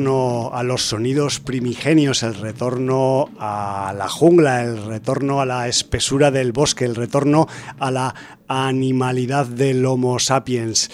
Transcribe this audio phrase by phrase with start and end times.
[0.00, 6.30] retorno a los sonidos primigenios, el retorno a la jungla, el retorno a la espesura
[6.30, 7.46] del bosque, el retorno
[7.78, 8.14] a la
[8.48, 10.90] animalidad del Homo sapiens.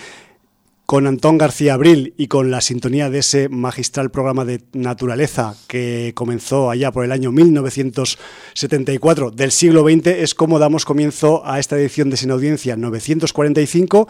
[0.86, 6.12] con Antón García Abril y con la sintonía de ese magistral programa de naturaleza que
[6.14, 11.76] comenzó allá por el año 1974 del siglo XX, es como damos comienzo a esta
[11.76, 14.06] edición de Sin Audiencia 945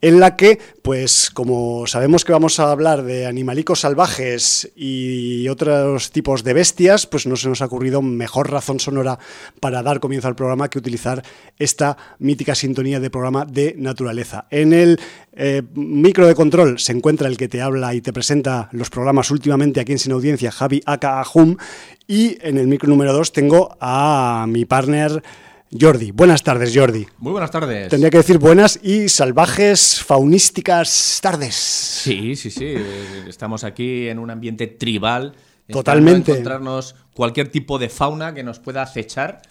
[0.00, 6.10] en la que, pues como sabemos que vamos a hablar de animalicos salvajes y otros
[6.10, 9.18] tipos de bestias, pues no se nos ha ocurrido mejor razón sonora
[9.60, 11.22] para dar comienzo al programa que utilizar
[11.58, 14.46] esta mítica sintonía de programa de naturaleza.
[14.50, 15.00] En el
[15.32, 19.30] eh, micro de control se encuentra el que te habla y te presenta los programas
[19.30, 21.56] últimamente aquí en Sin Audiencia, Javi Aka Ahum,
[22.06, 25.22] y en el micro número 2 tengo a mi partner...
[25.72, 26.12] Jordi.
[26.12, 27.06] Buenas tardes, Jordi.
[27.18, 27.88] Muy buenas tardes.
[27.88, 31.54] Tendría que decir buenas y salvajes, faunísticas tardes.
[31.54, 32.74] Sí, sí, sí.
[33.26, 35.34] Estamos aquí en un ambiente tribal.
[35.68, 36.30] Totalmente.
[36.30, 39.42] encontrarnos cualquier tipo de fauna que nos pueda acechar.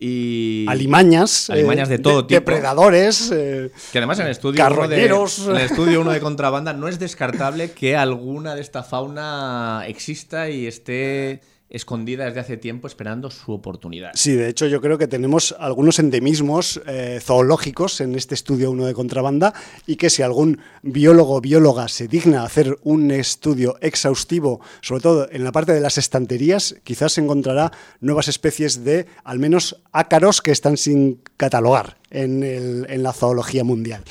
[0.00, 4.86] Y alimañas, alimañas de eh, todo tipo, depredadores, eh, que además en el estudio uno
[4.86, 9.82] de, en el estudio uno de contrabanda no es descartable que alguna de esta fauna
[9.88, 14.10] exista y esté escondida desde hace tiempo esperando su oportunidad.
[14.14, 18.86] Sí, de hecho yo creo que tenemos algunos endemismos eh, zoológicos en este estudio 1
[18.86, 19.52] de contrabanda
[19.86, 25.28] y que si algún biólogo o bióloga se digna hacer un estudio exhaustivo, sobre todo
[25.30, 30.52] en la parte de las estanterías, quizás encontrará nuevas especies de al menos ácaros que
[30.52, 34.02] están sin catalogar en, en la zoología mundial.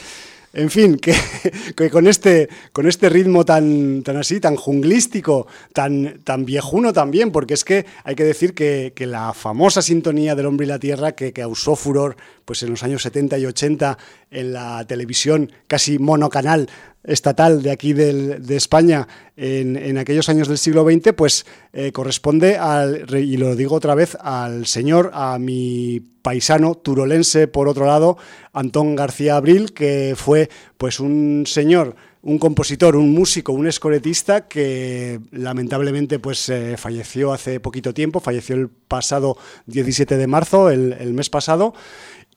[0.57, 0.97] En fin,
[1.75, 7.31] que, con, este, con este ritmo tan, tan así, tan junglístico, tan, tan viejuno también,
[7.31, 11.11] porque es que hay que decir que, la famosa sintonía del hombre y la tierra
[11.11, 13.97] que causó furor pues en los años 70 y 80
[14.31, 16.69] en la televisión casi monocanal
[17.07, 19.07] estatal de aquí de España
[19.37, 24.17] en, aquellos años del siglo XX, pues eh, corresponde al, y lo digo otra vez,
[24.19, 28.17] al señor, a mi paisano turolense, por otro lado,
[28.51, 35.21] Antón García Abril, que fue pues un señor un compositor, un músico, un escoretista que
[35.31, 39.37] lamentablemente pues eh, falleció hace poquito tiempo, falleció el pasado
[39.67, 41.73] 17 de marzo, el mes pasado,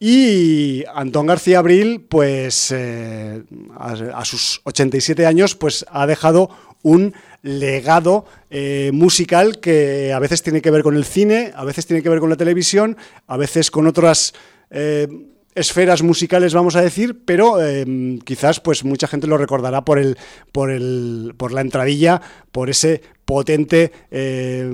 [0.02, 3.42] y Antón García Abril, pues eh,
[3.78, 6.48] a, sus 87 años, pues ha dejado
[6.82, 7.12] un
[7.42, 12.02] legado eh, musical que a veces tiene que ver con el cine, a veces tiene
[12.02, 14.32] que ver con la televisión, a veces con otras
[14.70, 15.06] eh,
[15.54, 17.58] esferas musicales, vamos a decir, pero
[18.24, 20.16] quizás pues mucha gente lo recordará por el,
[20.52, 22.20] por el, por la entradilla,
[22.52, 24.68] por ese potente eh,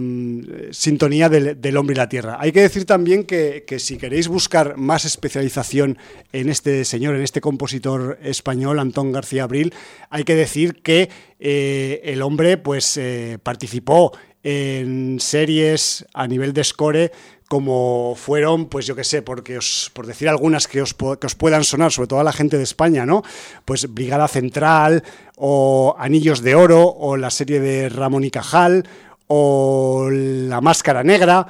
[0.70, 2.38] sintonía del, hombre y la tierra.
[2.40, 5.98] Hay que decir también que, si queréis buscar más especialización
[6.32, 9.74] en este señor, en este compositor español, Antón García Abril,
[10.08, 16.64] hay que decir que eh, el hombre pues eh, participó en series a nivel de
[16.64, 17.12] score
[17.48, 21.34] como fueron, pues yo qué sé, porque os, por decir algunas que os, que os
[21.34, 23.22] puedan sonar, sobre todo a la gente de España, ¿no?
[23.64, 25.04] Pues Brigada Central,
[25.36, 28.88] o Anillos de Oro, o la serie de Ramón y Cajal,
[29.28, 31.46] o La Máscara Negra,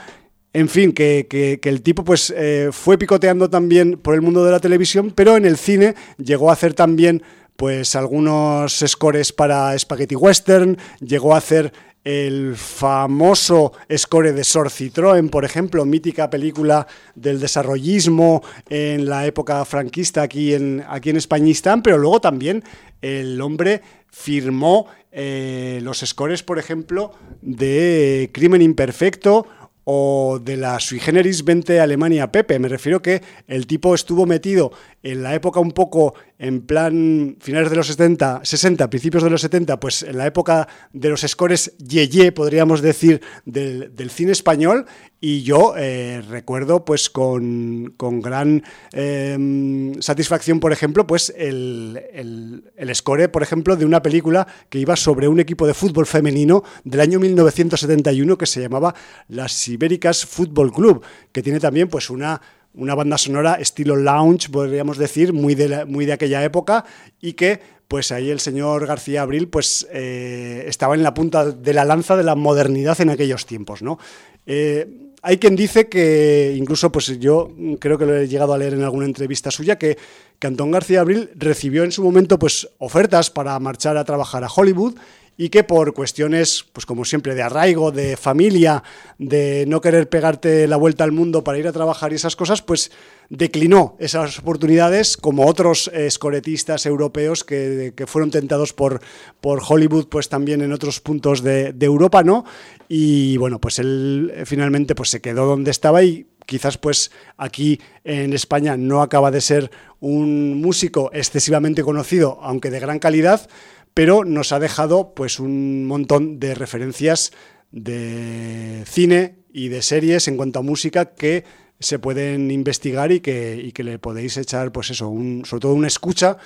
[0.56, 4.58] en fin, que, el tipo pues eh, fue picoteando también por el mundo de la
[4.58, 7.22] televisión, pero en el cine llegó a hacer también
[7.56, 11.74] pues algunos scores para Spaghetti Western, llegó a hacer
[12.06, 16.86] el famoso score de Sor Citroën, por ejemplo, mítica película
[17.16, 22.62] del desarrollismo en la época franquista aquí en, aquí en Españistán, pero luego también
[23.02, 27.10] el hombre firmó eh, los scores, por ejemplo,
[27.42, 29.48] de Crimen Imperfecto
[29.82, 32.58] o de la sui generis 20 Alemania Pepe.
[32.58, 34.72] Me refiero que el tipo estuvo metido
[35.02, 39.40] en la época un poco en plan finales de los 70, 60, principios de los
[39.40, 44.86] 70, pues en la época de los scores yeye, podríamos decir, del, cine español.
[45.18, 48.62] Y yo eh, recuerdo pues con, gran
[48.92, 54.94] em, satisfacción, por ejemplo, pues el, el, score, por ejemplo, de una película que iba
[54.94, 58.94] sobre un equipo de fútbol femenino del año 1971 que se llamaba
[59.28, 62.40] Las Ibéricas Fútbol Club, que tiene también pues una
[62.76, 66.84] una banda sonora estilo lounge, podríamos decir, muy de, muy de aquella época
[67.20, 71.72] y que pues ahí el señor García Abril pues eh, estaba en la punta de
[71.72, 73.98] la lanza de la modernidad en aquellos tiempos, ¿no?
[74.44, 77.50] Eh, hay quien dice que, incluso pues yo
[77.80, 79.98] creo que lo he llegado a leer en alguna entrevista suya, que,
[80.38, 84.48] que Antón García Abril recibió en su momento pues ofertas para marchar a trabajar a
[84.48, 84.94] Hollywood
[85.36, 88.82] y que por cuestiones, pues como siempre, de arraigo, de familia,
[89.18, 92.62] de no querer pegarte la vuelta al mundo para ir a trabajar y esas cosas,
[92.62, 92.90] pues
[93.28, 99.00] declinó esas oportunidades como otros escoretistas europeos que, fueron tentados por,
[99.40, 102.44] por Hollywood, pues también en otros puntos de, de Europa, ¿no?
[102.88, 108.32] Y bueno, pues él finalmente pues se quedó donde estaba y quizás pues aquí en
[108.32, 113.48] España no acaba de ser un músico excesivamente conocido, aunque de gran calidad,
[113.96, 117.32] pero nos ha dejado pues un montón de referencias
[117.72, 121.44] de cine y de series en cuanto a música que
[121.80, 125.86] se pueden investigar y que, que le podéis echar, pues eso, un, sobre todo una
[125.86, 126.36] escucha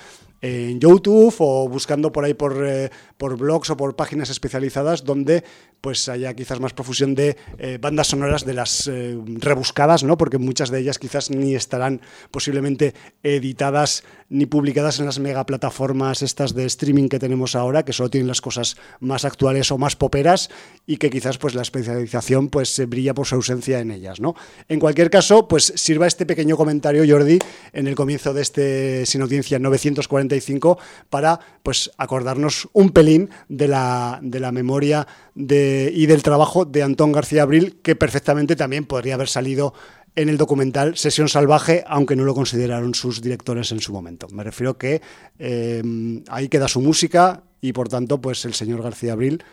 [0.41, 5.43] en YouTube o buscando por ahí por, eh, por blogs o por páginas especializadas donde
[5.81, 10.17] pues haya quizás más profusión de eh, bandas sonoras de las eh, rebuscadas, ¿no?
[10.17, 12.93] Porque muchas de ellas quizás ni estarán posiblemente
[13.23, 18.29] editadas ni publicadas en las megaplataformas estas de streaming que tenemos ahora, que solo tienen
[18.29, 20.49] las cosas más actuales o más poperas
[20.87, 24.33] y que quizás pues la especialización pues se brilla por su ausencia en ellas, ¿no?
[24.69, 27.39] En cualquier caso, pues sirva este pequeño comentario, Jordi,
[27.73, 34.19] en el comienzo de este Sin Audiencia 945 para pues acordarnos un pelín de la,
[34.21, 39.15] de la memoria de, y del trabajo de Antón García Abril, que perfectamente también podría
[39.15, 39.73] haber salido
[40.15, 44.27] en el documental Sesión Salvaje, aunque no lo consideraron sus directores en su momento.
[44.31, 45.01] Me refiero que
[45.39, 45.81] eh,
[46.27, 49.43] ahí queda su música y por tanto, pues el señor García Abril,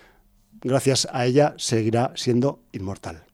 [0.60, 3.24] gracias a ella, seguirá siendo inmortal.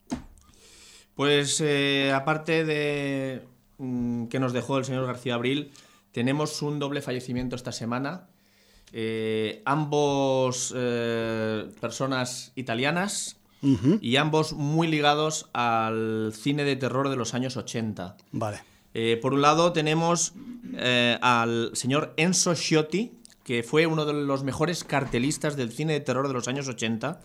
[1.14, 3.42] Pues eh, aparte de
[3.78, 5.70] mm, que nos dejó el señor García Abril,
[6.12, 8.28] tenemos un doble fallecimiento esta semana
[8.92, 10.72] eh, ambos
[11.80, 13.38] personas italianas
[14.00, 18.16] y ambos muy ligados al cine de terror de los años 80.
[18.32, 18.62] Vale.
[18.92, 20.34] Eh, por un lado tenemos
[21.20, 26.28] al señor Enzo Sciotti, que fue uno de los mejores cartelistas del cine de terror
[26.28, 27.20] de los años 80,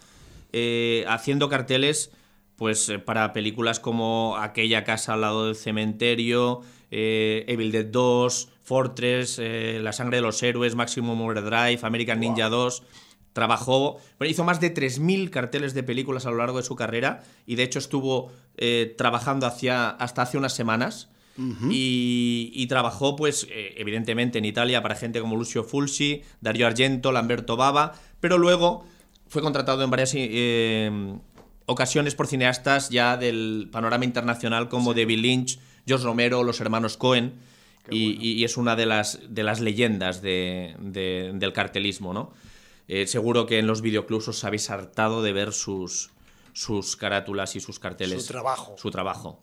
[1.07, 2.11] haciendo carteles
[2.55, 9.79] pues para películas como Aquella casa al lado del cementerio, Evil Dead 2, Fortress, eh,
[9.81, 12.83] La sangre de los héroes, Maximum Overdrive, American Ninja 2.
[13.39, 17.55] Trabajó, hizo más de 3.000 carteles de películas a lo largo de su carrera y
[17.55, 21.07] de hecho estuvo eh, trabajando hacia, hasta hace unas semanas.
[21.69, 27.55] y, trabajó, pues, eh, evidentemente en Italia para gente como Lucio Fulci, Dario Argento, Lamberto
[27.55, 28.83] Bava, pero luego
[29.29, 30.13] fue contratado en varias
[31.65, 37.35] ocasiones por cineastas ya del panorama internacional como David Lynch, George Romero, los hermanos Cohen
[37.89, 42.33] y, es una de las, de las leyendas del cartelismo, ¿no?
[42.89, 46.09] Eh, seguro que en los videoclubs os habéis hartado de ver sus,
[46.53, 48.25] sus carátulas y sus carteles.
[48.25, 48.75] Su trabajo.
[48.77, 49.39] Su trabajo.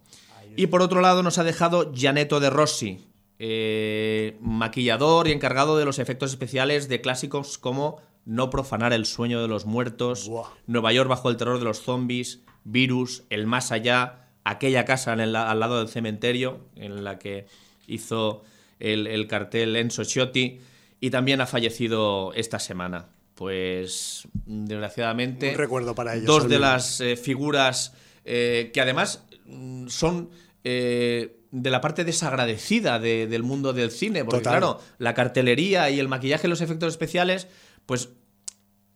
[0.56, 3.06] Y por otro lado nos ha dejado Gianetto de Rossi,
[3.38, 9.40] eh, maquillador y encargado de los efectos especiales de clásicos como No profanar el sueño
[9.40, 10.28] de los muertos,
[10.66, 15.32] Nueva York bajo el terror de los zombies, Virus, El más allá, aquella casa al
[15.32, 17.46] lado del cementerio en la que
[17.86, 18.42] hizo
[18.80, 20.58] el, cartel Enzo Ciotti
[20.98, 23.06] y también ha fallecido esta semana.
[23.36, 25.54] Pues desgraciadamente.
[25.54, 27.92] recuerdo para Dos de las eh, figuras
[28.24, 30.30] eh, que además mm, son
[30.64, 34.24] eh, de la parte desagradecida del mundo del cine.
[34.24, 37.46] Porque, claro, la cartelería y el maquillaje y los efectos especiales,
[37.84, 38.08] pues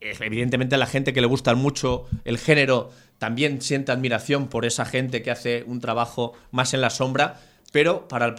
[0.01, 5.23] evidentemente la gente que le gusta mucho el género también siente admiración por esa gente
[5.23, 7.39] que hace un trabajo más en la sombra,
[7.73, 8.35] pero para el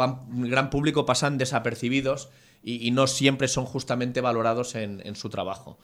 [0.49, 2.29] gran público pasan desapercibidos
[2.63, 5.77] y, no siempre son justamente valorados en, su trabajo.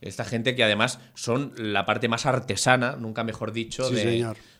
[0.00, 3.88] Esta gente que además son la parte más artesana, nunca mejor dicho,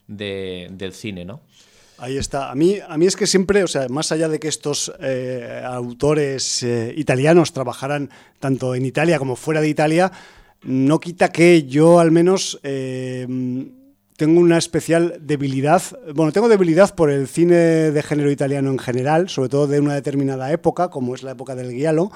[0.07, 1.41] del cine, ¿no?
[1.97, 2.51] Ahí está.
[2.51, 5.61] A mí, a mí es que siempre, o sea, más allá de que estos eh,
[5.63, 10.11] autores eh, italianos trabajaran tanto en Italia como fuera de Italia,
[10.63, 13.27] no quita que yo al menos eh,
[14.17, 15.81] tengo una especial debilidad,
[16.13, 19.95] bueno, tengo debilidad por el cine de género italiano en general, sobre todo de una
[19.95, 22.11] determinada época, como es la época del Giallo,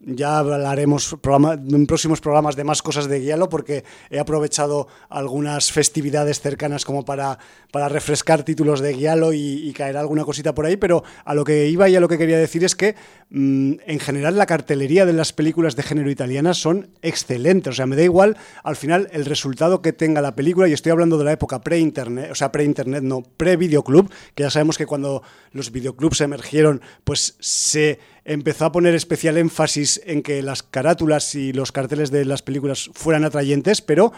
[0.00, 6.40] ya hablaremos en próximos programas de más cosas de Guialo porque he aprovechado algunas festividades
[6.40, 7.38] cercanas como para,
[7.70, 11.68] para refrescar títulos de Guialo y, caer alguna cosita por ahí, pero a lo que
[11.68, 12.96] iba y a lo que quería decir es que
[13.30, 17.86] mm, en general la cartelería de las películas de género italianas son excelentes, o sea,
[17.86, 21.24] me da igual al final el resultado que tenga la película y estoy hablando de
[21.24, 26.20] la época pre-internet, o sea, pre-internet, no, pre-videoclub, que ya sabemos que cuando los videoclubs
[26.20, 32.10] emergieron, pues se empezó a poner especial énfasis en que las carátulas y los carteles
[32.10, 34.12] de las películas fueran atrayentes, pero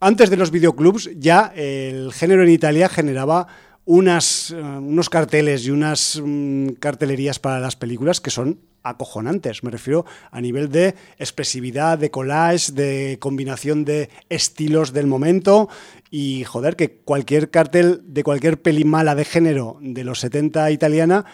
[0.00, 3.46] antes de los videoclubs ya el género en Italia generaba
[3.84, 9.62] unas, eh, unos carteles y unas mm, cartelerías para las películas que son acojonantes.
[9.62, 15.68] Me refiero a nivel de expresividad, de collage, de combinación de estilos del momento.
[16.10, 21.24] Y joder, que cualquier cartel de cualquier peli mala de género de los 70 italiana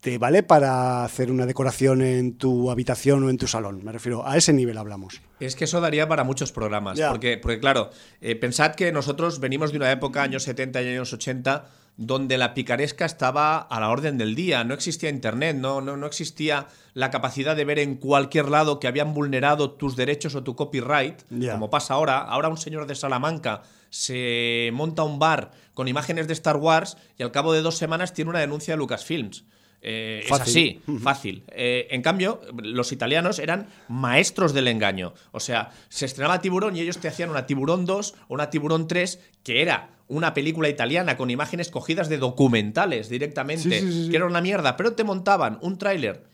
[0.00, 3.84] te vale para hacer una decoración en tu habitación o en tu salón.
[3.84, 5.20] Me refiero, a ese nivel hablamos.
[5.40, 6.98] Es que eso daría para muchos programas.
[7.00, 7.90] Porque, porque, claro,
[8.20, 11.66] eh, pensad que nosotros venimos de una época, años 70 y años 80,
[11.98, 14.64] donde la picaresca estaba a la orden del día.
[14.64, 18.88] No existía internet, no, no, no existía la capacidad de ver en cualquier lado que
[18.88, 22.18] habían vulnerado tus derechos o tu copyright, como pasa ahora.
[22.18, 27.22] Ahora un señor de Salamanca se monta un bar con imágenes de Star Wars y
[27.22, 29.44] al cabo de dos semanas tiene una denuncia de Lucasfilms.
[29.82, 31.42] Eh, es así, fácil.
[31.48, 35.14] Eh, en cambio, los italianos eran maestros del engaño.
[35.32, 38.86] O sea, se estrenaba Tiburón y ellos te hacían una Tiburón 2 o una Tiburón
[38.88, 44.04] 3, que era una película italiana con imágenes cogidas de documentales directamente, Sí, sí, sí,
[44.04, 44.10] sí.
[44.10, 46.24] que era una mierda, pero te montaban un tráiler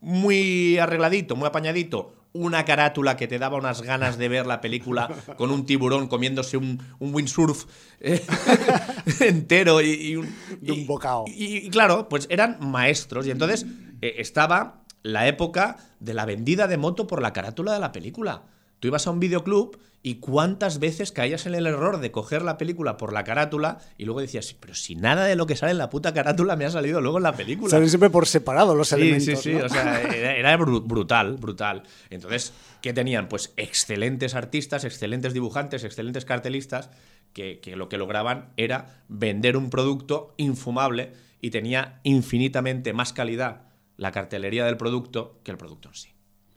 [0.00, 5.08] muy arregladito, muy apañadito, una carátula que te daba unas ganas de ver la película
[5.36, 7.64] con un tiburón comiéndose un, un windsurf
[8.00, 8.24] eh,
[9.20, 10.26] entero y, y un,
[10.60, 11.24] De un y- bocado.
[11.26, 13.66] Y, y claro, pues eran maestros y entonces
[14.00, 18.42] eh, estaba la época de la vendida de moto por la carátula de la película.
[18.80, 22.56] Tú ibas a un videoclub y cuántas veces caías en el error de coger la
[22.56, 25.78] película por la carátula y luego decías, pero si nada de lo que sale en
[25.78, 27.70] la puta carátula me ha salido luego en la película.
[27.70, 29.42] Salen siempre por separado los Sí, elementos.
[29.42, 29.66] sí, sí, ¿no?
[29.66, 31.82] o sea, era, era bru- brutal, brutal.
[32.08, 33.28] Entonces, ¿qué tenían?
[33.28, 36.88] Pues excelentes artistas, excelentes dibujantes, excelentes cartelistas,
[37.34, 43.62] que, que lo que lograban era vender un producto infumable y tenía infinitamente más calidad
[43.98, 46.08] la cartelería del producto que el producto en sí.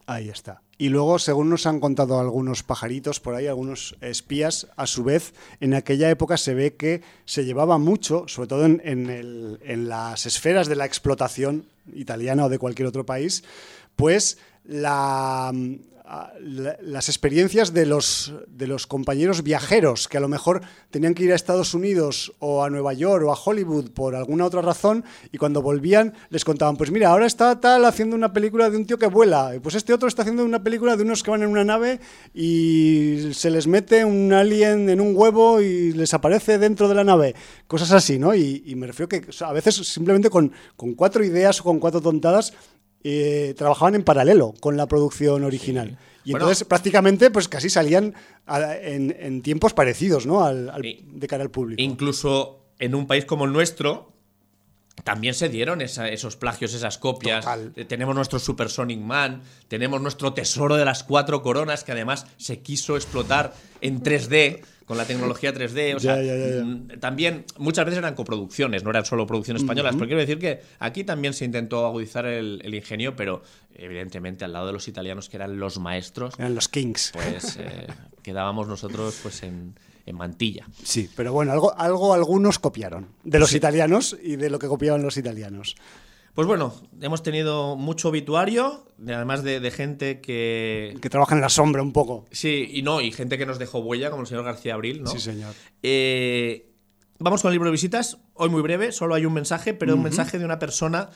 [0.06, 0.62] Ahí está.
[0.84, 5.34] Y luego, según nos han contado algunos pajaritos por ahí, algunos espías, a su vez,
[5.62, 10.26] en aquella época se ve que se llevaba mucho, sobre todo en, en en las
[10.26, 11.64] esferas de la explotación
[11.96, 13.46] italiana o de cualquier otro país,
[13.96, 15.54] pues la-
[16.40, 21.32] las experiencias de los, de los compañeros viajeros que a lo mejor tenían que ir
[21.32, 25.38] a Estados Unidos o a Nueva York o a Hollywood por alguna otra razón y
[25.38, 28.98] cuando volvían les contaban, pues mira, ahora está tal haciendo una película de un tío
[28.98, 31.50] que vuela, y pues este otro está haciendo una película de unos que van en
[31.50, 32.02] una nave
[32.34, 37.06] y se les mete un alien en un huevo y les aparece dentro de la
[37.06, 37.34] nave,
[37.68, 38.36] cosas así, ¿no?
[38.36, 42.54] Y, me refiero que a veces simplemente con, con cuatro ideas o con cuatro tontadas
[43.04, 45.98] eh, trabajaban en paralelo con la producción original.
[46.26, 46.46] Y Bueno.
[46.46, 48.14] entonces prácticamente pues casi salían
[48.46, 50.44] a- en, en tiempos parecidos, ¿no?
[50.44, 51.82] Al, al- Y- de cara al público.
[51.82, 54.14] Incluso en un país como el nuestro,
[55.04, 57.44] también se dieron esa- esos plagios, esas copias.
[57.44, 57.74] Total.
[57.76, 62.28] Eh, Tenemos nuestro Super Sonic Man, tenemos nuestro tesoro de las cuatro coronas, que además
[62.38, 65.96] se quiso explotar en 3D, con la tecnología 3D.
[65.96, 69.96] O sea, mm, también muchas veces eran coproducciones, no eran solo producciones españolas.
[69.96, 73.42] Pero quiero decir que aquí también se intentó agudizar el, el ingenio, pero
[73.74, 77.12] evidentemente al lado de los italianos, que eran los maestros, Eran los Kings.
[77.14, 77.88] pues eh,
[78.22, 79.76] quedábamos nosotros pues en,
[80.06, 80.68] en mantilla.
[80.84, 85.02] Sí, pero bueno, algo, algo algunos copiaron de los italianos y de lo que copiaban
[85.02, 85.76] los italianos.
[86.34, 90.98] Pues bueno, hemos tenido mucho obituario, de- además de, de gente que...
[91.00, 92.26] Que trabajan en la sombra un poco.
[92.32, 95.12] Sí, y no, y gente que nos dejó huella, como el señor García Abril, ¿no?
[95.12, 95.54] Sí, señor.
[95.84, 96.72] Eh,
[97.20, 100.02] vamos con el libro de visitas, hoy muy breve, solo hay un mensaje, pero un
[100.04, 101.10] mensaje de una persona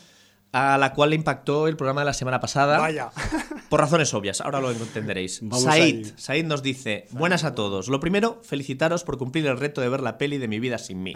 [0.52, 2.80] a la cual le impactó el programa de la semana pasada.
[2.80, 3.10] Vaya.
[3.70, 5.42] Por razones obvias, ahora lo entenderéis.
[5.52, 6.08] Said.
[6.16, 7.90] Said nos dice, buenas a todos.
[7.90, 11.04] Lo primero, felicitaros por cumplir el reto de ver la peli de mi vida sin
[11.04, 11.14] mí.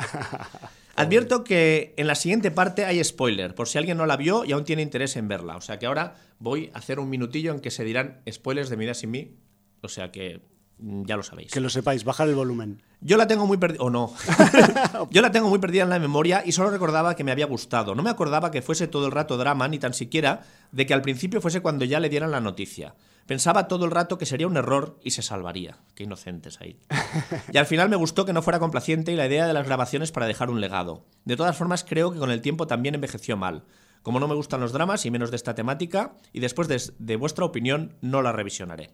[0.96, 4.52] Advierto que en la siguiente parte hay spoiler, por si alguien no la vio y
[4.52, 5.56] aún tiene interés en verla.
[5.56, 8.78] O sea que ahora voy a hacer un minutillo en que se dirán spoilers de
[8.78, 9.38] mi vida sin mí.
[9.82, 10.42] O sea que
[10.82, 11.52] ya lo sabéis.
[11.52, 12.82] Que lo sepáis, bajar el volumen.
[13.02, 13.84] Yo la tengo muy perdida.
[13.84, 14.14] O no.
[15.12, 17.96] Yo la tengo muy perdida en la memoria y solo recordaba que me había gustado.
[17.96, 21.02] No me acordaba que fuese todo el rato drama, ni tan siquiera de que al
[21.02, 22.96] principio fuese cuando ya le dieran la noticia.
[23.28, 25.78] Pensaba todo el rato que sería un error y se salvaría.
[25.96, 26.78] Qué inocentes ahí.
[27.54, 30.12] Y al final me gustó que no fuera complaciente y la idea de las grabaciones
[30.12, 31.06] para dejar un legado.
[31.26, 33.64] De todas formas, creo que con el tiempo también envejeció mal.
[34.02, 37.16] Como no me gustan los dramas y menos de esta temática, y después de, de
[37.16, 38.90] vuestra opinión, no la revisionaré.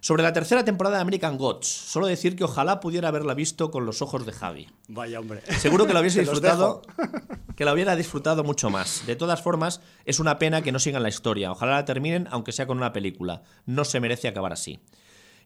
[0.00, 3.86] Sobre la tercera temporada de American Gods, solo decir que ojalá pudiera haberla visto con
[3.86, 4.68] los ojos de Javi.
[4.88, 5.42] Vaya, hombre.
[5.58, 6.82] Seguro que lo hubiese disfrutado,
[7.56, 9.04] que la hubiera disfrutado mucho más.
[9.06, 11.50] De todas formas, es una pena que no sigan la historia.
[11.50, 13.42] Ojalá la terminen, aunque sea con una película.
[13.64, 14.78] No se merece acabar así.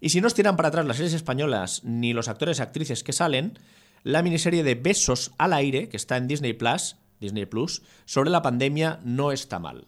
[0.01, 3.05] Y si no os tiran para atrás las series españolas ni los actores y actrices
[3.05, 3.59] que salen,
[4.03, 8.43] la miniserie de Besos al aire, que está en Disney Plus, Disney Plus, sobre la
[8.43, 9.87] pandemia no está mal.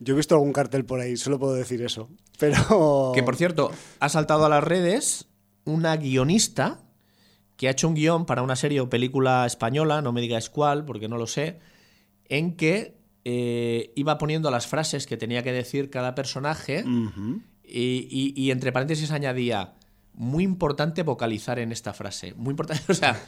[0.00, 2.08] Yo he visto algún cartel por ahí, solo puedo decir eso.
[2.38, 3.12] Pero.
[3.14, 5.26] Que por cierto, ha saltado a las redes
[5.64, 6.80] una guionista
[7.56, 10.84] que ha hecho un guion para una serie o película española, no me digáis cuál,
[10.84, 11.60] porque no lo sé,
[12.28, 16.84] en que eh, iba poniendo las frases que tenía que decir cada personaje
[17.64, 19.74] y, y- y entre paréntesis añadía,
[20.12, 22.34] muy importante vocalizar en esta frase.
[22.34, 23.18] Muy importante, o sea,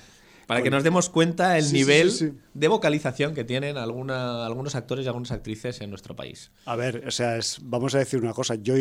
[0.46, 2.32] para que nos demos cuenta el Sí, nivel sí, sí.
[2.54, 6.52] de vocalización que tienen alguna- algunos actores y algunas actrices en nuestro país.
[6.66, 8.54] A ver, o sea, es- vamos a decir una cosa.
[8.54, 8.74] Yo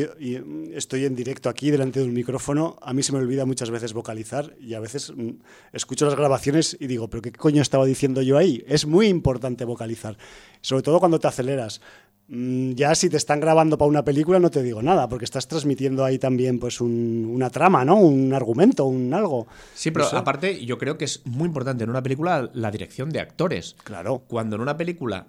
[0.74, 2.78] estoy en directo aquí delante de un micrófono.
[2.82, 5.30] A mí se me olvida muchas veces vocalizar y a veces mm,
[5.74, 8.64] escucho las grabaciones y digo, ¿pero qué coño estaba diciendo yo ahí?
[8.68, 10.18] Es muy importante vocalizar,
[10.62, 11.82] sobre todo cuando te aceleras.
[12.28, 15.48] Mm, Ya si te están grabando para una película no te digo nada, porque estás
[15.48, 17.98] transmitiendo ahí también pues un- una trama, ¿no?
[17.98, 19.46] Un argumento, un algo.
[19.76, 20.18] Sí, pero No sé.
[20.18, 23.76] aparte yo creo que es muy importante en una película la dirección de actores.
[23.84, 24.24] Claro.
[24.28, 25.28] Cuando en una película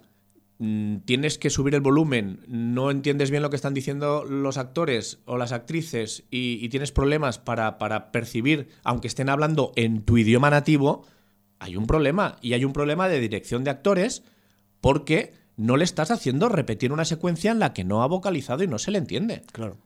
[0.59, 5.19] mm, tienes que subir el volumen, no entiendes bien lo que están diciendo los actores
[5.27, 10.17] o las actrices y, y tienes problemas para, para percibir, aunque estén hablando en tu
[10.17, 11.05] idioma nativo,
[11.59, 12.39] hay un problema.
[12.41, 14.23] Y hay un problema de dirección de actores
[14.81, 18.69] porque no le estás haciendo repetir una secuencia en la que no ha vocalizado y
[18.69, 19.43] no se le entiende.
[19.53, 19.79] Claro.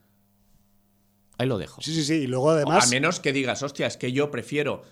[1.39, 1.81] Ahí lo dejo.
[1.81, 2.15] Sí, sí, sí.
[2.15, 2.87] Y luego además...
[2.87, 4.83] A menos que digas, hostia, es que yo prefiero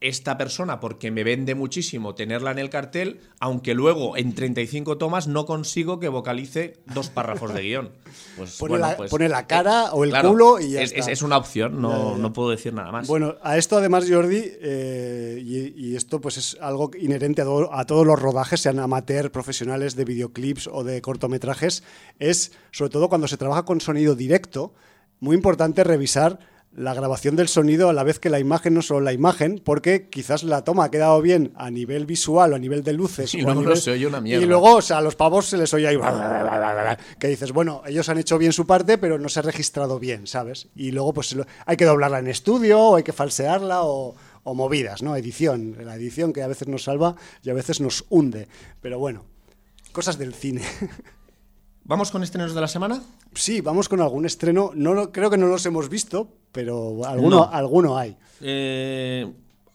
[0.00, 5.26] esta persona porque me vende muchísimo tenerla en el cartel, aunque luego en 35 tomas
[5.26, 7.90] no consigo que vocalice dos párrafos de guion.
[8.38, 10.92] Pues, Pone bueno, la- pues, pone la cara o el claro, culo y ya es,
[10.92, 11.10] está.
[11.10, 12.18] es- una opción, no, Ya, ya, ya.
[12.18, 13.08] no puedo decir nada más.
[13.08, 17.74] Bueno, a esto además, Jordi, eh, y, y esto pues es algo inherente a, todo-
[17.74, 21.82] a todos los rodajes, sean amateur, profesionales de videoclips o de cortometrajes,
[22.20, 24.72] es sobre todo cuando se trabaja con sonido directo,
[25.18, 26.38] muy importante revisar
[26.76, 30.08] la grabación del sonido a la vez que la imagen, no solo la imagen, porque
[30.08, 33.34] quizás la toma ha quedado bien a nivel visual o a nivel de luces.
[33.38, 34.44] Y luego nivel- se oye una mierda.
[34.44, 35.96] Y luego, o sea, a los pavos se les oye ahí
[37.18, 40.26] que dices, bueno, ellos han hecho bien su parte, pero no se ha registrado bien,
[40.26, 40.68] ¿sabes?
[40.76, 41.34] Y luego, pues
[41.66, 45.16] hay que doblarla en estudio, o hay que falsearla, o, o movidas, ¿no?
[45.16, 48.46] Edición, la edición que a veces nos salva y a veces nos hunde.
[48.80, 49.24] Pero bueno,
[49.92, 50.62] cosas del cine.
[51.88, 53.02] ¿Vamos con estrenos de la semana?
[53.34, 54.70] Sí, vamos con algún estreno.
[54.74, 57.50] No creo que no los hemos visto, pero alguno, No.
[57.50, 58.16] alguno hay.
[58.42, 59.26] Eh,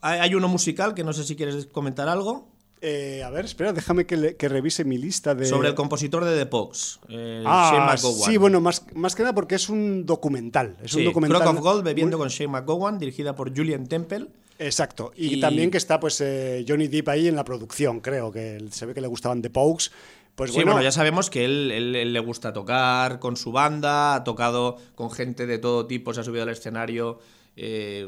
[0.02, 2.47] hay hay uno musical que no sé si quieres comentar algo.
[2.82, 5.45] Eh, a ver, espera, déjame que, le- que revise mi lista de.
[5.45, 8.30] Sobre el compositor de The Pox, eh, Shane Ah, McGowan.
[8.30, 10.78] sí, bueno, más, más que nada porque es un documental.
[10.84, 11.41] Es un documental.
[11.41, 14.28] Crock of Gold bebiendo con Shane McGowan, dirigida por Julian Temple.
[14.60, 15.13] Exacto.
[15.15, 18.63] Y, Y- también que está pues eh, Johnny Depp ahí en la producción, creo, que
[18.69, 19.86] se ve que le gustaban The Pokes.
[20.35, 23.51] Pues sí, bueno, bueno, ya sabemos que él, él- él le gusta tocar con su
[23.51, 27.19] banda, ha tocado con gente de todo tipo, se ha subido al escenario.
[27.55, 28.07] eh,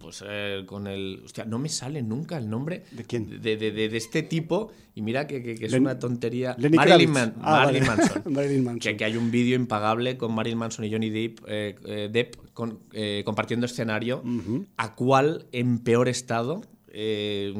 [0.00, 1.22] pues eh, con el.
[1.24, 2.82] Hostia, no me sale nunca el nombre.
[2.90, 3.40] ¿De quién?
[3.40, 4.72] De, de- de- de este tipo.
[4.96, 6.56] Y mira que, que- que es Len- una tontería.
[6.58, 7.36] Lenny Marilyn, Kravitz.
[7.36, 8.02] Man- Ah, Marilyn vale.
[8.02, 8.22] Manson.
[8.34, 8.80] Marilyn Manson.
[8.80, 12.80] Que, que hay un vídeo impagable con Marilyn Manson y Johnny Depp, eh, Depp con-
[13.24, 14.24] compartiendo escenario.
[14.76, 16.62] ¿A cuál en peor estado?
[16.94, 17.52] Eh,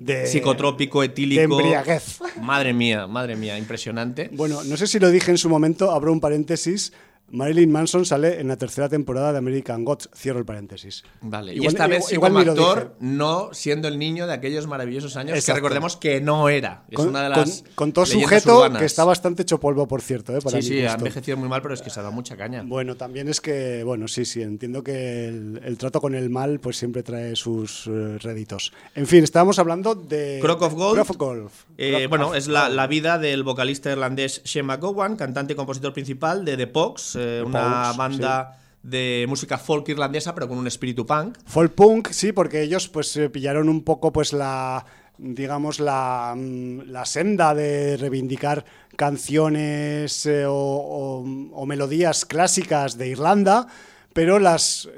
[0.00, 1.42] De- psicotrópico, de etílico.
[1.60, 2.18] embriaguez.
[2.42, 4.28] Madre mía, madre mía, impresionante.
[4.32, 6.92] Bueno, no sé si lo dije en su momento, abro un paréntesis.
[7.30, 10.08] Marilyn Manson sale en la tercera temporada de American Gods.
[10.14, 11.04] Cierro el paréntesis.
[11.20, 15.16] Vale, y esta vez igual- igual como actor, no siendo el niño de aquellos maravillosos
[15.16, 15.54] años Exacto.
[15.54, 16.84] que recordemos que no era.
[16.88, 18.78] Es Con, una de con- las con todo leyendas sujeto urbanas.
[18.80, 20.36] que está bastante hecho polvo, por cierto.
[20.36, 20.40] ¿eh?
[20.40, 22.62] Para Sí, sí, ha envejecido muy mal, pero es que se ha dado mucha caña.
[22.64, 26.60] Bueno, también es que, bueno, sí, sí, entiendo que el, el trato con el mal
[26.60, 28.72] pues siempre trae sus eh, réditos.
[28.94, 30.38] En fin, estábamos hablando de...
[30.42, 30.94] Crock of Gold.
[30.96, 31.50] Crock of Gold.
[31.78, 36.44] Eh, bueno, of es la, vida del vocalista irlandés Shane McGowan, cantante y compositor principal
[36.44, 41.04] de The Pogues, eh, una Pogues, banda de música folk irlandesa, pero con un espíritu
[41.04, 41.36] punk.
[41.44, 44.84] Folk punk, sí, porque ellos pues eh, pillaron un poco pues la
[45.18, 48.64] digamos la, mm, la senda de reivindicar
[48.96, 53.66] canciones eh, o, o- o melodías clásicas de Irlanda,
[54.14, 54.88] pero las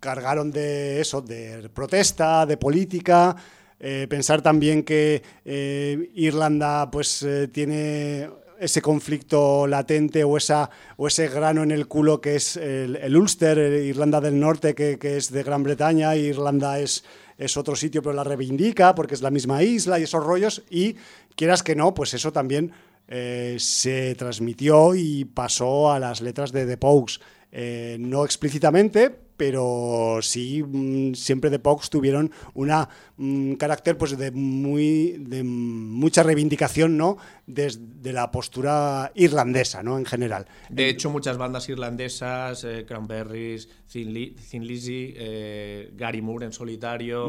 [0.00, 3.34] cargaron de eso, de protesta, de política.
[3.80, 11.06] eh, pensar también que eh, Irlanda pues eh, tiene ese conflicto latente o, esa, o
[11.06, 15.42] ese grano en el culo que es el, Ulster, Irlanda del Norte, que, es de
[15.42, 17.04] Gran Bretaña, y Irlanda es,
[17.38, 20.96] es otro sitio, pero la reivindica porque es la misma isla y esos rollos, y
[21.34, 22.72] quieras que no, pues eso también
[23.08, 27.20] eh, se transmitió y pasó a las letras de The Pogues.
[27.52, 35.16] Eh, no explícitamente, pero sí mm, siempre The Pogues tuvieron un carácter pues de muy
[35.18, 37.16] de mucha reivindicación, ¿no?
[37.46, 39.98] Desde la postura irlandesa, ¿no?
[39.98, 40.46] En general.
[40.68, 46.52] De hecho, muchas bandas irlandesas, eh, Cranberries, Thin, Li- Thin Lizzy, eh, Gary Moore en
[46.52, 47.28] solitario,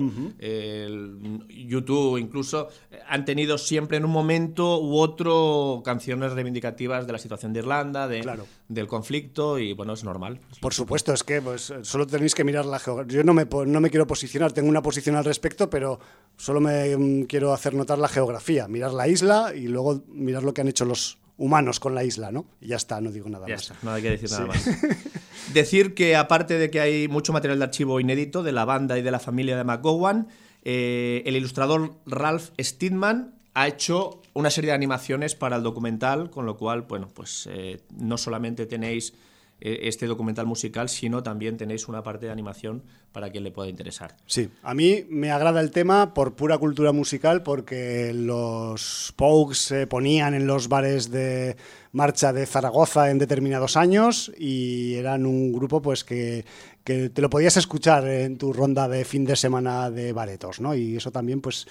[1.49, 7.19] YouTube incluso, eh, han tenido siempre en un momento u otro canciones reivindicativas de la
[7.19, 8.45] situación de Irlanda, de, Claro.
[8.67, 10.39] del conflicto, y bueno, es normal.
[10.61, 13.17] Por supuesto, es que pues, solo tenéis que mirar la geografía.
[13.17, 15.99] Yo no me, no me quiero posicionar, tengo una posición al respecto, pero
[16.37, 20.53] solo me mm, quiero hacer notar la geografía, mirar la isla y luego mirar lo
[20.53, 22.45] que han hecho los humanos con la isla, ¿no?
[22.59, 23.63] Y ya está, no digo nada Ya más.
[23.63, 24.65] está, no hay que decir nada más.
[25.53, 29.01] Decir que aparte de que hay mucho material de archivo inédito de la banda y
[29.01, 30.27] de la familia de McGowan,
[30.63, 36.45] eh, el ilustrador Ralph Steedman ha hecho una serie de animaciones para el documental, con
[36.45, 39.13] lo cual, bueno, pues eh, no solamente tenéis
[39.59, 44.15] este documental musical, sino también tenéis una parte de animación para quien le pueda interesar.
[44.25, 49.87] Sí, a mí me agrada el tema por pura cultura musical, porque los Pogues se
[49.87, 51.57] ponían en los bares de
[51.91, 56.45] marcha de Zaragoza en determinados años y eran un grupo pues que,
[56.83, 60.75] que te lo podías escuchar en tu ronda de fin de semana de baretos, ¿no?
[60.75, 61.67] Y eso también pues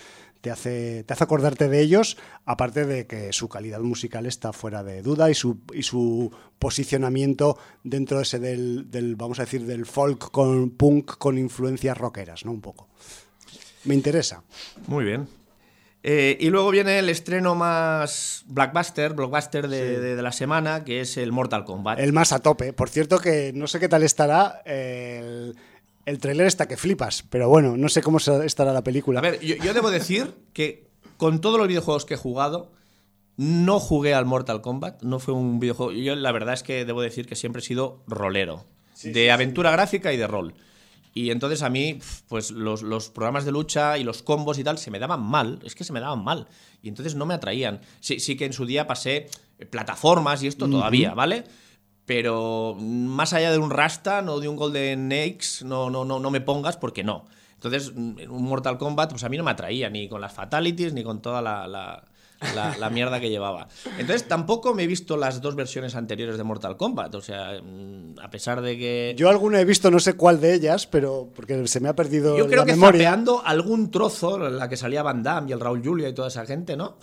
[0.46, 4.85] te hace, te hace acordarte de ellos, aparte de que su calidad musical está fuera
[4.85, 6.30] de duda y su, y su
[6.61, 11.98] posicionamiento dentro de ese del, del, vamos a decir, del folk con punk con influencias
[11.98, 12.52] rockeras, ¿no?
[12.52, 12.88] Un poco.
[13.87, 14.44] Me interesa.
[14.87, 15.26] Muy bien.
[16.04, 20.00] Eh, y luego viene el estreno más blockbuster, blockbuster de, Sí.
[20.00, 21.98] de- de la semana, que es el Mortal Kombat.
[21.98, 22.72] El más a tope.
[22.72, 25.56] Por cierto que no sé qué tal estará el,
[26.06, 29.18] el tráiler está que flipas, pero bueno, no sé cómo se- estará la película.
[29.18, 30.86] A ver, yo, yo debo decir que
[31.18, 32.72] con todos los videojuegos que he jugado,
[33.36, 35.92] no jugué al Mortal Kombat, no fue un videojuego.
[35.92, 38.64] Yo la verdad es que debo decir que siempre he sido rolero,
[39.12, 40.54] de aventura gráfica y de rol.
[41.12, 44.76] Y entonces a mí, pues los, los programas de lucha y los combos y tal
[44.78, 46.46] se me daban mal, es que se me daban mal.
[46.82, 47.80] Y entonces no me atraían.
[48.00, 49.26] Sí, sí que en su día pasé
[49.70, 51.44] plataformas y esto todavía, ¿vale?
[52.06, 56.30] Pero más allá de un Rastan o de un Golden Axe, no, no, no, no
[56.30, 57.26] me pongas porque no.
[57.54, 61.02] Entonces, un Mortal Kombat, pues a mí no me atraía, ni con las fatalities, ni
[61.02, 62.04] con toda la-
[62.55, 63.68] la- la mierda que llevaba.
[63.99, 67.14] Entonces, tampoco me he visto las dos versiones anteriores de Mortal Kombat.
[67.14, 69.14] O sea, mm, a pesar de que.
[69.16, 72.37] Yo alguna he visto, no sé cuál de ellas, pero porque se me ha perdido
[72.37, 73.01] Yo creo la que memoria.
[73.11, 76.29] zapeando algún trozo, en la que salía Van Damme y el Raúl Julia y toda
[76.29, 76.99] esa gente, ¿no?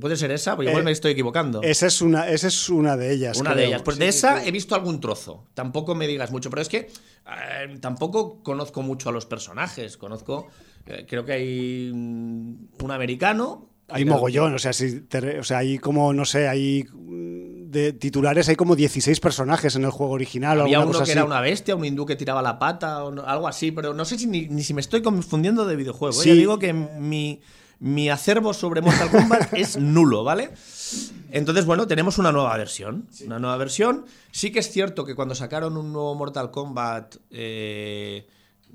[0.00, 1.62] Puede ser esa, porque igual Eh, me estoy equivocando.
[1.62, 3.38] Esa es una, esa es una de ellas.
[3.38, 3.82] Una de ellas.
[3.82, 4.48] Pues Sí, de esa sí.
[4.48, 5.46] he visto algún trozo.
[5.54, 9.96] Tampoco me digas mucho, pero es que eh, tampoco conozco mucho a los personajes.
[9.96, 10.48] Conozco,
[10.86, 13.69] eh, creo que hay mm, un americano.
[13.92, 17.92] Hay mogollón, o sea, si te- o sea, hay como, no sé, hay mm, de
[17.92, 21.12] titulares, hay como 16 personajes en el juego original Había uno cosa que así.
[21.12, 24.04] era una bestia, un hindú que tiraba la pata o no- algo así, pero no
[24.04, 26.14] sé si ni, ni si me estoy confundiendo de videojuego.
[26.20, 26.22] ¿eh?
[26.24, 26.28] Sí.
[26.30, 27.40] Ya digo que mi,
[27.78, 30.50] mi acervo sobre Mortal Kombat es nulo, ¿vale?
[31.32, 33.06] Entonces, bueno, tenemos una nueva versión.
[33.24, 34.04] Una nueva versión.
[34.32, 38.26] Sí que es cierto que cuando sacaron un nuevo Mortal Kombat, eh,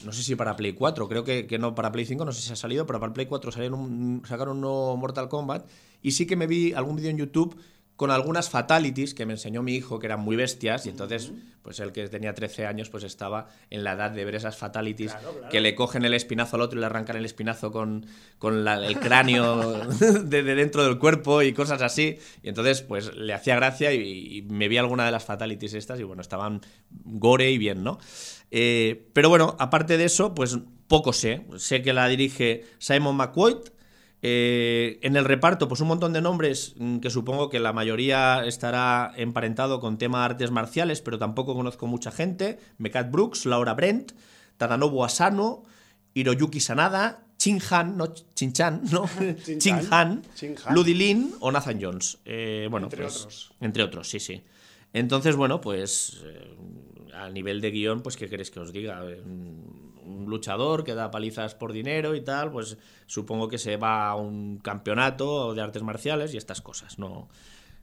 [0.03, 2.41] no sé si para Play 4, creo que, que no para Play 5, no sé
[2.41, 5.65] si ha salido, pero para Play 4 salieron un- sacaron un nuevo Mortal Kombat.
[6.01, 7.55] Y sí que me vi algún vídeo en YouTube
[7.95, 11.31] con algunas fatalities que me enseñó mi hijo que eran muy bestias y entonces
[11.61, 15.15] pues el que tenía 13 años pues estaba en la edad de ver esas fatalities
[15.49, 18.05] que le cogen el espinazo al otro y le arrancan el espinazo con,
[18.37, 19.79] con la- el cráneo
[20.25, 24.37] de, de dentro del cuerpo y cosas así y entonces pues le hacía gracia y,
[24.39, 26.59] y me vi alguna de las fatalities estas y bueno estaban
[26.91, 27.97] gore y bien ¿no?
[28.51, 33.57] Eh, pero bueno aparte de eso pues poco sé sé que la dirige Simon McQuoid
[34.27, 38.43] eh, en el reparto, pues un montón de nombres mm, que supongo que la mayoría
[38.43, 42.57] estará emparentado con tema de artes marciales, pero tampoco conozco mucha gente.
[42.79, 44.13] Mekat Brooks, Laura Brent,
[44.57, 45.63] Tadanobu Asano,
[46.15, 49.07] Hiroyuki Sanada, Chin Han, no Chin Chan, no,
[49.45, 50.73] Chin Chin Han, Han, Chin Han.
[50.73, 52.17] Ludi Lin o Nathan Jones.
[52.25, 53.53] Eh, bueno, Entre pues, otros.
[53.59, 54.41] Entre otros, sí, sí.
[54.91, 56.55] Entonces, bueno, pues eh,
[57.13, 59.01] a nivel de guion, pues ¿qué queréis que os diga?
[59.09, 64.09] Eh, Un luchador que da palizas por dinero y tal, pues supongo que se va
[64.09, 66.99] a un campeonato de artes marciales y estas cosas.
[66.99, 67.27] No,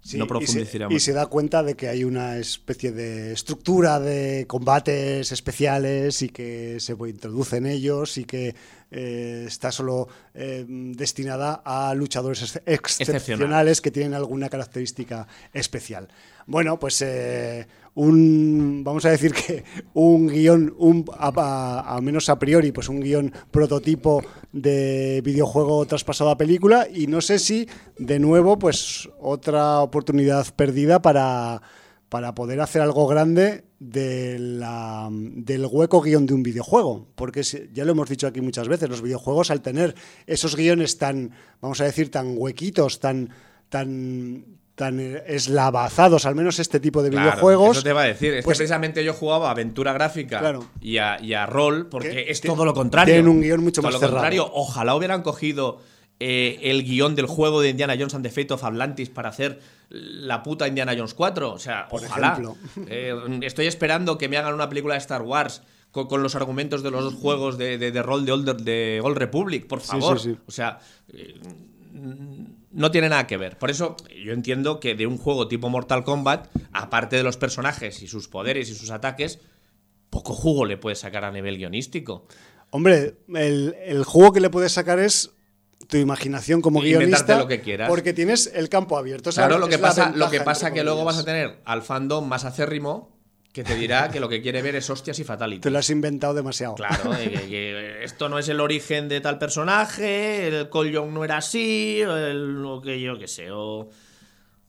[0.03, 0.67] Sí, no y se-.
[0.91, 6.29] Y se, da cuenta de que hay una especie de estructura de combates especiales y
[6.29, 8.57] que se introduce en ellos y que
[8.93, 16.09] eh, está solo eh, destinada a luchadores ex- excepcionales que tienen alguna característica especial.
[16.47, 22.29] Bueno, pues eh, un, vamos a decir que un guion, un, a, a- a menos
[22.29, 27.67] a priori, pues un guion prototipo de videojuego traspasado a película y no sé si
[27.99, 31.63] de nuevo pues otra oportunidad perdida para,
[32.09, 37.09] para poder hacer algo grande de la- del hueco guion de un videojuego.
[37.15, 37.43] Porque
[37.73, 39.95] ya lo hemos dicho aquí muchas veces, los videojuegos al tener
[40.27, 43.31] esos guiones tan, vamos a decir, tan huequitos, tan,
[43.69, 47.77] tan, tan eslavazados, al menos este tipo de Claro, videojuegos.
[47.79, 48.33] Eso te va a decir.
[48.35, 50.65] Es pues- que precisamente yo jugaba a aventura gráfica Claro.
[50.81, 53.13] y, a, y a rol, porque Que es todo lo contrario.
[53.15, 54.17] tienen un guion mucho Todo más lo cerrado.
[54.17, 54.51] contrario.
[54.55, 55.79] Ojalá hubieran cogido
[56.25, 59.59] eh, el guion del juego de Indiana Jones and the Fate of Atlantis para hacer
[59.91, 61.53] la puta Indiana Jones 4.
[61.53, 62.33] O sea, Por ojalá.
[62.33, 62.57] ejemplo.
[62.89, 66.83] Eh, estoy esperando que me hagan una película de Star Wars con, con los argumentos
[66.83, 70.21] de los juegos de, de- de rol de Old, de Old Republic, por Sí, favor.
[70.21, 70.39] sí, sí.
[70.47, 70.79] O sea,
[71.13, 71.35] eh,
[72.71, 73.59] no tiene nada que ver.
[73.59, 78.03] Por eso yo entiendo que de un juego tipo Mortal Kombat, aparte de los personajes
[78.03, 79.41] y sus poderes y sus ataques,
[80.11, 82.27] poco jugo le puedes sacar a nivel guionístico.
[82.71, 85.33] Hombre, el, el juego que le puedes sacar es
[85.89, 87.39] tu imaginación como guionista.
[87.39, 87.89] lo que quieras.
[87.89, 89.31] Porque tienes el campo abierto.
[89.31, 91.83] O sea, Claro, lo que pasa, lo que pasa que luego vas a tener al
[91.83, 93.11] fandom más acérrimo
[93.53, 95.61] que te dirá que lo que quiere ver es hostias y fatality.
[95.61, 96.75] Te lo has inventado demasiado.
[96.75, 101.11] Claro, de que, que esto no es el origen de tal personaje, el Cole Young
[101.13, 103.91] no era así, el- lo que yo que sé, o,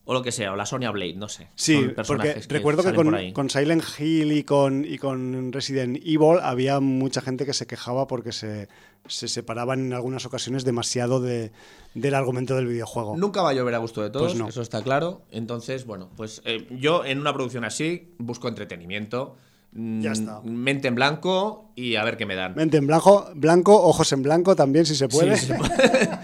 [0.04, 1.48] o lo que sea, o la Sonya Blade, no sé.
[1.54, 6.38] Sí, porque recuerdo que por con, con Silent Hill y con, y con Resident Evil
[6.42, 8.68] había mucha gente que se quejaba porque se,
[9.06, 11.52] se separaban en algunas ocasiones demasiado de,
[11.94, 13.16] del argumento del videojuego.
[13.16, 14.48] Nunca va a llover a gusto de todos, Pues no.
[14.48, 15.22] eso está claro.
[15.30, 19.36] Entonces, bueno, pues eh, yo en una producción así busco entretenimiento,
[19.72, 20.40] mm, Ya está.
[20.42, 22.54] mente en blanco y a ver qué me dan.
[22.54, 25.36] Mente en blanco, blanco, ojos en blanco también, si se puede.
[25.36, 26.10] Sí, se puede.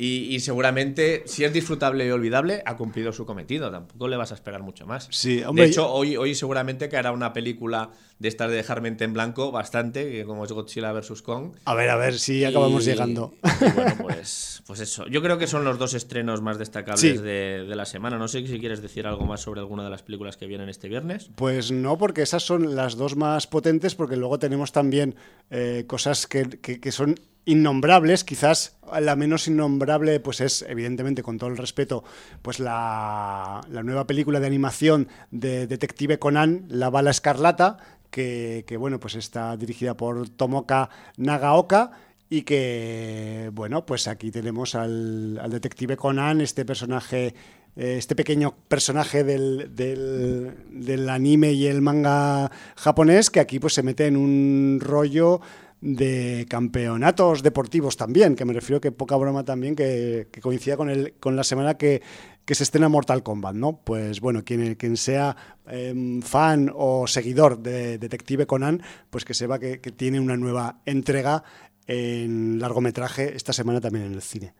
[0.00, 3.68] y, y seguramente, si es disfrutable y olvidable, ha cumplido su cometido.
[3.72, 5.08] Tampoco le vas a esperar mucho más.
[5.10, 8.80] Sí, hombre, de hecho, hoy, hoy seguramente que hará una película de estas de dejar
[8.80, 11.20] mente en blanco bastante, que como es Godzilla vs.
[11.22, 11.52] Kong.
[11.64, 13.34] A ver, a ver si acabamos Y- llegando.
[13.60, 15.04] y bueno, pues, pues eso.
[15.08, 17.16] Yo creo que son los dos estrenos más destacables Sí.
[17.18, 18.18] de, de la semana.
[18.18, 20.88] No sé si quieres decir algo más sobre alguna de las películas que vienen este
[20.88, 21.30] viernes.
[21.34, 25.16] Pues no, porque esas son las dos más potentes, porque luego tenemos también
[25.50, 27.16] eh, cosas que, que- que son
[27.48, 28.22] innombrables.
[28.22, 32.04] Quizás la menos innombrable, pues es, evidentemente, con todo el respeto,
[32.42, 37.78] pues la, la nueva película de animación de Detective Conan, La Bala Escarlata,
[38.10, 41.90] que, que, bueno, pues está dirigida por Tomoka Nagaoka.
[42.30, 47.34] Y que, bueno, pues aquí tenemos al, al detective Conan, este personaje,
[47.74, 53.72] eh, este pequeño personaje del, del, del anime y el manga japonés, que aquí pues
[53.72, 55.40] se mete en un rollo
[55.80, 60.90] de campeonatos deportivos también, que me refiero que poca broma también, que, que coincida con,
[60.90, 62.02] el, con la semana que,
[62.44, 63.80] que se estrena Mortal Kombat, ¿no?
[63.84, 65.36] Pues bueno, quien, quien sea
[65.68, 70.80] eh, fan o seguidor de Detective Conan, pues que sepa que, que tiene una nueva
[70.84, 71.44] entrega
[71.86, 74.54] en largometraje esta semana también en el cine.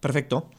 [0.00, 0.50] Perfecto.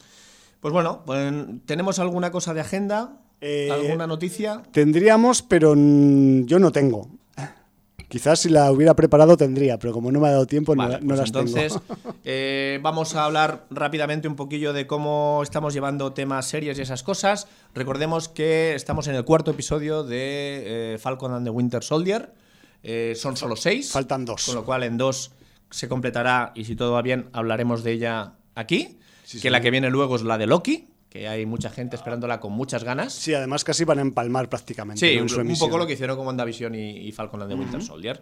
[0.59, 1.33] Pues bueno, pues,
[1.65, 3.21] ¿tenemos alguna cosa de agenda?
[3.41, 4.63] Eh, ¿Alguna noticia?
[4.71, 7.09] Tendríamos, pero yo no tengo.
[8.07, 10.99] Quizás si la hubiera preparado tendría, pero como no me ha dado tiempo, no, Vale,
[11.01, 12.15] no pues las entonces tengo.
[12.23, 17.03] eh, vamos a hablar rápidamente un poquillo de cómo estamos llevando temas series y esas
[17.03, 17.47] cosas.
[17.73, 22.33] Recordemos que estamos en el cuarto episodio de eh, Falcon and the Winter Soldier.
[22.81, 23.91] Eh, son solo seis.
[23.91, 24.45] Faltan dos.
[24.45, 25.31] Con lo cual en dos
[25.69, 28.99] se completará y si todo va bien hablaremos de ella aquí.
[29.25, 29.49] Sí, que sí.
[29.49, 32.83] la que viene luego es la de Loki, que hay mucha gente esperándola con muchas
[32.83, 33.13] ganas.
[33.13, 34.99] Sí, además casi van a empalmar prácticamente.
[35.07, 35.17] Sí, ¿no?
[35.17, 35.69] en un, su un emisión.
[35.69, 38.21] poco lo que hicieron con WandaVision y, y Falcon and the Winter Soldier.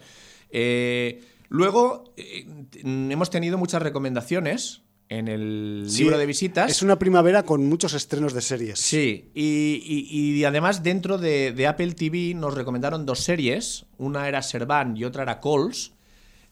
[0.50, 2.46] Eh, luego, eh,
[2.84, 6.72] hemos tenido muchas recomendaciones en el Sí, libro de visitas.
[6.72, 8.80] Es una primavera con muchos estrenos de series.
[8.80, 13.86] Sí, y, y- y además dentro de, de Apple TV nos recomendaron dos series.
[13.98, 15.92] Una era Servan y otra era Calls.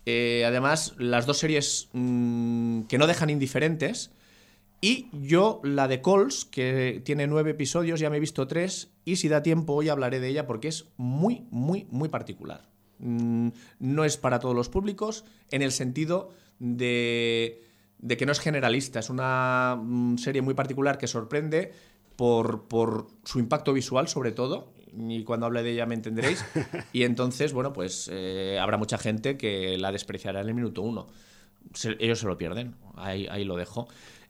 [0.05, 4.11] Eh, además, las dos series mm, que no dejan indiferentes.
[4.83, 8.91] Y yo, la de Calls, que tiene nueve episodios, ya me he visto tres.
[9.05, 12.67] Y si da tiempo, hoy hablaré de ella porque es muy, muy, muy particular.
[12.99, 13.47] Mm,
[13.79, 17.63] no es para todos los públicos, en el sentido de,
[17.99, 18.99] de que no es generalista.
[18.99, 21.71] Es una mm, serie muy particular que sorprende
[22.17, 24.73] por, por su impacto visual, sobre todo.
[24.97, 26.43] Y cuando hable de ella me entenderéis.
[26.91, 31.07] Y entonces, bueno, pues eh, habrá mucha gente que la despreciará en el minuto uno.
[31.73, 32.75] Se- ellos se lo pierden.
[32.95, 33.87] Ahí, ahí lo dejo.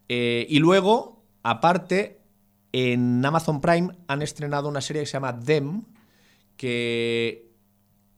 [0.09, 2.19] Eh, y luego, aparte,
[2.71, 5.83] en Amazon Prime han estrenado una serie que se llama Them,
[6.57, 7.51] que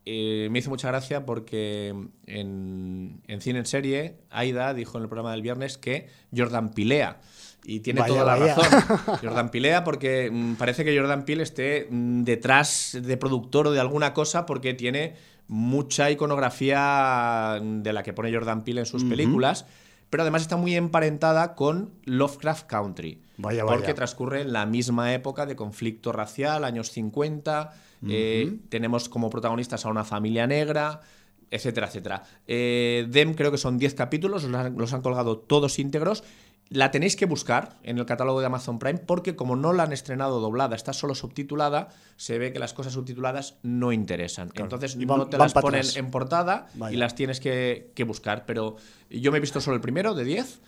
[0.06, 1.94] eh, me hizo mucha gracia porque
[2.26, 7.20] en, en Cine en Serie, Aida dijo en el programa del viernes que Jordan pilea.
[7.68, 8.56] Y tiene Vaya, toda la vaya.
[8.56, 9.18] razón.
[9.24, 13.80] Jordan pilea porque mm, parece que Jordan Peele esté mm, detrás de productor o de
[13.80, 15.16] alguna cosa porque tiene
[15.48, 19.66] mucha iconografía de la que pone Jordan Peele en sus películas,
[20.10, 23.22] pero además está muy emparentada con Lovecraft Country.
[23.38, 23.96] Vaya, porque vaya.
[23.96, 27.74] transcurre en la misma época de conflicto racial, años 50.
[28.08, 31.02] eh, tenemos como protagonistas a una familia negra,
[31.50, 32.24] etcétera, etcétera.
[32.48, 36.24] Eh, Dem creo que son 10 capítulos, los han, los han colgado todos íntegros.
[36.70, 39.94] La tenéis que buscar en el catálogo de Amazon Prime porque como no la han
[39.94, 44.50] estrenado doblada, está solo subtitulada, se ve que las cosas subtituladas no interesan.
[44.56, 45.96] Entonces van- no te las ponen atrás.
[45.96, 46.96] en portada Vaya.
[46.96, 48.46] y las tienes que, que buscar.
[48.48, 48.78] Pero
[49.12, 50.60] yo me he visto solo el primero de 10,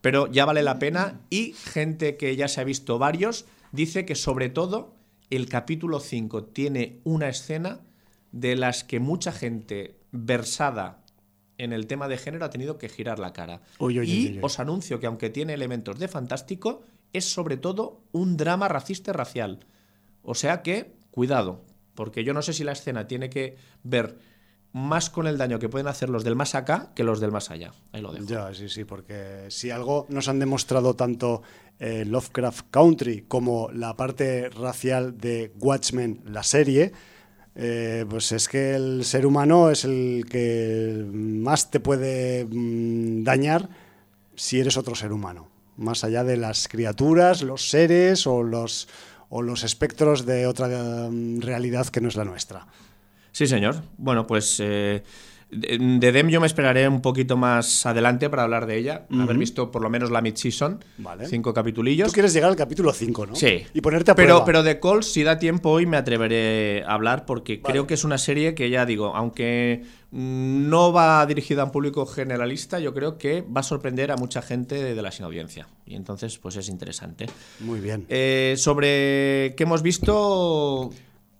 [0.00, 4.16] pero ya vale la pena y gente que ya se ha visto varios dice que
[4.16, 4.96] sobre todo
[5.30, 7.80] el capítulo 5 tiene una escena
[8.32, 11.03] de las que mucha gente versada
[11.58, 13.62] en el tema de género ha tenido que girar la cara.
[13.78, 18.02] Uy, uy, y uy, os anuncio que aunque tiene elementos de fantástico, es sobre todo
[18.12, 19.60] un drama racista y racial.
[20.22, 21.64] O sea que, cuidado,
[21.94, 24.18] porque yo no sé si la escena tiene que ver
[24.72, 27.52] más con el daño que pueden hacer los del más acá que los del más
[27.52, 27.72] allá.
[27.92, 28.26] Ahí lo dejo.
[28.26, 31.42] Ya, sí, sí, porque si algo nos han demostrado tanto
[31.78, 36.92] eh, Lovecraft Country como la parte racial de Watchmen, la serie,
[37.56, 43.68] eh, pues es que el ser humano es el que más te puede mm, dañar
[44.34, 48.88] si eres otro ser humano, más allá de las criaturas, los seres o los,
[49.28, 50.68] o los espectros de otra
[51.10, 52.66] mm, realidad que no es la nuestra.
[53.30, 53.82] Sí, señor.
[53.98, 55.02] Bueno, pues eh,
[55.54, 59.06] de de Dem yo me esperaré un poquito más adelante para hablar de ella.
[59.10, 60.84] Haber visto por lo menos la mid-season.
[60.98, 61.26] Vale.
[61.26, 62.08] Cinco capitulillos.
[62.08, 63.34] Tú quieres llegar al capítulo 5, ¿no?
[63.34, 63.64] Sí.
[63.72, 64.44] Y ponerte a pero, prueba.
[64.44, 68.04] pero de Calls, si da tiempo hoy, me atreveré a hablar porque creo que es
[68.04, 72.92] una serie que ya digo, aunque mm, no va dirigida a un público generalista, yo
[72.94, 75.68] creo que va a sorprender a mucha gente de, de la sin audiencia.
[75.86, 77.26] Y entonces, pues es interesante.
[77.60, 78.06] Muy bien.
[78.08, 80.90] Eh, sobre qué hemos visto.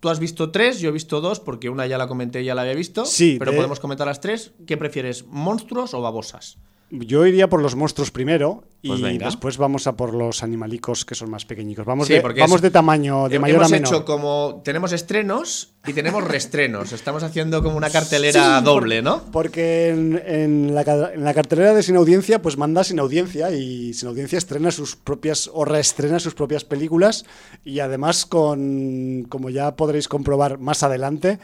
[0.05, 2.55] Tú has visto tres, yo he visto dos, porque una ya la comenté y ya
[2.55, 3.07] la había visto.
[3.07, 4.53] Sí, Pero de- podemos comentar las tres.
[4.67, 6.59] ¿Qué prefieres, monstruos o babosas?
[6.90, 9.27] Yo iría por los monstruos primero y Pues venga.
[9.27, 11.85] después vamos a por los animalicos que son más pequeñicos.
[11.87, 13.88] Vamos, Sí, de, vamos es- de tamaño, de mayor hemos a menor.
[13.88, 14.61] hecho como.
[14.64, 16.92] Tenemos estrenos y tenemos restrenos.
[16.92, 19.23] Estamos haciendo como una cartelera Sí, doble, por- ¿no?
[19.33, 20.83] Porque en, en la,
[21.14, 24.94] en la cartelera de Sin Audiencia, pues manda Sin Audiencia y Sin Audiencia estrena sus
[24.94, 27.24] propias o reestrena sus propias películas
[27.64, 31.39] y además con, como ya podréis comprobar más adelante,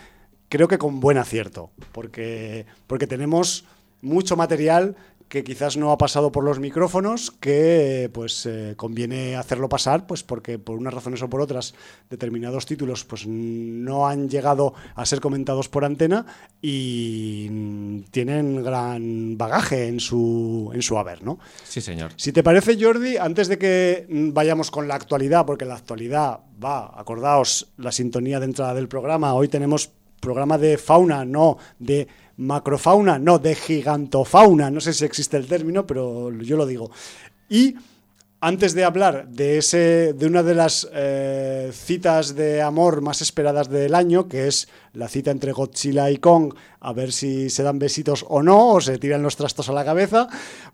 [0.49, 3.65] creo que con buen acierto, porque, porque tenemos
[4.03, 4.97] mucho material
[5.31, 10.25] que quizás no ha pasado por los micrófonos, que pues eh, conviene hacerlo pasar, pues
[10.25, 11.73] porque por unas razones o por otras
[12.11, 16.27] determinados títulos pues no han llegado a ser comentados por antena
[16.61, 21.39] y tienen gran bagaje en su en su haber, ¿no?
[21.63, 22.11] Sí, señor.
[22.17, 26.99] Si te parece, Jordi, antes de que vayamos con la actualidad, porque la actualidad va,
[26.99, 32.09] acordaos, la sintonía de entrada del programa, hoy tenemos programa de fauna, no de
[32.41, 36.91] macrofauna, no de gigantofauna, no sé si existe el término, pero yo lo digo.
[37.49, 37.77] Y
[38.41, 43.69] antes de hablar de, ese, de una de las eh, citas de amor más esperadas
[43.69, 47.79] del año, que es la cita entre Godzilla y Kong, a ver si se dan
[47.79, 50.29] besitos o no, o se tiran los trastos a la cabeza,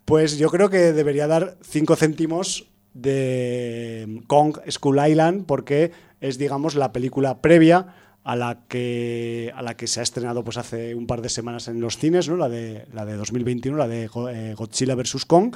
[0.04, 5.90] pues yo creo que debería dar 5 céntimos de Kong Skull Island, porque
[6.20, 7.94] es, digamos, la película previa
[8.28, 11.68] a la que a la que se ha estrenado pues hace un par de semanas
[11.68, 12.36] en los cines, ¿no?
[12.36, 15.54] La de la de 2021, la de eh, Godzilla vs Kong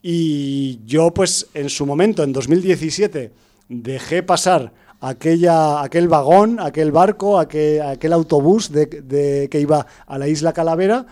[0.00, 3.32] y yo pues en su momento en 2017
[3.68, 10.28] dejé pasar aquella aquel vagón, aquel barco, aquel, aquel autobús de- que iba a la
[10.28, 11.06] isla Calavera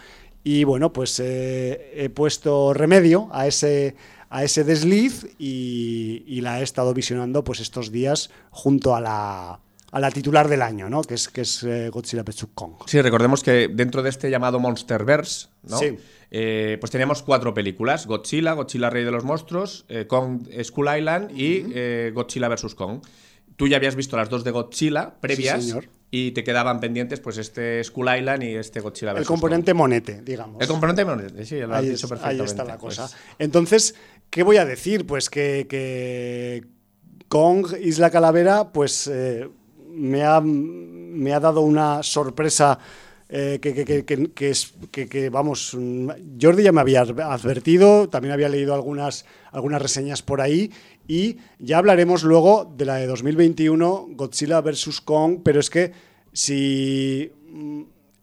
[0.44, 3.96] y bueno, pues eh, he puesto remedio a ese
[4.32, 9.60] a ese desliz y, y la he estado visionando pues estos días junto a la
[9.92, 11.02] a la titular del año, ¿no?
[11.02, 12.46] Que es, que es eh, Godzilla vs.
[12.54, 12.74] Kong.
[12.86, 15.78] Sí, recordemos que dentro de este llamado Monsterverse, ¿no?
[15.78, 15.96] Sí.
[16.30, 21.32] Eh, pues teníamos cuatro películas: Godzilla, Godzilla Rey de los Monstruos, eh, Kong Skull Island
[21.36, 22.74] y eh, Godzilla vs.
[22.76, 23.00] Kong.
[23.56, 25.88] Tú ya habías visto las dos de Godzilla previas señor.
[26.10, 29.20] y te quedaban pendientes pues este Skull Island y este Godzilla vs.
[29.22, 30.62] El componente monete, digamos.
[30.62, 32.44] El componente monete, sí, lo has ahí, dicho es- ahí perfectamente.
[32.44, 32.96] está la pues.
[32.96, 33.16] cosa.
[33.38, 33.96] Entonces,
[34.30, 35.04] ¿qué voy a decir?
[35.04, 36.64] Pues que, que
[37.28, 39.10] Kong Isla Calavera, pues
[39.92, 42.78] me, ha, me ha dado una sorpresa.
[43.32, 44.30] eh, que, que- que-
[44.90, 46.08] que- que vamos, mm,
[46.42, 50.72] Jordi ya me había advertido, también había leído algunas, algunas reseñas por ahí
[51.06, 55.00] y ya hablaremos luego de la de 2021, Godzilla vs.
[55.02, 55.92] Kong, pero es que
[56.32, 57.82] si mm,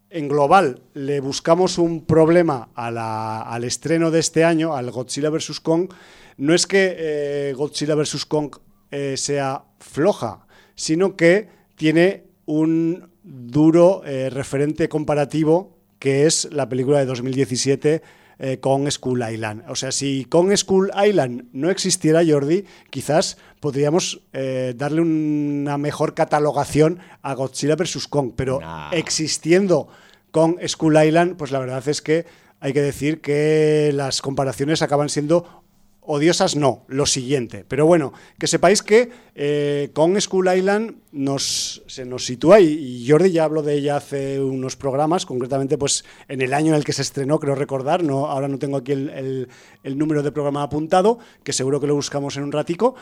[0.10, 5.30] en global le buscamos un problema a la- al estreno de este año, al Godzilla
[5.30, 5.62] vs.
[5.62, 5.90] Kong,
[6.36, 8.26] no es que eh, Godzilla vs.
[8.26, 8.54] Kong
[8.92, 10.46] eh, sea floja,
[10.76, 18.02] sino que tiene un duro eh, referente comparativo que es la película de 2017
[18.40, 19.64] eh, Kong Skull Island.
[19.68, 26.14] O sea, si Kong Skull Island no existiera, Jordi, quizás podríamos eh, darle una mejor
[26.14, 28.08] catalogación a Godzilla vs.
[28.08, 28.60] Kong, pero
[28.92, 29.88] existiendo
[30.32, 32.26] Kong Skull Island, pues la verdad es que
[32.60, 35.64] hay que decir que las comparaciones acaban siendo
[36.08, 37.66] odiosas no, lo siguiente.
[37.68, 43.32] Pero bueno, que sepáis que eh, Kong Skull Island nos, se nos sitúa, y, Jordi
[43.32, 46.94] ya habló de ella hace unos programas, concretamente pues en el año en el que
[46.94, 49.48] se estrenó, creo recordar, no, ahora no tengo aquí el,
[49.84, 52.96] el- número de programa apuntado, que seguro que lo buscamos en un ratico,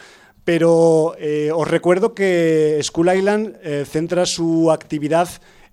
[0.44, 5.30] pero eh, os recuerdo que Skull Island eh, centra su actividad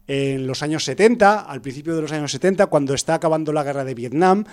[0.07, 3.85] en los años 70, al principio de los años 70, cuando está acabando la guerra
[3.85, 4.45] de Vietnam,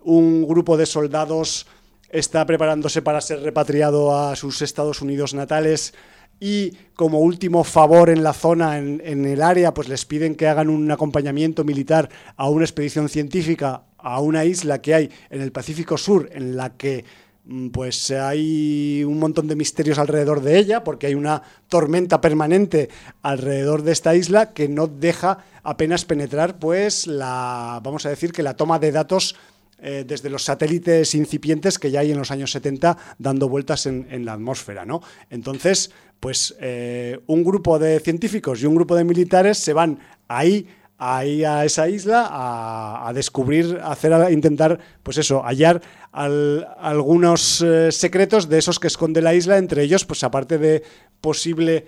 [0.00, 1.66] un grupo de soldados
[2.08, 5.94] está preparándose para ser repatriado a sus Estados Unidos natales
[6.40, 10.46] y como último favor en la zona, en, en, el área, pues les piden que
[10.46, 15.52] hagan un acompañamiento militar a una expedición científica a una isla que hay en el
[15.52, 17.04] Pacífico Sur, en la que
[17.44, 22.88] mm, pues hay un montón de misterios alrededor de ella, porque hay una tormenta permanente
[23.22, 28.42] alrededor de esta isla que no deja apenas penetrar, pues la, vamos a decir que
[28.42, 29.34] la toma de datos
[29.80, 34.24] eh, desde los satélites incipientes que ya hay en los años 70 dando vueltas en,
[34.24, 35.00] la atmósfera, ¿no?
[35.30, 40.66] Entonces, pues eh, un grupo de científicos y un grupo de militares se van ahí
[41.00, 47.92] ahí a esa isla a, descubrir, a hacer, intentar, pues eso, hallar al, algunos eh,
[47.92, 50.82] secretos de esos que esconde la isla, entre ellos, pues aparte de
[51.20, 51.86] posible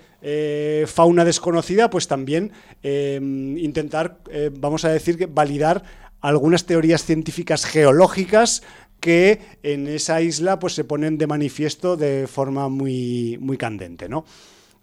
[0.86, 4.18] fauna desconocida, pues también intentar,
[4.60, 5.82] vamos a decir, validar
[6.20, 8.62] algunas teorías científicas geológicas
[9.00, 14.24] que en esa isla pues se ponen de manifiesto de forma muy, muy candente, ¿no?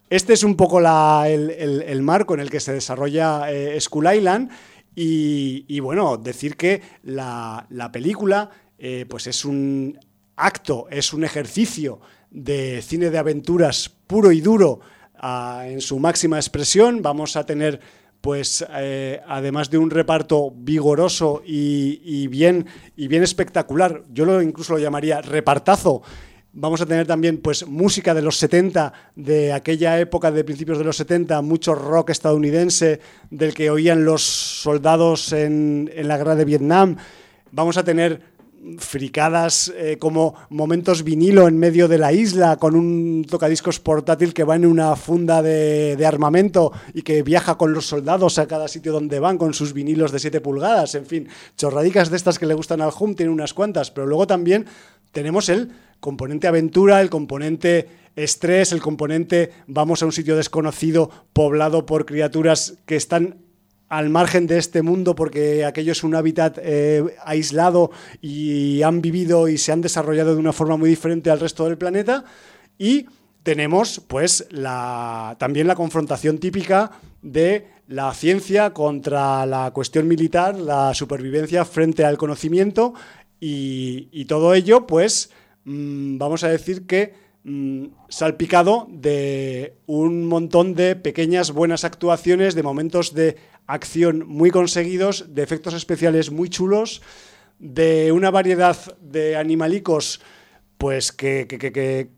[0.10, 4.50] Este es un poco la, el, marco en el que se desarrolla eh, Skull Island
[4.96, 10.00] y, bueno, decir que la, la película eh, pues es un
[10.36, 12.00] acto, es un ejercicio
[12.32, 14.80] de cine de aventuras puro y duro
[15.22, 17.02] uh, en su máxima expresión.
[17.02, 17.80] Vamos a tener
[18.22, 22.66] pues eh, además de un reparto vigoroso y, bien,
[22.96, 26.02] y bien espectacular, yo lo incluso lo llamaría repartazo,
[26.60, 30.86] Vamos a tener también pues música de los 70, de aquella época de principios de
[30.86, 33.00] los 70, mucho rock estadounidense
[33.30, 36.98] del que oían los soldados en la guerra de Vietnam.
[37.52, 38.22] Vamos a tener
[38.80, 44.44] fricadas eh, como momentos vinilo en medio de la isla con un tocadiscos portátil que
[44.44, 48.94] va en una funda de, armamento y que viaja con los soldados a cada sitio
[48.94, 52.54] donde van con sus vinilos de 7 pulgadas, en fin, chorradicas de estas que le
[52.54, 54.66] gustan al Hum, tiene unas cuantas, pero luego también
[55.12, 61.86] tenemos el componente aventura, el componente estrés, el componente vamos a un sitio desconocido poblado
[61.86, 63.47] por criaturas que están
[63.90, 69.48] al margen de este mundo porque aquello es un hábitat eh, aislado y han vivido
[69.48, 72.26] y se han desarrollado de una forma muy diferente al resto del planeta
[72.78, 73.06] y
[73.44, 80.94] tenemos pues la, también la confrontación típica de la ciencia contra la cuestión militar, la
[80.94, 82.94] supervivencia frente al conocimiento
[83.40, 85.30] y, todo ello pues
[85.64, 87.14] mmm, vamos a decir que
[87.48, 95.34] mmm, salpicado de un montón de pequeñas buenas actuaciones, de momentos de acción muy conseguidos,
[95.34, 97.02] de efectos especiales muy chulos,
[97.58, 100.22] de una variedad de animalicos
[100.78, 101.48] pues que,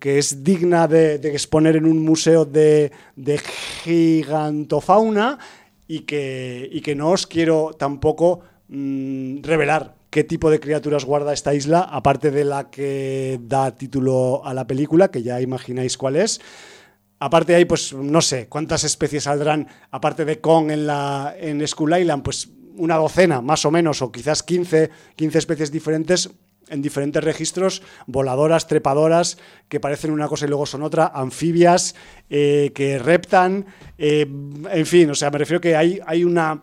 [0.01, 2.91] es digna de, exponer en un museo de,
[3.83, 5.37] gigantofauna
[5.87, 11.81] y que, no os quiero tampoco mmm, revelar qué tipo de criaturas guarda esta isla,
[11.81, 16.41] aparte de la que da título a la película, que ya imagináis cuál es.
[17.19, 21.97] Aparte hay, pues, no sé, cuántas especies saldrán, aparte de Kong en, la, en Skull
[21.97, 26.29] Island, pues una docena, más o menos, o quizás 15, 15 especies diferentes
[26.69, 29.37] en diferentes registros, voladoras, trepadoras,
[29.67, 31.95] que parecen una cosa y luego son otra, anfibias,
[32.29, 33.65] eh, que reptan,
[33.97, 34.27] eh,
[34.71, 36.61] en fin, o sea, me refiero que hay, hay una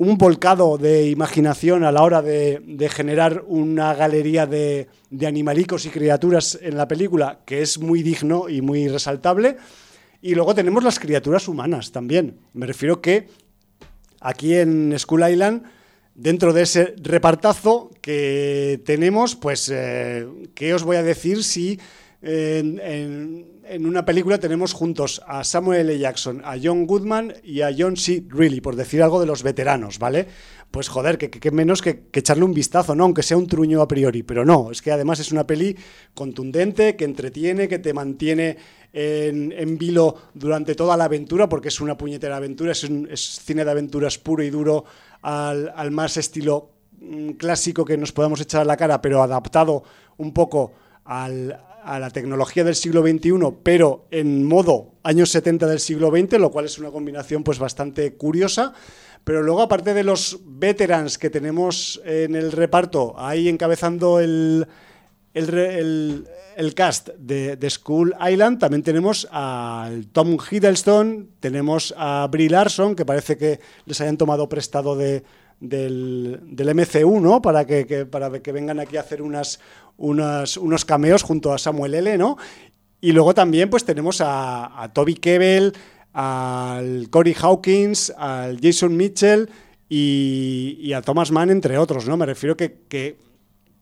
[0.00, 5.90] un volcado de imaginación a la hora de, generar una galería de, de, animalicos y
[5.90, 9.58] criaturas en la película que es muy digno y muy resaltable.
[10.22, 12.38] Y luego tenemos las criaturas humanas también.
[12.54, 13.28] Me refiero que
[14.22, 15.64] aquí en Skull Island,
[16.14, 21.78] dentro de ese repartazo que tenemos, pues, eh, ¿qué os voy a decir si
[22.22, 25.98] en, una película tenemos juntos a Samuel L.
[25.98, 28.24] Jackson, a John Goodman y a John C.
[28.28, 30.26] Reilly, por decir algo de los veteranos, ¿vale?
[30.70, 33.04] Pues joder, que, menos que, echarle un vistazo, ¿no?
[33.04, 35.76] Aunque sea un truño a priori, pero no, es que además es una peli
[36.14, 38.58] contundente, que entretiene, que te mantiene
[38.92, 43.70] en, vilo durante toda la aventura, porque es una puñetera aventura, es, un, cine de
[43.70, 44.84] aventuras puro y duro
[45.22, 49.84] al, al más estilo mm, clásico que nos podamos echar a la cara, pero adaptado
[50.18, 50.72] un poco
[51.04, 56.38] al, a la tecnología del siglo XXI, pero en modo años 70 del siglo XX,
[56.38, 58.72] lo cual es una combinación pues bastante curiosa.
[59.24, 64.66] Pero luego, aparte de los veterans que tenemos en el reparto, ahí encabezando el,
[65.34, 66.26] el,
[66.56, 72.96] el, cast de, de, School Island, también tenemos al Tom Hiddleston, tenemos a Brie Larson,
[72.96, 75.22] que parece que les hayan tomado prestado de,
[75.60, 77.40] del, del MCU, ¿no?
[77.42, 79.60] Para que, que, para que vengan aquí a hacer unas,
[79.96, 82.36] unos cameos junto a Samuel L., ¿no?
[83.00, 85.72] Y luego también pues tenemos a, a Toby Kebbell,
[86.12, 89.48] al Corey Hawkins, al Jason Mitchell
[89.88, 92.16] y, a Thomas Mann, entre otros, ¿no?
[92.16, 93.18] Me refiero que, que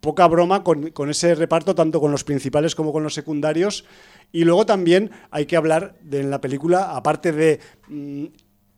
[0.00, 3.84] poca broma con, ese reparto, tanto con los principales como con los secundarios.
[4.32, 8.26] Y luego también hay que hablar de en la película, aparte de mm,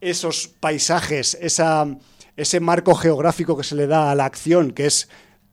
[0.00, 1.86] esos paisajes, esa,
[2.40, 5.08] ese marco geográfico que se le da a la acción, que es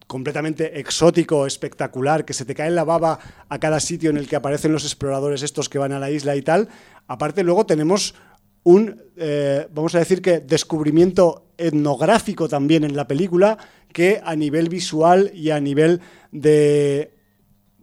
[0.08, 3.20] completamente exótico, espectacular, que se te cae la baba
[3.50, 6.36] a cada sitio en el que aparecen los exploradores estos que van a la isla
[6.36, 6.70] y tal.
[7.08, 8.16] Aparte luego tenemos
[8.64, 13.58] un, eh, vamos a decir que, descubrimiento etnográfico también en la película,
[13.92, 17.14] que a nivel visual y a nivel de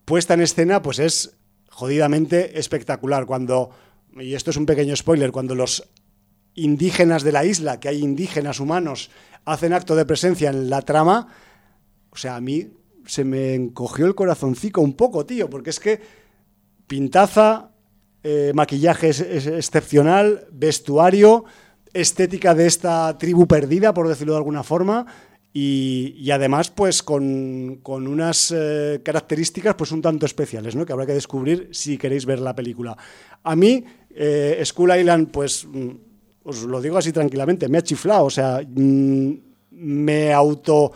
[0.04, 1.36] puesta en escena, pues es
[1.68, 3.26] jodidamente espectacular.
[3.26, 3.70] Cuando,
[4.18, 5.88] y esto es un pequeño spoiler, cuando los
[6.54, 9.10] indígenas de la isla, que hay indígenas humanos,
[9.44, 11.28] hacen acto de presencia en la trama,
[12.10, 12.68] o sea, a mí
[13.06, 16.00] se me encogió el corazoncico un poco, tío, porque es que
[16.86, 17.70] pintaza,
[18.22, 21.44] eh, maquillaje es, excepcional, vestuario,
[21.92, 25.06] estética de esta tribu perdida, por decirlo de alguna forma,
[25.56, 30.84] y, además pues con, unas eh, características pues un tanto especiales, ¿no?
[30.84, 32.96] que habrá que descubrir si queréis ver la película.
[33.44, 35.90] A mí, eh, School Island, pues mm,
[36.44, 39.32] os lo digo así tranquilamente, me ha chiflado, o sea, mm,
[39.70, 40.92] me auto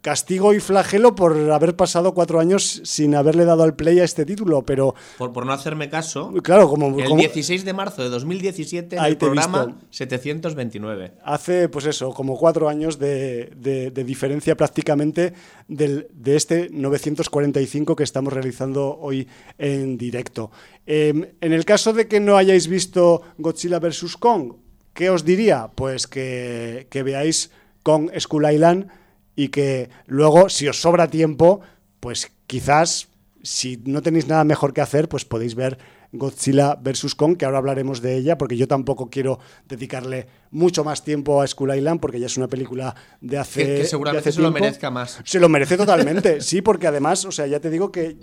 [0.00, 4.24] castigo y flagelo por haber pasado cuatro años sin haberle dado al play a este
[4.24, 4.94] título, pero...
[5.18, 9.76] Por, no hacerme caso, claro, como, el 16 de marzo de 2017 en el programa
[9.90, 11.12] 729.
[11.24, 15.34] Hace, pues eso, como cuatro años de, diferencia prácticamente
[15.68, 19.28] del, de este 945 que estamos realizando hoy
[19.58, 20.50] en directo.
[20.86, 24.16] Em, en el caso de que no hayáis visto Godzilla vs.
[24.16, 24.54] Kong,
[24.94, 25.68] ¿qué os diría?
[25.74, 27.50] Pues que, que veáis
[27.82, 29.01] Kong Skull Island
[29.34, 31.60] y que luego, si os sobra tiempo,
[32.00, 33.08] pues quizás,
[33.42, 35.78] si no tenéis nada mejor que hacer, pues podéis ver
[36.12, 37.14] Godzilla vs.
[37.14, 41.46] Kong, que ahora hablaremos de ella, porque yo tampoco quiero dedicarle mucho más tiempo a
[41.46, 43.64] Skull Island, porque ya es una película de hace.
[43.64, 45.20] Que, seguramente se lo merezca más.
[45.24, 48.16] Se lo merece totalmente, sí, porque además, o sea, ya te digo que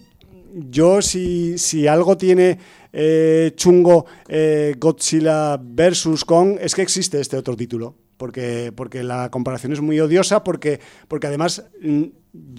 [0.53, 2.59] yo, si, si algo tiene
[2.93, 6.25] eh, chungo eh, Godzilla vs.
[6.25, 10.81] Kong, es que existe este otro título porque, porque la comparación es muy odiosa, porque,
[11.07, 12.03] porque además, mm,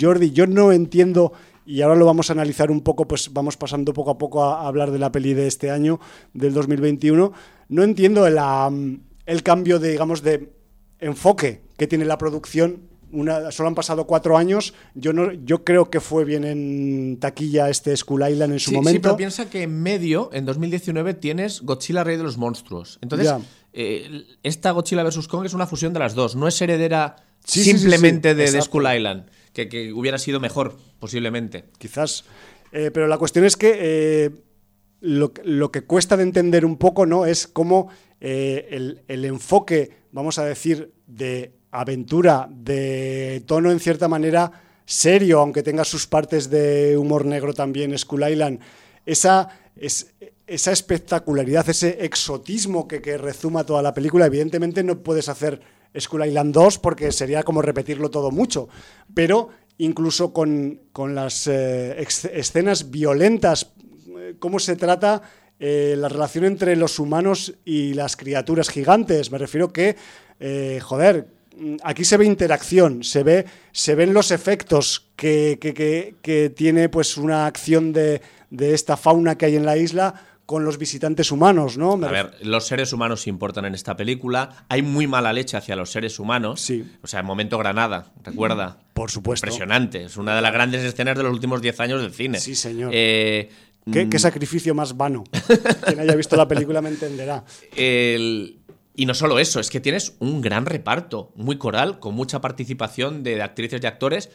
[0.01, 1.35] Jordi, yo no entiendo,
[1.67, 4.67] y ahora lo vamos a analizar un poco, pues vamos pasando poco a poco a,
[4.67, 6.01] hablar de la peli de este año,
[6.33, 7.33] del 2021,
[7.69, 8.95] no entiendo mm,
[9.27, 10.51] el cambio de, digamos, de
[10.99, 14.73] enfoque que tiene la producción una, solo han pasado cuatro años.
[14.95, 18.91] Yo no, yo creo que fue bien en taquilla este Skull Island en su momento.
[18.93, 22.99] Sí, pero piensa que en medio, en 2019, tienes Godzilla Rey de los Monstruos.
[23.03, 23.33] Entonces,
[23.73, 25.29] eh, esta Godzilla vs.
[25.29, 26.37] Kong es una fusión de las dos.
[26.37, 31.65] No es heredera simplemente de, Skull Island, que, hubiera sido mejor, posiblemente.
[31.79, 32.25] Quizás.
[32.73, 34.31] Eh, pero la cuestión es que eh,
[35.01, 35.33] lo,
[35.71, 37.89] que cuesta de entender un poco no es cómo
[38.21, 44.53] el, el enfoque, vamos a decir, de aventura de tono en cierta manera
[44.85, 48.61] serio, aunque tenga sus partes de humor negro también, Skull Island,
[49.07, 49.49] esa,
[50.51, 55.61] esa espectacularidad, ese exotismo que, que rezuma toda la película, evidentemente no puedes hacer
[55.99, 58.69] Skull Island 2 porque sería como repetirlo todo mucho,
[59.15, 60.81] pero incluso con,
[61.15, 63.73] las eh, escenas violentas,
[64.19, 65.23] eh, cómo se trata
[65.59, 69.97] eh, la relación entre los humanos y las criaturas gigantes, me refiero que,
[70.83, 71.29] joder,
[71.83, 77.47] aquí se ve interacción, se, ve, se ven los efectos que, que, tiene pues una
[77.47, 78.21] acción de,
[78.51, 81.93] de, esta fauna que hay en la isla con los visitantes humanos, ¿no?
[81.93, 84.67] A ver, los seres humanos importan en esta película.
[84.69, 86.61] Hay muy mala leche hacia los seres humanos.
[86.61, 86.85] Sí.
[87.03, 88.81] O sea, momento Granada, recuerda.
[88.93, 89.47] Por supuesto.
[89.47, 90.07] Impresionante.
[90.07, 92.41] Es una de las grandes escenas de los últimos 10 años del cine.
[92.41, 92.91] Sí, señor.
[92.93, 93.49] Eh,
[93.93, 94.21] ¿Qué, ¿Qué, mm.
[94.21, 95.23] sacrificio más vano.
[95.87, 97.45] Quien haya visto la película me entenderá.
[97.77, 98.59] El,
[98.97, 103.23] y no solo eso, es que tienes un gran reparto, muy coral, con mucha participación
[103.23, 104.31] de actrices y actores,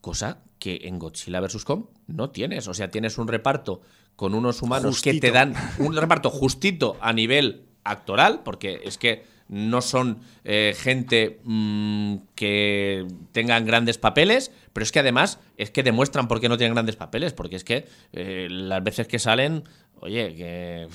[0.00, 1.64] cosa que en Godzilla vs.
[1.64, 2.66] Kong no tienes.
[2.66, 3.82] O sea, tienes un reparto
[4.16, 9.24] con unos humanos que te dan un reparto justito a nivel actoral, porque es que
[9.48, 15.82] no son eh, gente mm, que tengan grandes papeles, pero es que además es que
[15.82, 19.62] demuestran por qué no tienen grandes papeles, porque es que eh, las veces que salen,
[20.00, 20.88] oye, que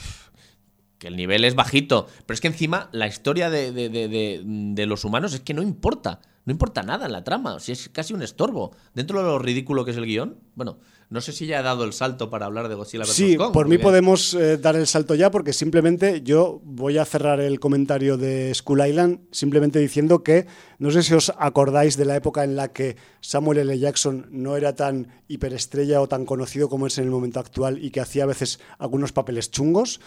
[1.02, 5.34] que el nivel es bajito, pero es que encima la historia de, de, los humanos
[5.34, 8.22] es que no importa, no importa nada en la trama, o sea, es casi un
[8.22, 8.76] estorbo.
[8.94, 10.78] Dentro de lo ridículo que es el guion, bueno,
[11.12, 13.12] no sé si ya he dado el salto para hablar de Godzilla vs.
[13.12, 17.42] Sí, por mí podemos eh, dar el salto ya, porque simplemente yo voy a cerrar
[17.42, 20.48] el comentario de Skull Island simplemente diciendo que
[20.80, 23.78] no sé si os acordáis de la época en la que Samuel L.
[23.78, 27.92] Jackson no era tan hiperestrella o tan conocido como es en el momento actual y
[27.92, 30.00] que hacía a veces algunos papeles chungos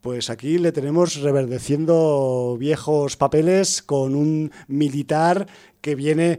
[0.00, 5.48] pues aquí le tenemos reverdeciendo viejos papeles con un militar
[5.80, 6.38] que viene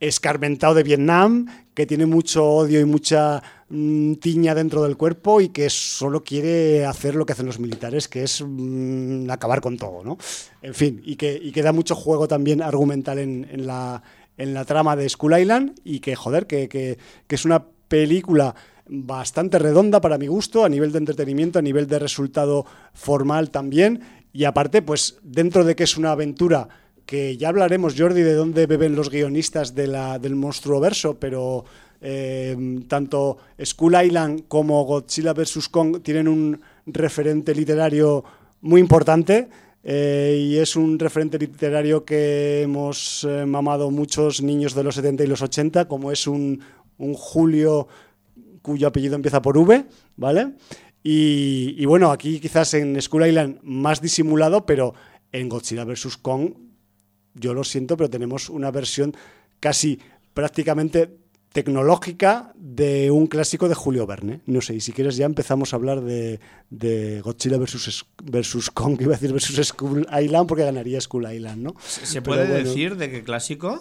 [0.00, 5.48] escarmentado de Vietnam, que tiene mucho odio y mucha mm, tiña dentro del cuerpo y
[5.48, 10.04] que solo quiere hacer lo que hacen los militares, que es mm, acabar con todo,
[10.04, 10.18] ¿no?
[10.62, 14.02] En fin, y que, y que da mucho juego también argumental en, la,
[14.36, 18.54] en la trama de Skull Island y que, joder, que, que, que es una película
[18.86, 24.02] bastante redonda para mi gusto, a nivel de entretenimiento, a nivel de resultado formal también,
[24.32, 26.68] y aparte, pues dentro de que es una aventura
[27.06, 29.86] que ya hablaremos, Jordi, de dónde beben los guionistas de
[30.20, 31.64] del monstruo verso, pero
[32.00, 32.56] eh,
[32.88, 35.68] tanto Skull Island como Godzilla vs.
[35.68, 38.24] Kong tienen un referente literario
[38.60, 39.48] muy importante.
[39.86, 45.24] Eh, y es un referente literario que hemos eh, mamado muchos niños de los 70
[45.24, 46.60] y los 80, como es un,
[46.96, 47.86] un Julio
[48.62, 49.84] cuyo apellido empieza por V,
[50.16, 50.54] ¿vale?
[51.02, 54.94] Y, y, bueno, aquí quizás en Skull Island más disimulado, pero
[55.32, 56.16] en Godzilla vs.
[56.16, 56.52] Kong,
[57.34, 59.14] yo lo siento, pero tenemos una versión
[59.60, 59.98] casi
[60.32, 61.18] prácticamente
[61.54, 64.40] tecnológica de un clásico de Julio Verne.
[64.46, 68.96] No sé, y si quieres ya empezamos a hablar de, de Godzilla versus, versus Kong,
[69.00, 71.76] iba a decir versus Skull Island, porque ganaría Skull Island, ¿no?
[71.80, 73.80] ¿Se puede bueno, decir de qué clásico?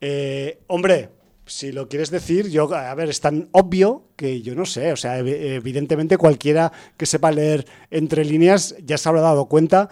[0.00, 1.10] Eh, hombre,
[1.46, 4.92] si lo quieres decir, yo, a ver, es tan obvio que yo no sé.
[4.92, 9.88] O sea, evidentemente cualquiera que sepa leer entre líneas ya se habrá dado cuenta,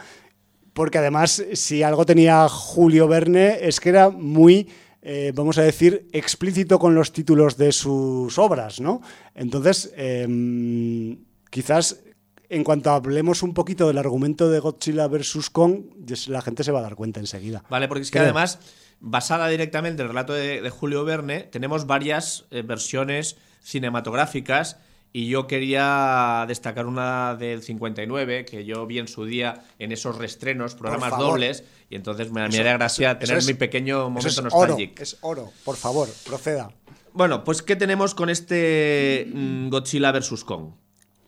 [0.72, 4.68] porque además, si algo tenía Julio Verne, es que era muy.
[5.02, 9.02] Eh, vamos a decir, explícito con los títulos de sus obras, ¿no?
[9.34, 11.16] Entonces, eh,
[11.50, 12.00] quizás
[12.48, 15.84] en cuanto hablemos un poquito del argumento de Godzilla versus Kong,
[16.28, 17.64] la gente se va a dar cuenta enseguida.
[17.70, 18.24] Vale, porque es que Creo.
[18.24, 18.58] además
[19.00, 24.78] basada directamente en el relato de, de Julio Verne, tenemos varias eh, versiones cinematográficas
[25.12, 30.16] y yo quería destacar una del 59 que yo vi en su día en esos
[30.16, 34.42] restrenos, programas dobles, y entonces me, me haría gracia tener es, mi pequeño momento es
[34.42, 34.94] nostálgico.
[34.94, 36.70] Oro, es oro, por favor, proceda.
[37.12, 40.44] Bueno, pues ¿qué tenemos con este mm, Godzilla vs.
[40.44, 40.70] Kong?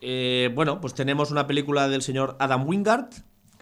[0.01, 3.11] Eh, bueno, pues tenemos una película del señor Adam Wingard,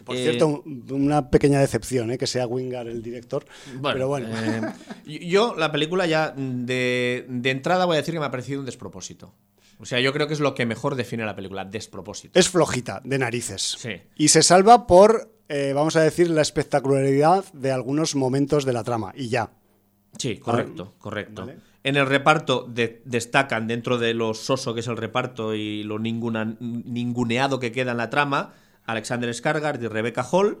[0.03, 2.17] por eh, cierto, una pequeña decepción, ¿eh?
[2.17, 3.45] que sea Wingard el director.
[3.75, 4.27] Bueno, pero bueno.
[5.05, 8.59] Eh, yo, la película ya de, de, entrada voy a decir que me ha parecido
[8.59, 9.33] un despropósito.
[9.79, 12.39] O sea, yo creo que es lo que mejor define la película, despropósito.
[12.39, 13.75] Es flojita, de narices.
[13.77, 14.01] Sí.
[14.15, 18.83] Y se salva por, eh, vamos a decir, la espectacularidad de algunos momentos de la
[18.83, 19.13] trama.
[19.15, 19.51] Y ya.
[20.17, 20.97] Sí, correcto, ¿Vale?
[20.99, 21.41] correcto.
[21.45, 21.57] ¿Vale?
[21.83, 25.99] En el reparto de, destacan, dentro de lo soso que es el reparto y lo
[25.99, 28.53] ninguna, ninguneado que queda en la trama,
[28.85, 30.59] Alexander Skarsgård y Rebecca Hall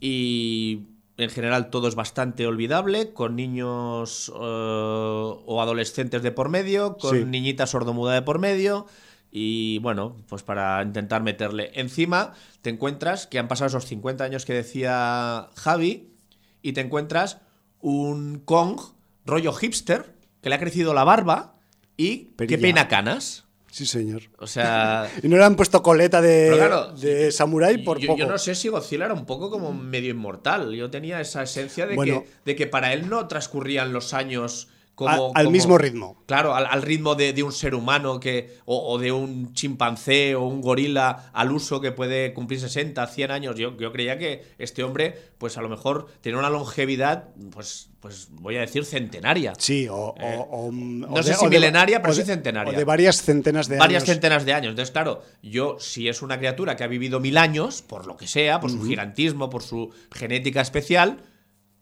[0.00, 6.96] y en general todo es bastante olvidable, con niños uh, o adolescentes de por medio,
[6.96, 7.24] con sí.
[7.24, 8.86] niñita sordomuda de por medio.
[9.30, 14.44] Y bueno, pues para intentar meterle encima, te encuentras que han pasado esos 50 años
[14.44, 16.14] que decía Javi,
[16.62, 17.38] y te encuentras
[17.80, 18.80] un Kong
[19.26, 21.56] rollo hipster, que le ha crecido la barba
[21.96, 22.62] y Pero que ya.
[22.62, 23.43] peina canas.
[23.74, 24.22] Sí, señor.
[24.38, 25.10] O sea.
[25.24, 28.20] y no le han puesto coleta de, claro, de samurái por yo, poco.
[28.20, 30.72] Yo no sé si Godzilla era un poco como medio inmortal.
[30.74, 34.68] Yo tenía esa esencia de, bueno, que, de que para él no transcurrían los años.
[34.94, 36.22] Como, al como, mismo ritmo.
[36.26, 40.36] Claro, al, al ritmo de, de, un ser humano que, o, o, de un chimpancé
[40.36, 43.56] o un gorila al uso que puede cumplir 60, 100 años.
[43.56, 48.28] Yo, yo creía que este hombre, pues a lo mejor tiene una longevidad, pues, pues
[48.30, 49.54] voy a decir centenaria.
[49.58, 50.14] Sí, o.
[50.16, 52.72] Eh, o, o no sé si milenaria, pero sí centenaria.
[52.72, 54.02] O de varias centenas de varias años.
[54.02, 54.70] Varias centenas de años.
[54.70, 58.28] Entonces, claro, yo, si es una criatura que ha vivido mil años, por lo que
[58.28, 58.80] sea, por uh -huh.
[58.80, 61.18] su gigantismo, por su genética especial,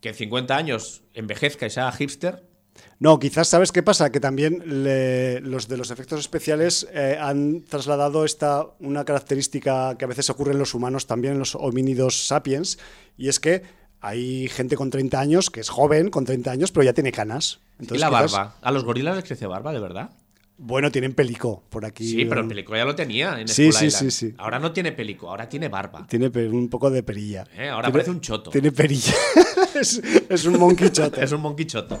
[0.01, 2.52] que en 50 años envejezca y sea hipster,
[2.99, 7.61] no, quizás sabes qué pasa, que también le, los de los efectos especiales eh, han
[7.63, 12.27] trasladado esta una característica que a veces ocurre en los humanos, también en los homínidos
[12.27, 12.79] sapiens,
[13.17, 13.63] y es que
[13.99, 17.59] hay gente con 30 años que es joven, con 30 años, pero ya tiene canas.
[17.79, 18.31] Entonces, ¿Y la quizás...
[18.31, 18.55] barba?
[18.61, 20.11] ¿A los gorilas les crece barba, de verdad?
[20.57, 22.07] Bueno, tienen pelico por aquí.
[22.07, 24.91] Sí, pero el pelico ya lo tenía en sí, sí, sí, sí, Ahora no tiene
[24.91, 26.05] pelico, ahora tiene barba.
[26.07, 27.45] Tiene un poco de perilla.
[27.57, 27.69] ¿Eh?
[27.69, 28.51] Ahora tiene, parece un choto.
[28.51, 29.13] Tiene perilla.
[29.79, 31.21] es, es, un monkey choto.
[31.21, 31.97] es un monkey choto.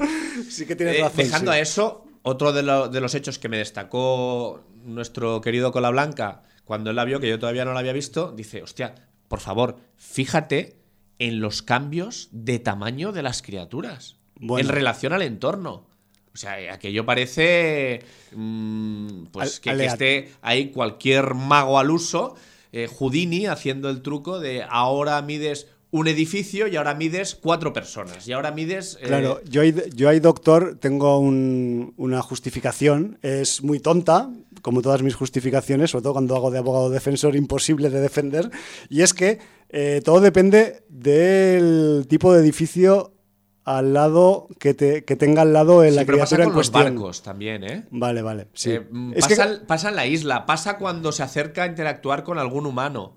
[0.49, 1.19] sí que tienes razón.
[1.19, 1.57] Eh, dejando sí.
[1.57, 6.43] a eso, otro de, lo, de, los hechos que me destacó nuestro querido Cola Blanca
[6.65, 8.95] cuando él la vio, que yo todavía no la había visto, dice, hostia,
[9.27, 10.77] por favor, fíjate
[11.19, 14.67] en los cambios de tamaño de las criaturas bueno.
[14.67, 15.87] en relación al entorno.
[16.33, 18.03] O sea, aquello parece
[18.35, 22.35] mmm, pues que, que, esté ahí cualquier mago al uso,
[22.71, 28.27] eh, Houdini haciendo el truco de ahora mides un edificio y ahora mides cuatro personas.
[28.27, 28.97] Y ahora mides.
[28.99, 29.05] Eh...
[29.05, 33.19] Claro, yo ahí, yo ahí, doctor, tengo un, una justificación.
[33.21, 34.31] Es muy tonta,
[34.63, 38.49] como todas mis justificaciones, sobre todo cuando hago de abogado defensor imposible de defender,
[38.89, 39.37] y es que
[39.69, 43.11] eh, todo depende del tipo de edificio
[43.63, 46.53] al lado que, te, que tenga al lado en Sí, la pero pasa criatura con
[46.53, 46.95] en los cuestión.
[46.95, 47.85] barcos también, ¿eh?
[47.91, 48.47] Vale, vale.
[48.53, 48.71] Sí.
[48.71, 52.39] Eh, es pasa, que pasa en la isla, pasa cuando se acerca a interactuar con
[52.39, 53.15] algún humano.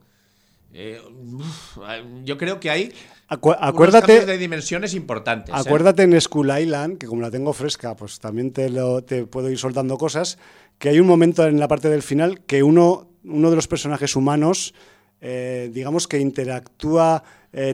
[0.79, 1.01] Eh,
[1.33, 1.79] uf,
[2.24, 2.93] yo creo que hay
[3.31, 5.55] acu- acuérdate, de dimensiones importantes.
[5.55, 5.59] ¿eh?
[5.59, 9.49] Acuérdate en Skull Island, que como la tengo fresca, pues también te, lo, te puedo
[9.51, 10.37] ir soltando cosas,
[10.79, 14.16] que hay un momento en la parte del final que uno, uno de los personajes
[14.16, 14.74] humanos,
[15.22, 17.22] eh, digamos que interactúa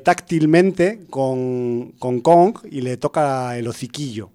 [0.05, 4.31] táctilmente con, con Kong y le toca el hociquillo.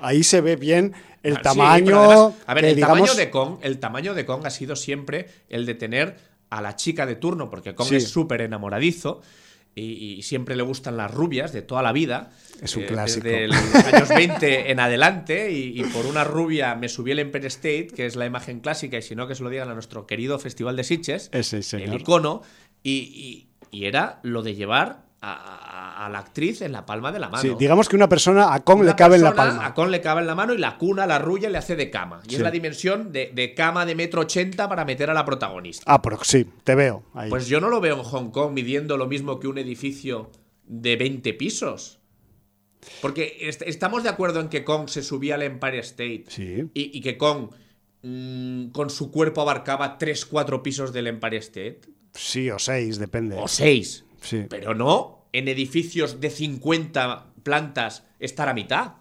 [0.00, 2.00] Ahí se ve bien el Ah, tamaño.
[2.00, 4.74] además, a ver, que, el digamos- tamaño de Kong, el tamaño de Kong ha sido
[4.74, 6.16] siempre el de tener
[6.50, 7.96] a la chica de turno, porque Kong Sí.
[7.96, 9.22] es súper enamoradizo.
[9.78, 12.30] Y, y siempre le gustan las rubias de toda la vida.
[12.54, 13.24] eh, Es un clásico.
[13.28, 15.52] Desde los años 20 en adelante.
[15.52, 18.96] Y, y por una rubia me subí el Empire State, que es la imagen clásica,
[18.96, 21.28] y si no, que se lo digan a nuestro querido Festival de Sitges.
[21.30, 21.58] Ese.
[21.84, 22.40] El icono.
[22.82, 25.75] Y, y- y era lo de llevar a,
[26.06, 27.42] a- la actriz en la palma de la mano.
[27.42, 29.66] Sí, digamos que una persona a Kong Una le cabe en la palma.
[29.66, 31.90] A Con le cabe en la mano y la cuna, la rulla, le hace de
[31.90, 32.20] cama.
[32.26, 32.36] Y Sí.
[32.36, 35.84] es la dimensión de, de cama de metro ochenta para meter a la protagonista.
[35.86, 37.04] Ah, pero sí, te veo.
[37.14, 37.28] Ahí.
[37.30, 40.30] Pues yo no lo veo en Hong Kong midiendo lo mismo que un edificio
[40.66, 42.00] de 20 pisos.
[43.02, 46.70] Porque est- estamos de acuerdo en que Kong se subía al Empire State Sí.
[46.72, 47.50] y, y que Kong
[48.02, 51.80] mm, con su cuerpo abarcaba 3-4 pisos del Empire State.
[52.14, 53.36] Sí, o seis, depende.
[53.38, 54.04] O 6.
[54.20, 54.46] Sí.
[54.48, 58.94] Pero no en edificios de 50 plantas estar a mitad.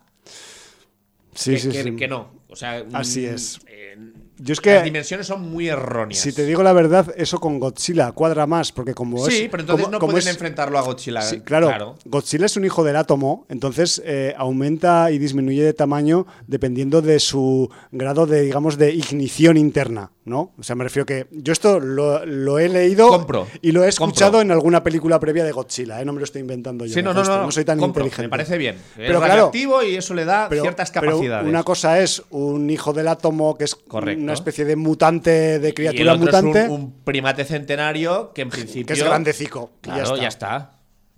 [1.33, 1.95] Sí, que, sí, que- sí.
[1.95, 2.41] que no.
[2.47, 3.59] O sea, Así mm, es.
[3.67, 3.97] eh,
[4.38, 6.19] Yo es que- las dimensiones son muy erróneas.
[6.21, 9.33] Si te digo la verdad, eso con Godzilla cuadra más, porque como es.
[9.33, 11.21] sí, pero entonces como- no como pueden es- enfrentarlo a Godzilla.
[11.21, 16.25] Sí, claro, Godzilla es un hijo del átomo, entonces eh, aumenta y disminuye de tamaño
[16.47, 20.51] dependiendo de su grado de, digamos, de ignición interna, ¿no?
[20.57, 23.88] O sea, me refiero que yo esto lo, lo he leído Compro, y lo he
[23.89, 24.41] escuchado compro.
[24.41, 26.05] en alguna película previa de Godzilla, ¿eh?
[26.05, 26.93] No me lo estoy inventando yo.
[26.93, 27.13] Sí, no,
[27.51, 28.23] soy tan compro, inteligente.
[28.27, 28.77] Me parece bien.
[28.95, 29.51] Pero es claro,
[29.86, 31.47] y eso le da pero, ciertas pero capacidades.
[31.47, 34.24] una cosa es un hijo del átomo que es Correcto.
[34.26, 38.32] Una especie de mutante, de y el criatura otro mutante, es un, un primate centenario
[38.34, 38.86] que en principio.
[38.86, 39.71] que es grandecico.
[39.82, 40.71] Claro, ya está.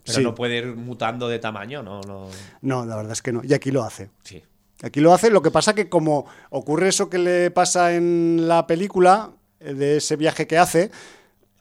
[0.05, 0.23] Pero Sí.
[0.23, 2.27] no puede ir mutando de tamaño, no, no.
[2.61, 3.41] No, la verdad es que no.
[3.43, 4.09] Y aquí lo hace.
[4.23, 4.41] Sí.
[4.83, 8.67] Aquí lo hace, lo que pasa que como ocurre eso que le pasa en la
[8.67, 10.91] película, eh, de ese viaje que hace,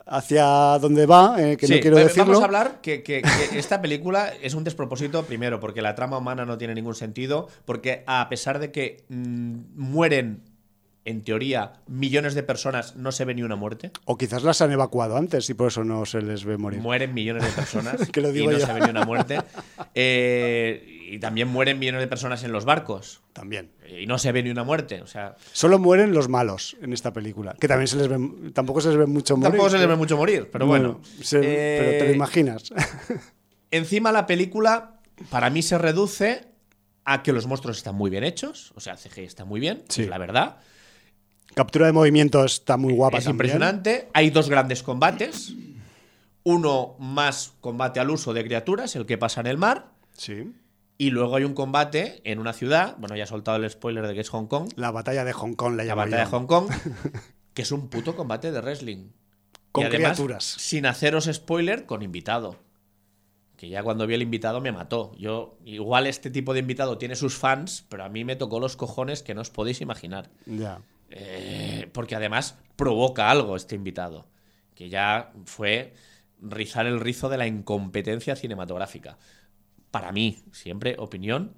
[0.09, 0.44] hacia
[0.78, 2.26] donde va, eh, que Sí, no quiero va- decirlo.
[2.26, 6.18] Vamos a hablar que, que- que esta película es un despropósito, primero, porque la trama
[6.18, 10.42] humana no tiene ningún sentido, porque a pesar de que mm, mueren,
[11.07, 13.92] en teoría, millones de personas, no se ve ni una muerte.
[14.04, 16.80] O quizás las han evacuado antes y por eso no se les ve morir.
[16.80, 18.66] Mueren millones de personas Que lo y no yo.
[18.66, 19.38] se ve ni una muerte.
[19.94, 23.22] Eh, y también mueren millones de personas en los barcos.
[23.32, 23.70] También.
[23.88, 25.00] Y no se ve ni una muerte.
[25.02, 27.54] O sea, Solo mueren los malos en esta película.
[27.61, 29.50] Que también se les ve, tampoco se les ve mucho morir.
[29.52, 31.00] tampoco se les ve mucho morir, pero bueno.
[31.22, 32.72] se- pero te lo Eh, imaginas.
[33.70, 35.00] Encima la película,
[35.30, 36.46] para mí se reduce
[37.04, 39.84] a que los monstruos están muy bien hechos, o sea, el CGI está muy bien,
[39.88, 40.02] Sí.
[40.02, 40.57] es la verdad.
[41.55, 43.34] Captura de movimiento está muy guapa es también.
[43.36, 44.09] impresionante.
[44.12, 45.55] Hay dos grandes combates.
[46.44, 49.88] Uno más combate al uso de criaturas, el que pasa en el mar.
[50.16, 50.53] Sí.
[50.99, 52.97] Y luego hay un combate en una ciudad.
[52.99, 54.70] Bueno, ya he soltado el spoiler de que es Hong Kong.
[54.76, 56.30] La batalla de Hong Kong la La batalla yo.
[56.30, 56.70] de Hong Kong.
[57.55, 59.09] Que es un puto combate de wrestling.
[59.72, 60.44] Con y además, criaturas.
[60.44, 62.57] Sin haceros spoiler, con invitado.
[63.57, 65.12] Que ya cuando vi el invitado me mató.
[65.18, 68.76] Yo, igual este tipo de invitado tiene sus fans, pero a mí me tocó los
[68.76, 70.28] cojones que no os podéis imaginar.
[70.44, 70.80] Ya.
[71.11, 74.26] Eh, porque además provoca algo este invitado.
[74.74, 75.94] Que ya fue
[76.40, 79.18] rizar el rizo de la incompetencia cinematográfica.
[79.90, 81.54] Para mí, siempre opinión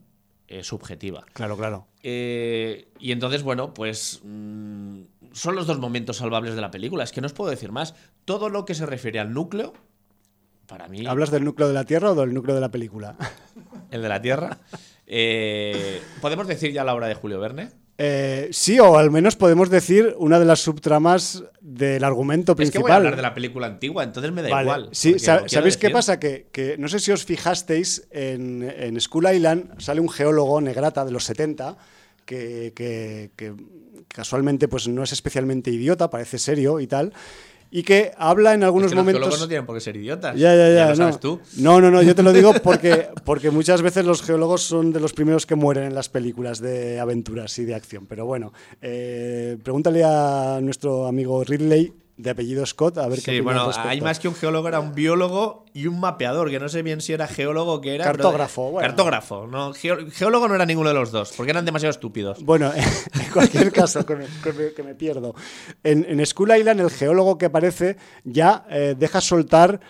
[0.47, 1.27] eh, subjetiva.
[1.33, 1.89] Claro, claro.
[2.03, 7.05] Eh, y entonces, bueno, pues mm, son los dos momentos salvables de la película.
[7.05, 7.95] Es que no os puedo decir más.
[8.25, 9.75] Todo lo que se refiere al núcleo,
[10.67, 13.17] para mí, ¿Hablas del núcleo de la Tierra o del núcleo de la película?
[13.91, 14.59] el de la Tierra,
[15.07, 17.71] eh, ¿podemos decir ya la obra de Julio Verne?
[18.01, 22.63] Eh, sí, o al menos podemos decir una de las subtramas del argumento Es que
[22.63, 22.83] principal.
[22.83, 24.63] voy a hablar de la película antigua, entonces me da Vale.
[24.67, 24.89] igual.
[24.93, 26.21] Sí, ¿sabéis qué pasa?
[26.21, 31.05] Que, que no sé si os fijasteis, en, en Skull Island sale un geólogo negrata
[31.05, 31.77] de los 70
[32.25, 33.55] que, que- que
[34.07, 37.13] casualmente pues, no es especialmente idiota, parece serio y tal,
[37.71, 39.21] y que habla en algunos Es que los momentos...
[39.21, 40.37] geólogos no tienen por qué ser idiotas.
[40.37, 40.85] Ya, ya, ya.
[40.85, 40.97] lo no.
[40.97, 41.41] sabes tú.
[41.59, 45.01] No, no, no, yo te lo digo porque, porque muchas veces los geólogos son de
[45.01, 48.07] los primeros que mueren en las películas de aventuras y de acción.
[48.07, 53.41] Pero bueno, eh, pregúntale a nuestro amigo Ridley de apellido Scott, a ver qué Sí,
[53.41, 56.83] bueno, hay más que un geólogo, era un biólogo y un mapeador, que no sé
[56.83, 58.05] bien si era geólogo o qué era.
[58.07, 58.89] pero- Cartógrafo, bueno.
[58.89, 62.43] Cartógrafo, no, geólogo no era ninguno de los dos, porque eran demasiado estúpidos.
[62.45, 65.35] Bueno, en cualquier caso, que me, que me- que pierdo.
[65.85, 69.81] En, en Skull Island, el geólogo que aparece ya eh, deja soltar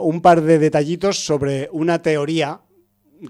[0.00, 2.60] un par de detallitos sobre una teoría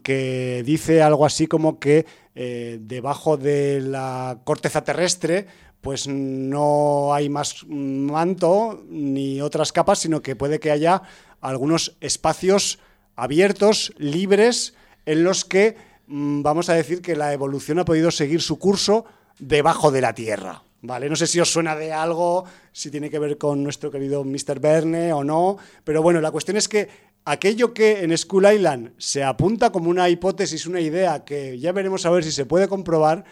[0.02, 2.04] que dice algo así como que
[2.34, 5.46] eh, debajo de la corteza terrestre
[5.80, 11.02] pues no hay más manto ni otras capas, sino que puede que haya
[11.40, 12.78] algunos espacios
[13.16, 14.74] abiertos, libres,
[15.06, 15.76] en los que
[16.06, 19.04] mm, vamos a decir que la evolución ha podido seguir su curso
[19.38, 20.62] debajo de la Tierra.
[20.80, 21.08] ¿Vale?
[21.08, 24.60] No sé si os suena de algo, si tiene que ver con nuestro querido Mr.
[24.60, 26.88] Verne o no, pero bueno, la cuestión es que
[27.24, 32.06] aquello que en Skull Island se apunta como una hipótesis, una idea que ya veremos
[32.06, 33.24] a ver si se puede comprobar,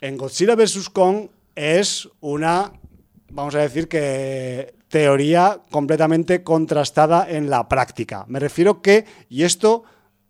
[0.00, 0.88] en Godzilla vs.
[0.90, 2.72] Kong es una,
[3.30, 8.24] vamos a decir que teoría completamente contrastada en la práctica.
[8.28, 9.84] Me refiero que, y esto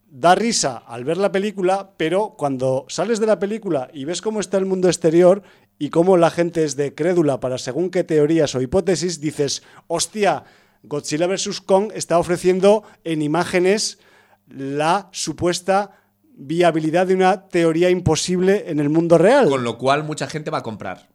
[0.08, 4.40] da risa al ver la película, pero cuando sales de la película y ves cómo
[4.40, 5.42] está el mundo exterior
[5.78, 10.44] y cómo la gente es de crédula para según qué teorías o hipótesis, dices, hostia,
[10.82, 11.60] Godzilla vs.
[11.60, 13.98] Kong está ofreciendo en imágenes
[14.48, 15.92] la supuesta
[16.34, 19.48] viabilidad de una teoría imposible en el mundo real.
[19.48, 21.08] Con lo cual mucha gente va a comprar.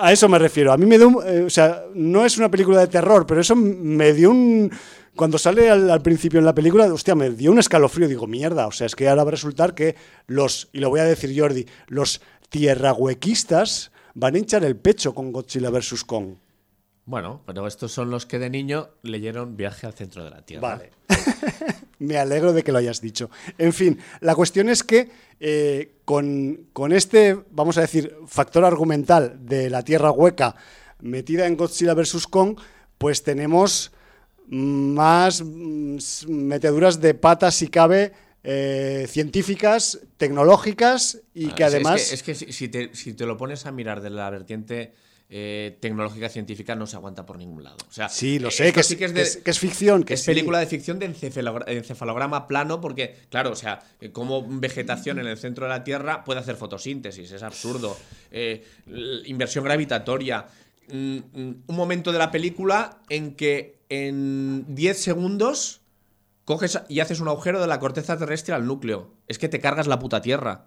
[0.00, 0.72] A eso me refiero.
[0.72, 3.40] A mí me dio un, eh, o sea, no es una película de terror, pero
[3.40, 4.70] eso me dio un
[5.18, 8.06] cuando sale al, al principio en la película, hostia, me dio un escalofrío.
[8.06, 9.96] Digo, mierda, o sea, es que ahora va a resultar que
[10.28, 12.20] los, y lo voy a decir Jordi, los
[12.50, 16.04] tierrahuequistas van a hinchar el pecho con Godzilla vs.
[16.04, 16.36] Kong.
[17.04, 20.76] Bueno, pero estos son los que de niño leyeron Viaje al centro de la Tierra.
[20.76, 20.90] Vale.
[21.98, 23.30] Me alegro de que lo hayas dicho.
[23.56, 25.10] En fin, la cuestión es que
[25.40, 30.56] eh, con, con este, vamos a decir, factor argumental de la Tierra hueca
[31.00, 32.26] metida en Godzilla vs.
[32.26, 32.58] Kong,
[32.98, 33.92] pues tenemos
[34.48, 38.12] más mm, meteduras de patas, si cabe,
[38.42, 42.12] eh, científicas, tecnológicas y Ah, que además...
[42.12, 44.30] Es que, es que si, si te, si te lo pones a mirar de la
[44.30, 44.94] vertiente
[45.30, 47.76] eh, tecnológica científica, no se aguanta por ningún lado.
[47.88, 49.58] O sea, Sí, lo eh, sé, que sí que es, que de- es- que es
[49.58, 50.02] ficción.
[50.04, 50.26] Que es sí.
[50.26, 55.26] película de ficción de encefalogra- encefalograma plano, porque, claro, o sea, eh, como vegetación en
[55.26, 57.96] el centro de la Tierra puede hacer fotosíntesis, es absurdo.
[58.30, 58.64] Eh,
[59.26, 60.46] inversión gravitatoria.
[60.90, 65.82] Mm, mm, un momento de la película en que en 10 segundos
[66.46, 69.12] coges y haces un agujero de la corteza terrestre al núcleo.
[69.26, 70.66] Es que te cargas la puta Tierra.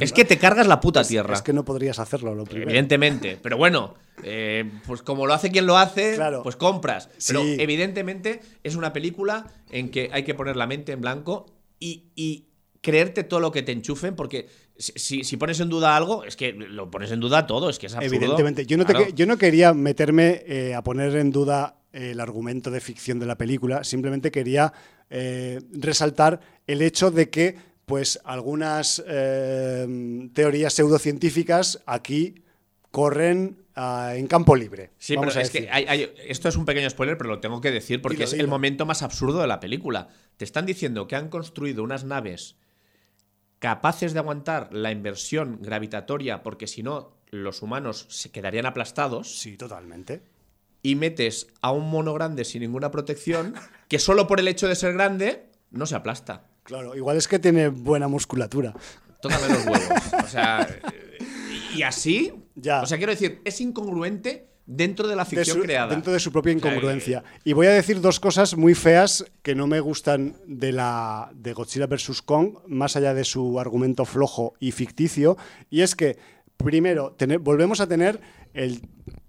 [0.00, 1.34] Es que te cargas la puta Tierra.
[1.34, 2.70] Es que no podrías hacerlo, lo primero.
[2.70, 6.42] Evidentemente, pero bueno, eh, pues como lo hace quien lo hace, Claro.
[6.42, 7.08] pues compras.
[7.26, 7.56] Pero Sí.
[7.58, 11.46] evidentemente es una película en que hay que poner la mente en blanco
[11.78, 12.46] y, y
[12.80, 14.48] creerte todo lo que te enchufen, porque
[14.78, 17.94] si, pones en duda algo, es que lo pones en duda todo, es que es
[17.94, 18.14] absurdo.
[18.16, 18.64] Evidentemente.
[18.66, 19.06] Yo no, te Claro.
[19.08, 23.18] que- yo no quería meterme eh, a poner en duda eh, el argumento de ficción
[23.18, 24.72] de la película, simplemente quería
[25.10, 27.56] eh, resaltar el hecho de que
[27.88, 32.44] pues algunas eh, teorías pseudocientíficas aquí
[32.92, 34.90] corren ah, en campo libre.
[34.98, 37.40] Sí, vamos pero a es que hay- hay- esto es un pequeño spoiler, pero lo
[37.40, 38.44] tengo que decir porque Dilo, es dilo.
[38.44, 40.08] el momento más absurdo de la película.
[40.36, 42.56] Te están diciendo que han construido unas naves
[43.58, 49.56] capaces de aguantar la inversión gravitatoria, porque si no, los humanos se quedarían aplastados, Sí,
[49.56, 50.22] totalmente.
[50.82, 53.54] y metes a un mono grande sin ninguna protección,
[53.88, 56.44] que solo por el hecho de ser grande no se aplasta.
[56.68, 58.74] Claro, igual es que tiene buena musculatura.
[59.22, 59.88] Tócame los huevos.
[60.24, 60.68] O sea,
[61.74, 62.82] y así, Ya.
[62.82, 65.88] o sea, quiero decir, es incongruente dentro de la de ficción su- creada.
[65.88, 67.24] dentro de su propia O sea, incongruencia.
[67.42, 71.54] Y voy a decir dos cosas muy feas que no me gustan de la de
[71.54, 72.20] Godzilla vs.
[72.20, 75.38] Kong, más allá de su argumento flojo y ficticio.
[75.70, 76.18] Y es que,
[76.58, 78.20] primero, tener- volvemos a tener
[78.52, 78.82] el,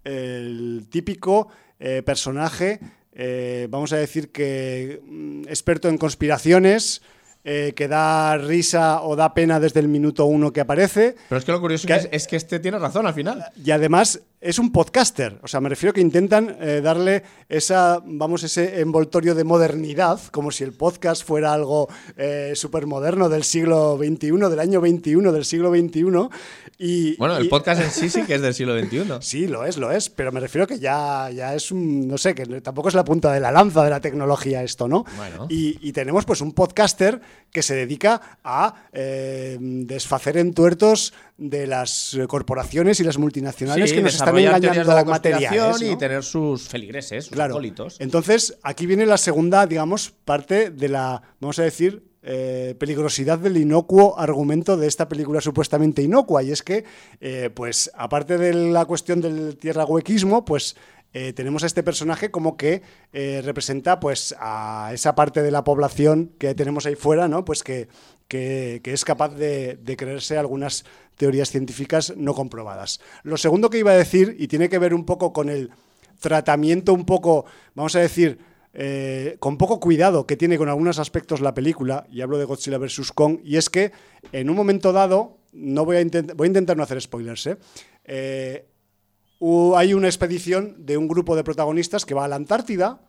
[0.03, 1.47] el típico
[1.79, 2.81] eh, personaje,
[3.13, 7.01] eh, vamos a decir que mm, experto en conspiraciones.
[7.43, 11.15] Eh, que da risa o da pena desde el minuto uno que aparece.
[11.29, 13.45] Pero es que lo curioso Que- es, es que este tiene razón al final.
[13.63, 15.37] Y además es un podcaster.
[15.43, 20.51] O sea, me refiero que intentan eh, darle esa, vamos, ese envoltorio de modernidad, como
[20.51, 21.87] si el podcast fuera algo
[22.17, 26.03] eh, súper moderno del siglo XXI, del año 21, del siglo XXI.
[26.81, 29.03] Y, Bueno, el y- podcast en sí sí que es del siglo XXI.
[29.19, 32.33] Sí, lo es, lo es, pero me refiero que ya, ya es un, no sé,
[32.33, 35.03] que tampoco es la punta de la lanza de la tecnología esto, ¿no?
[35.17, 35.45] Bueno.
[35.49, 37.19] Y, y tenemos pues un podcaster
[37.51, 44.01] que se dedica a eh, desfacer entuertos de las corporaciones y las multinacionales Sí, que
[44.01, 45.81] nos están engañando la materiales.
[45.81, 45.85] ¿no?
[45.91, 47.55] y tener sus feligreses, sus Claro.
[47.55, 47.97] acólitos.
[47.99, 53.57] Entonces, aquí viene la segunda, digamos, parte de la, vamos a decir, eh, peligrosidad del
[53.57, 56.43] inocuo argumento de esta película supuestamente inocua.
[56.43, 56.83] Y es que,
[57.21, 60.75] eh, pues, aparte de la cuestión del tierra huequismo, pues
[61.13, 62.83] eh, tenemos a este personaje como que
[63.43, 67.45] representa pues a esa parte de la población que tenemos ahí fuera, ¿no?
[67.45, 67.87] Pues que,
[68.29, 70.85] que, es capaz de, creerse algunas
[71.17, 73.01] teorías científicas no comprobadas.
[73.23, 75.71] Lo segundo que iba a decir, y tiene que ver un poco con el
[76.19, 77.45] tratamiento un poco,
[77.75, 78.39] vamos a decir,
[78.73, 82.77] eh, con poco cuidado que tiene con algunos aspectos la película, y hablo de Godzilla
[82.77, 83.11] vs.
[83.13, 83.91] Kong, y es que
[84.31, 86.05] en un momento dado, no voy a,
[86.35, 87.57] voy a intentar no hacer spoilers, ¿eh?
[88.05, 88.65] Eh,
[89.75, 92.99] hay una expedición de un grupo de protagonistas que va a la Antártida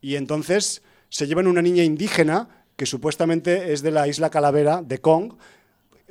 [0.00, 4.98] y entonces se llevan una niña indígena que supuestamente es de la isla Calavera de
[4.98, 5.34] Kong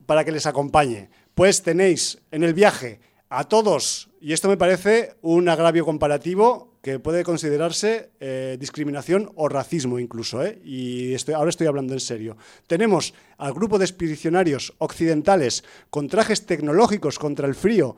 [0.05, 1.09] para que les acompañe.
[1.35, 6.97] Pues tenéis en el viaje a todos, y esto me parece un agravio comparativo que
[6.97, 10.61] puede considerarse eh, discriminación o racismo incluso, ¿eh?
[10.63, 12.37] y ahora estoy hablando en serio.
[12.65, 17.97] Tenemos al grupo de expedicionarios occidentales con trajes tecnológicos contra el frío,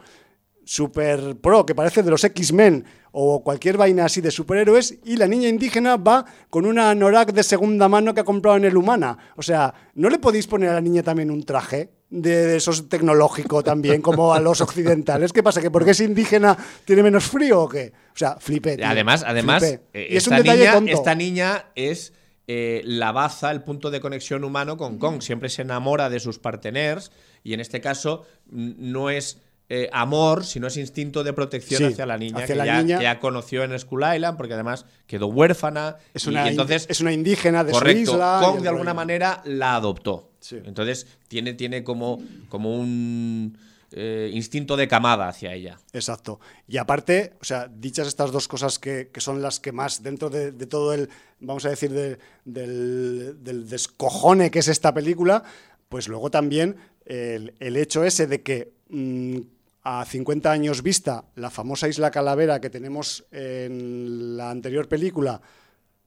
[0.64, 5.28] super pro, que parece de los X-Men o cualquier vaina así de superhéroes, y la
[5.28, 9.16] niña indígena va con una anorak de segunda mano que ha comprado en el Humana.
[9.36, 11.92] O sea, ¿no le podéis poner a la niña también un traje?
[12.10, 15.34] De esos tecnológico también, como a los occidentales.
[15.34, 15.62] ¿Qué pasa?
[15.62, 17.94] ¿Que porque es indígena tiene menos frío o qué?
[18.14, 18.84] O sea, flipé.
[18.84, 22.14] Además, además eh, es un niña, esta niña es
[22.48, 25.22] eh, la baza, el punto de conexión humano con Kong.
[25.22, 27.12] Siempre se enamora de sus parteners
[27.44, 32.20] y en este caso no es eh, amor, sino es instinto de protección hacia la
[32.20, 35.96] niña, que, ya, conoció en Skull Island, porque además quedó huérfana.
[36.14, 38.42] Es una, y entonces, es una indígena de correcto, su isla.
[38.44, 40.35] Kong de alguna manera la adoptó.
[40.52, 43.58] Entonces tiene, tiene como, como un
[43.92, 45.80] eh, instinto de camada hacia ella.
[45.94, 46.40] Exacto.
[46.68, 50.52] Y aparte, o sea, dichas estas dos cosas que, son las que más dentro de,
[50.66, 55.44] todo el, vamos a decir, del, descojone que es esta película,
[55.88, 56.76] pues luego también
[57.06, 59.38] el, hecho ese de que mm,
[59.84, 65.42] a 50 años vista, la famosa Isla Calavera que tenemos en la anterior película,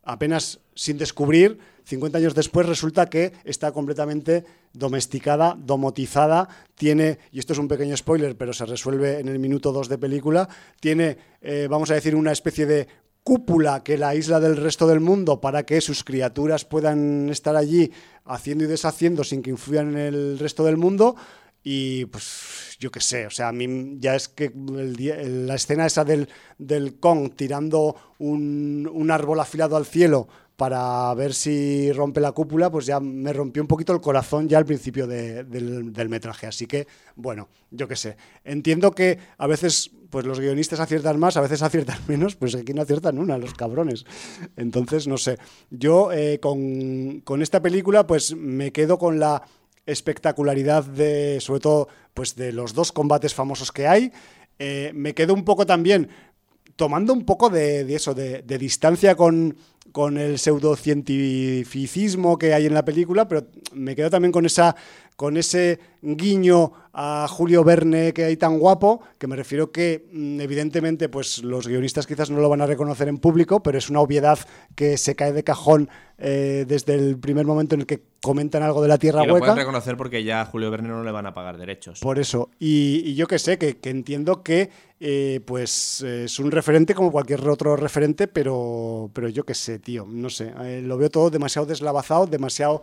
[0.08, 7.52] apenas sin descubrir, 50 años después resulta que está completamente domesticada, domotizada, tiene, y esto
[7.52, 10.48] es un pequeño spoiler, pero se resuelve en el minuto 2 de película,
[10.80, 12.88] tiene, eh, vamos a decir, una especie de
[13.22, 17.92] cúpula que la isla del resto del mundo para que sus criaturas puedan estar allí
[18.24, 21.16] haciendo y deshaciendo sin que influyan en el resto del mundo
[21.70, 26.02] y pues yo qué sé, o sea, a mí ya es que la escena esa
[26.02, 32.32] del, del Kong tirando un, un árbol afilado al cielo para ver si rompe la
[32.32, 36.46] cúpula, pues ya me rompió un poquito el corazón ya al principio del, metraje.
[36.46, 38.16] Así que, bueno, yo qué sé.
[38.44, 42.72] Entiendo que a veces pues los guionistas aciertan más, a veces aciertan menos, pues aquí
[42.72, 44.06] no aciertan una, los cabrones.
[44.56, 45.38] Entonces, no sé.
[45.70, 49.42] Yo eh, con, con esta película pues me quedo con la
[49.88, 54.12] espectacularidad de, sobre todo, pues de los dos combates famosos que hay.
[54.58, 56.08] Eh, me quedo un poco también
[56.76, 59.56] tomando un poco de, eso, de, distancia con,
[59.90, 64.76] con el pseudocientificismo que hay en la película, pero me quedo también con esa
[65.18, 70.40] con ese guiño a Julio Verne que hay tan guapo, que me refiero que mm,
[70.40, 73.98] evidentemente pues los guionistas quizás no lo van a reconocer en público, pero es una
[73.98, 74.38] obviedad
[74.76, 78.80] que se cae de cajón eh, desde el primer momento en el que comentan algo
[78.80, 81.26] de la Tierra y lo pueden reconocer porque ya a Julio Verne no le van
[81.26, 81.98] a pagar derechos.
[81.98, 82.50] Por eso.
[82.60, 87.74] Y, yo que sé, que, entiendo que eh, pues es un referente como cualquier otro
[87.74, 90.52] referente, pero, pero yo que sé, tío, no sé.
[90.60, 92.82] Eh, lo veo todo demasiado deslavazado, demasiado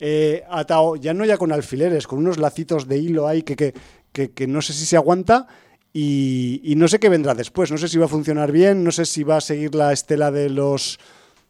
[0.00, 3.74] eh, atado, ya no ya con alfileres, con unos lacitos de hilo ahí que,
[4.12, 5.46] que, no sé si se aguanta
[5.92, 7.70] y, no sé qué vendrá después.
[7.70, 10.30] No sé si va a funcionar bien, no sé si va a seguir la estela
[10.30, 10.98] de los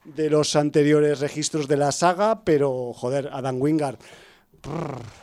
[0.04, 3.96] de los anteriores registros de la saga, pero joder, Adam Wingard.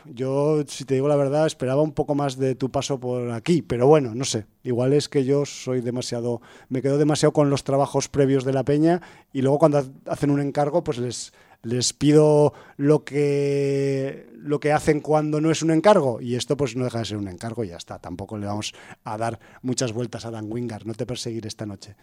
[0.06, 3.62] Yo, si te digo la verdad, esperaba un poco más de tu paso por aquí,
[3.62, 4.46] pero bueno, no sé.
[4.64, 8.64] Igual es que yo soy demasiado, me quedo demasiado con los trabajos previos de la
[8.64, 9.02] peña
[9.34, 11.34] y luego cuando hacen un encargo, pues les,
[11.64, 16.76] les pido lo que, lo que hacen cuando no es un encargo y esto pues
[16.76, 18.00] no deja de ser un encargo y ya está.
[18.00, 21.96] Tampoco le vamos a dar muchas vueltas a Dan Wingard, no te perseguir esta noche.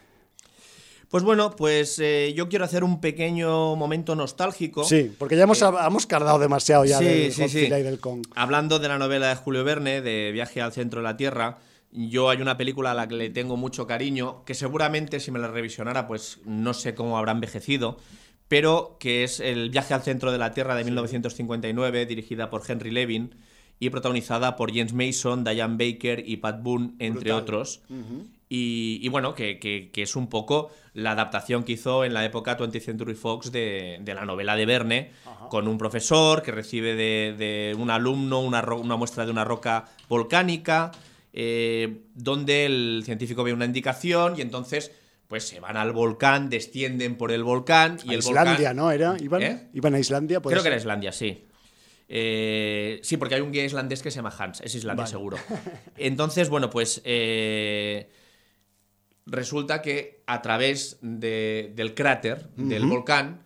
[1.11, 4.85] Pues bueno, pues eh, yo quiero hacer un pequeño momento nostálgico.
[4.85, 8.27] Sí, porque ya hemos, eh, hemos cardado demasiado ya del y del Kong.
[8.35, 12.29] Hablando de la novela de Julio Verne, de Viaje al centro de la Tierra, yo
[12.29, 15.49] hay una película a la que le tengo mucho cariño, que seguramente si me la
[15.49, 17.97] revisionara, pues no sé cómo habrá envejecido,
[18.49, 22.91] pero que es El viaje al centro de la Tierra de 1959, dirigida por Henry
[22.91, 23.35] Levin
[23.81, 27.83] y protagonizada por James Mason, Diane Baker y Pat Boone, entre otros.
[28.51, 32.25] Y, y bueno, que, que- que es un poco la adaptación que hizo en la
[32.25, 35.11] época 20th Century Fox de, de la novela de Verne,
[35.51, 38.63] con un profesor que recibe de, de un alumno una
[38.97, 40.91] muestra de una roca volcánica,
[41.35, 44.91] eh, donde el científico ve una indicación y entonces
[45.29, 48.77] pues se van al volcán, descienden por el volcán y A el Islandia, volcán...
[48.77, 48.91] ¿no?
[48.91, 49.17] ¿Era?
[49.21, 49.69] ¿Iban, ¿Eh?
[49.75, 50.41] ¿Iban a Islandia?
[50.41, 50.77] Puede Creo que era.
[50.79, 51.45] Islandia, sí.
[52.09, 55.11] Eh, sí, porque hay un guía islandés que se llama Hans, es Islandia Vale.
[55.11, 55.37] seguro.
[55.99, 58.11] Entonces, bueno, pues eh,
[59.27, 63.43] resulta que a través de- del cráter del volcán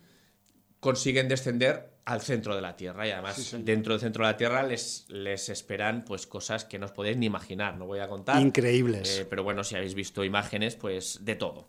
[0.78, 4.36] consiguen descender al centro de la Tierra y además Sí, dentro del centro de la
[4.36, 8.08] Tierra les, les esperan pues cosas que no os podéis ni imaginar, no voy a
[8.08, 8.40] contar.
[8.40, 9.20] Increíbles.
[9.20, 11.68] Eh, pero bueno, si habéis visto imágenes, pues de todo.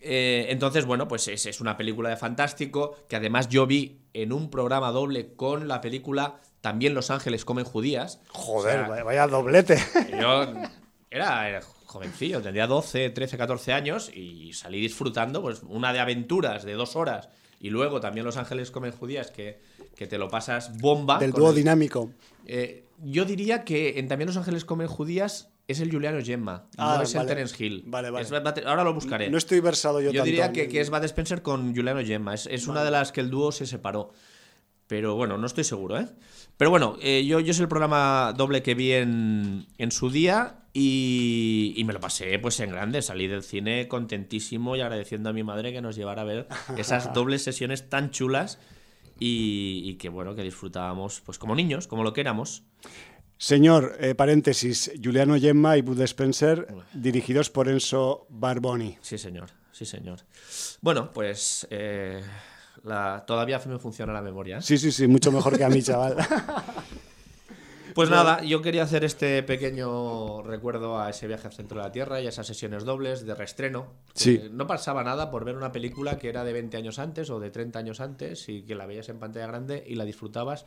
[0.00, 4.32] Eh, entonces, bueno, pues es, es una película de fantástico que además yo vi en
[4.32, 8.20] un programa doble con la película También Los Ángeles comen judías.
[8.28, 9.78] Joder, O sea, vaya, vaya doblete.
[10.20, 10.46] yo
[11.10, 16.64] era, era jovencillo, tendría 12, 13, 14 años y salí disfrutando pues una de aventuras
[16.64, 17.28] de dos horas
[17.62, 19.60] y luego también Los Ángeles comen judías que,
[19.96, 21.18] que te lo pasas bomba.
[21.18, 22.10] Del dúo el- dinámico.
[22.44, 26.96] eh, yo diría que en También Los Ángeles comen judías es el Juliano Gemma, Ah,
[26.98, 27.22] no es vale.
[27.22, 27.84] el Terence Hill.
[27.86, 28.24] Vale, vale.
[28.26, 28.32] Es
[28.66, 29.30] ahora lo buscaré.
[29.30, 32.34] No estoy versado yo, yo tanto diría que, que es Bud Spencer con Juliano Gemma.
[32.34, 34.12] Es, es una de las que el dúo se separó.
[34.86, 36.08] Pero bueno, no estoy seguro, ¿eh?
[36.56, 40.66] Pero bueno, eh, yo, yo es el programa doble que vi en, en su día
[40.74, 43.02] y, y me lo pasé pues en grande.
[43.02, 46.46] Salí del cine contentísimo y agradeciendo a mi madre que nos llevara a ver
[46.76, 48.58] esas dobles sesiones tan chulas
[49.18, 52.64] y, y que bueno, que disfrutábamos pues como niños, como lo que éramos.
[53.38, 58.98] Señor, eh, paréntesis, Juliano Gemma y Bud Spencer, dirigidos por Enzo Barboni.
[59.00, 60.20] Sí, señor, sí, señor.
[60.80, 62.22] Bueno, pues eh,
[62.84, 64.58] la, todavía me funciona la memoria.
[64.58, 64.62] ¿eh?
[64.62, 66.16] Sí, sí, sí, mucho mejor que a mí, chaval.
[67.94, 71.92] Pues nada, yo quería hacer este pequeño recuerdo a ese viaje al centro de la
[71.92, 73.92] Tierra y a esas sesiones dobles de reestreno.
[74.14, 74.48] Sí.
[74.50, 77.50] No pasaba nada por ver una película que era de 20 años antes o de
[77.50, 80.64] 30 años antes y que la veías en pantalla grande y la disfrutabas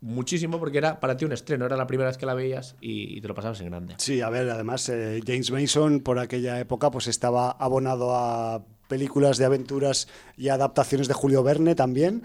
[0.00, 3.18] muchísimo porque era para ti un estreno, era la primera vez que la veías y,
[3.18, 3.94] y te lo pasabas en grande.
[3.98, 9.38] Sí, a ver, además eh, James Mason por aquella época pues estaba abonado a películas
[9.38, 10.06] de aventuras
[10.36, 12.22] y adaptaciones de Julio Verne también.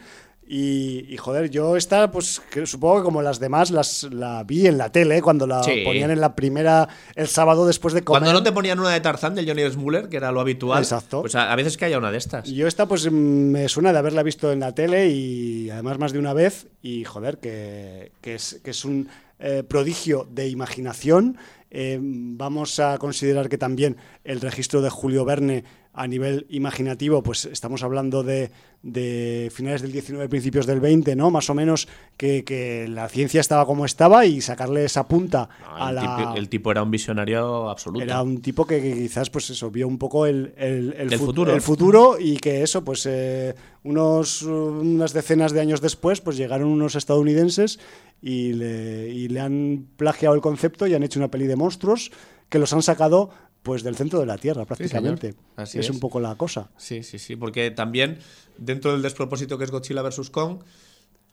[0.47, 4.67] Y, y, joder, yo esta, pues que supongo que como las demás, las la vi
[4.67, 5.81] en la tele cuando la Sí.
[5.83, 8.21] ponían en la primera, el sábado después de comer.
[8.21, 11.21] Cuando no te ponían una de Tarzán del Johnny Smuller, que era lo habitual, Exacto.
[11.21, 12.47] pues a, a veces que haya una de estas.
[12.47, 16.11] Yo esta pues mm, me suena de haberla visto en la tele y además más
[16.13, 19.09] de una vez y joder, que, que es, que es un
[19.39, 21.37] eh, prodigio de imaginación.
[21.71, 25.63] Eh, vamos a considerar que también el registro de Julio Verne
[25.97, 28.51] a nivel imaginativo, pues estamos hablando de,
[28.84, 31.31] de finales del 19, principios del 20, ¿no?
[31.31, 35.76] Más o menos que, que la ciencia estaba como estaba y sacarle esa punta No,
[35.85, 36.01] a el, la...
[36.17, 38.03] tipo, el tipo era un visionario absoluto.
[38.03, 41.17] Era un tipo que, que quizás, pues eso, vio un poco el, el- el El
[41.19, 41.53] fu- futuro.
[41.53, 46.67] el futuro y que eso, pues eh, unos, unas decenas de años después, pues llegaron
[46.67, 47.80] unos estadounidenses
[48.22, 52.11] y le, y le han plagiado el concepto y han hecho una peli de monstruos
[52.49, 53.30] que los han sacado
[53.65, 55.33] pues del centro de la Tierra prácticamente.
[55.55, 55.89] Así es, es.
[55.91, 56.69] un poco la cosa.
[56.77, 58.19] Sí, sí, sí, porque también
[58.59, 60.29] dentro del despropósito que es Godzilla vs.
[60.29, 60.59] Kong,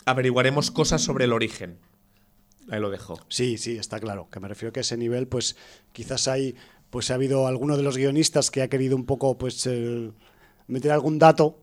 [0.07, 1.79] averiguaremos cosas sobre el origen.
[2.71, 3.19] Ahí lo dejo.
[3.29, 4.29] Sí, sí, está claro.
[4.31, 5.57] Que me refiero que a ese nivel, pues
[5.93, 6.55] quizás hay,
[6.89, 10.15] pues ha habido alguno de los guionistas que ha querido un poco, pues el-
[10.69, 11.59] meter algún dato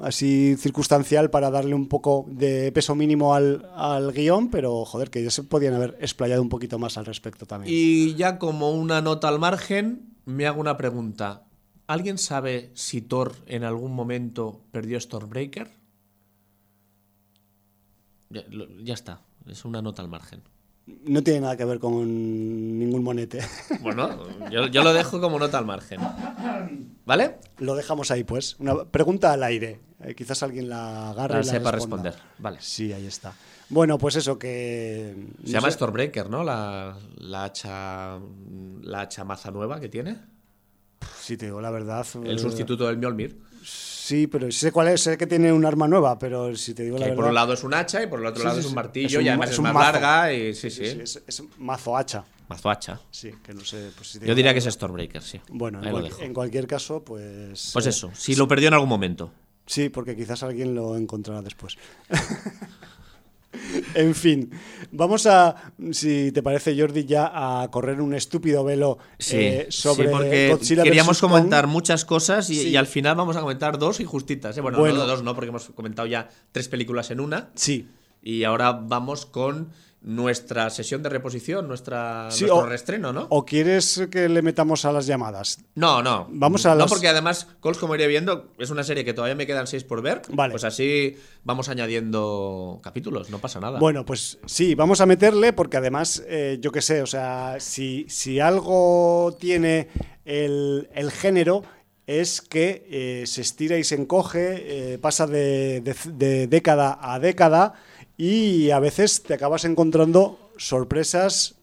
[0.00, 5.22] así circunstancial para darle un poco de peso mínimo al, al guion, pero joder, que
[5.22, 7.72] ya se podían haber explayado un poquito más al respecto también.
[7.76, 11.44] Y ya como una nota al margen, me hago una pregunta.
[11.86, 15.70] ¿Alguien sabe si Thor en algún momento perdió Stormbreaker?
[18.30, 20.42] Ya, lo- ya está, es una nota al margen.
[20.86, 22.04] No tiene nada que ver con
[22.78, 23.40] ningún monete.
[23.80, 24.18] Bueno,
[24.50, 25.98] yo, yo lo dejo como nota al margen.
[27.06, 27.36] ¿Vale?
[27.58, 28.56] Lo dejamos ahí, pues.
[28.58, 29.80] Una pregunta al aire.
[30.00, 32.10] Eh, quizás alguien la agarre La y la sepa responda.
[32.10, 32.30] responder.
[32.38, 32.58] Vale.
[32.60, 33.32] Sí, ahí está.
[33.70, 35.14] Bueno, pues eso, que...
[35.44, 36.44] Se llama Stormbreaker, ¿no?
[36.44, 38.18] La, la hacha
[38.82, 40.18] la hacha maza nueva que tiene.
[41.20, 42.06] Sí, te digo la verdad.
[42.24, 43.38] El eh, sustituto del Mjolnir.
[43.64, 46.98] Sí, pero sé cuál es, sé que tiene un arma nueva, pero si te digo
[46.98, 47.22] la Que verdad.
[47.22, 48.74] por un lado es un hacha y por el otro Sí, lado sí, es un
[48.74, 49.92] martillo Es un y además es es, más mazo.
[49.92, 50.84] larga y sí, sí.
[50.84, 52.22] Sí, es, es mazo hacha.
[52.46, 53.00] Mazo hacha.
[53.10, 53.90] Sí, que no sé.
[53.96, 54.74] Pues si te Yo diría la que es.
[54.74, 55.40] Stormbreaker, sí.
[55.48, 57.70] Bueno, en, cual- en cualquier caso, pues.
[57.72, 59.32] Pues eh, eso, si lo perdió en algún momento.
[59.66, 61.78] Sí, porque quizás alguien lo encontrará después.
[63.94, 64.50] en fin,
[64.92, 67.30] vamos a, si te parece, Jordi, ya
[67.62, 71.20] a correr un estúpido velo Sí, eh, sobre sí, porque Godzilla queríamos.
[71.20, 71.30] Kong.
[71.30, 72.68] comentar muchas cosas y, Sí.
[72.70, 74.56] y al final vamos a comentar dos y justitas.
[74.56, 74.60] ¿eh?
[74.60, 74.98] Bueno, Bueno.
[74.98, 77.50] no dos no, porque hemos comentado ya tres películas en una.
[77.54, 77.88] Sí,
[78.22, 79.68] Y ahora vamos con
[80.06, 83.26] nuestra sesión de reposición, nuestra, Sí, nuestro o- reestreno, ¿no?
[83.30, 85.60] ¿O quieres que le metamos a las llamadas?
[85.74, 86.28] No, no.
[86.30, 89.34] Vamos a No, las- porque además, Cols, como iré viendo, es una serie que todavía
[89.34, 90.20] me quedan seis por ver.
[90.28, 90.50] Vale.
[90.52, 93.78] Pues así vamos añadiendo capítulos, no pasa nada.
[93.78, 98.04] Bueno, pues sí, vamos a meterle porque además, eh, yo qué sé, o sea, si,
[98.08, 99.88] si algo tiene
[100.26, 101.62] el, el género
[102.06, 107.18] es que eh, se estira y se encoge, eh, pasa de, de- de década a
[107.18, 107.72] década
[108.16, 111.56] y a veces te acabas encontrando sorpresas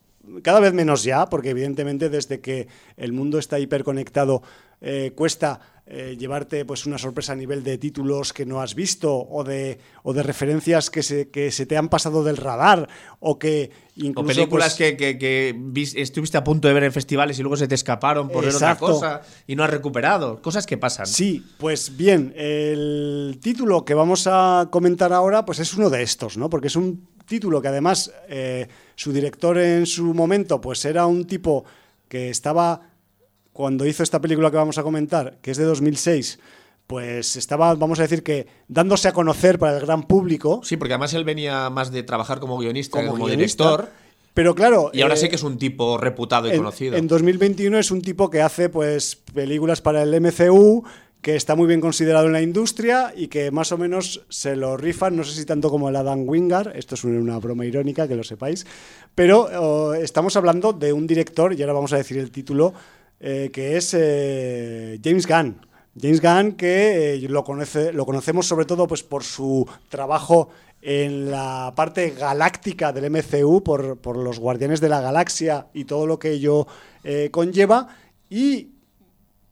[0.43, 2.67] cada vez menos ya, porque evidentemente desde que
[2.97, 4.43] el mundo está hiperconectado
[4.81, 9.13] eh, cuesta eh, llevarte pues una sorpresa a nivel de títulos que no has visto
[9.13, 12.87] o de, o de referencias que se, que se te han pasado del radar
[13.19, 16.83] o que o incluso películas pues, que, que- que vis- estuviste a punto de ver
[16.85, 20.41] en festivales y luego se te escaparon por ver otra cosa y no has recuperado.
[20.41, 21.07] Cosas que pasan.
[21.07, 26.37] Sí, pues bien, el título que vamos a comentar ahora pues es uno de estos,
[26.37, 26.49] ¿no?
[26.49, 31.25] Porque es un título que además eh, su director en su momento pues era un
[31.25, 31.65] tipo
[32.07, 32.90] que estaba,
[33.61, 36.39] cuando hizo esta película que vamos a comentar, que es de 2006,
[36.87, 40.61] pues estaba, vamos a decir que dándose a conocer para el gran público.
[40.63, 43.63] Sí, porque además él venía más de trabajar como guionista Como como, guionista.
[43.65, 43.89] director.
[44.33, 44.89] Pero claro...
[44.95, 46.97] Y ahora eh, sí que es un tipo reputado y en, conocido.
[46.97, 50.83] En 2021 es un tipo que hace pues películas para el MCU,
[51.21, 54.75] que está muy bien considerado en la industria y que más o menos se lo
[54.75, 58.15] rifan, no sé si tanto como el Adam Wingard, esto es una broma irónica, que
[58.15, 58.65] lo sepáis,
[59.13, 62.73] pero oh, estamos hablando de un director, y ahora vamos a decir el título,
[63.23, 65.63] eh, que es eh, James Gunn.
[65.99, 70.49] James Gunn, que eh, lo, conoce, lo conocemos sobre todo pues, por su trabajo
[70.81, 76.07] en la parte galáctica del MCU, por, por los Guardianes de la Galaxia y todo
[76.07, 76.65] lo que ello
[77.29, 77.87] conlleva.
[78.27, 78.69] Y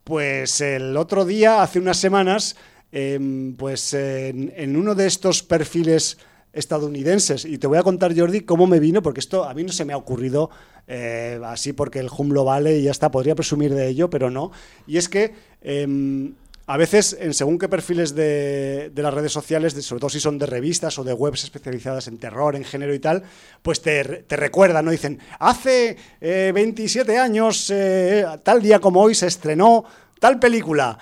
[0.04, 2.56] pues el otro día, hace unas semanas,
[2.92, 6.18] em, pues en uno de estos perfiles
[6.52, 9.72] estadounidenses, y te voy a contar, Jordi, cómo me vino, porque esto a mí no
[9.72, 10.50] se me ha ocurrido
[10.92, 14.52] eh, así porque el hum vale y ya está, podría presumir de ello, pero no.
[14.88, 16.34] Y es que em,
[16.66, 20.48] a veces, en según qué perfiles de, las redes sociales, sobre todo si son de
[20.48, 23.22] revistas o de webs especializadas en terror, en género y tal,
[23.62, 24.92] pues te, te recuerdan, ¿no?
[24.92, 29.86] Dicen, hace eh, 27 años, eh, tal día como hoy, se estrenó
[30.20, 30.98] tal película.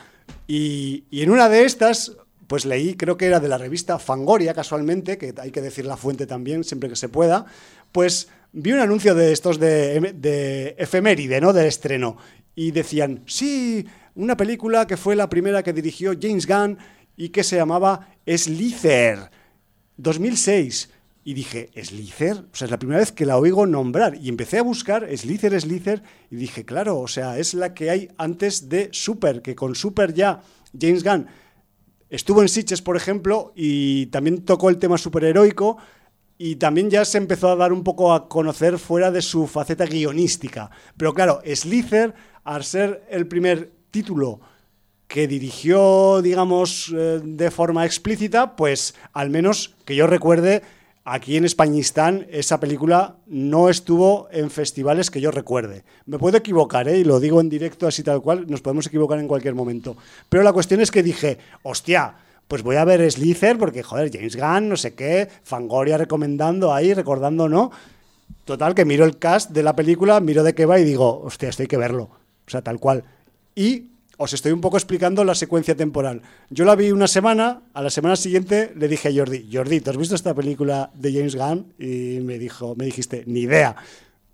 [0.48, 2.12] Y, y en una de estas,
[2.48, 5.96] pues leí, creo que era de la revista Fangoria, casualmente, que hay que decir la
[5.96, 7.46] fuente también, siempre que se pueda,
[7.94, 8.28] pues
[8.58, 11.54] vi un anuncio de estos de, de efeméride, ¿no?
[11.54, 12.18] De estreno.
[12.56, 13.86] Y decían, sí,
[14.16, 16.78] una película que fue la primera que dirigió James Gunn
[17.16, 19.30] y que se llamaba Slither.
[19.98, 20.90] 2006.
[21.24, 22.46] Y dije, ¿Slither?
[22.52, 24.16] O sea, es la primera vez que la oigo nombrar.
[24.16, 26.02] Y empecé a buscar Slither, Slither,
[26.32, 30.14] y dije, claro, o sea, es la que hay antes de Super, que con Super
[30.14, 30.42] ya
[30.80, 31.28] James Gunn
[32.10, 35.78] estuvo en Sitches, por ejemplo, y también tocó el tema superheroico,
[36.38, 39.86] y también ya se empezó a dar un poco a conocer fuera de su faceta
[39.86, 40.70] guionística.
[40.96, 44.40] Pero claro, Slither, al ser el primer título
[45.08, 50.62] que dirigió, digamos, eh, de forma explícita, pues al menos que yo recuerde,
[51.06, 55.86] aquí en Españistán esa película no estuvo en festivales que yo recuerde.
[56.06, 57.00] Me puedo equivocar, ¿eh?
[57.00, 59.96] y lo digo en directo así tal cual, nos podemos equivocar en cualquier momento.
[60.28, 62.16] Pero la cuestión es que dije, hostia,
[62.48, 66.94] pues voy a ver Slither porque, joder, James Gunn, no sé qué, Fangoria recomendando ahí,
[66.94, 67.72] recordando, ¿no?
[68.46, 71.50] Total, que miro el cast de la película, miro de qué va y digo, hostia,
[71.50, 72.04] esto hay que verlo.
[72.04, 73.04] O sea, tal cual.
[73.56, 73.88] Y
[74.18, 76.22] os estoy un poco explicando la secuencia temporal.
[76.50, 79.90] Yo la vi una semana, a la semana siguiente le dije a Jordi, Jordi, ¿te
[79.90, 81.74] has visto esta película de James Gunn?
[81.78, 83.76] Y me dijo, me dijiste, ni idea.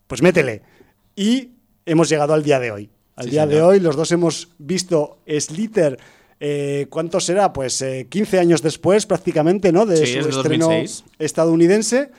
[0.07, 0.61] Pues métele.
[1.15, 1.49] Y
[1.85, 2.89] hemos llegado al día de hoy.
[3.15, 5.99] Al Sí, día de hoy los dos hemos visto Slither.
[6.45, 7.53] Eh, ¿Cuánto será?
[7.53, 9.85] Pues eh, 15 años después prácticamente, ¿no?
[9.85, 11.03] De Sí, su es estreno 2006.
[11.17, 12.11] estadounidense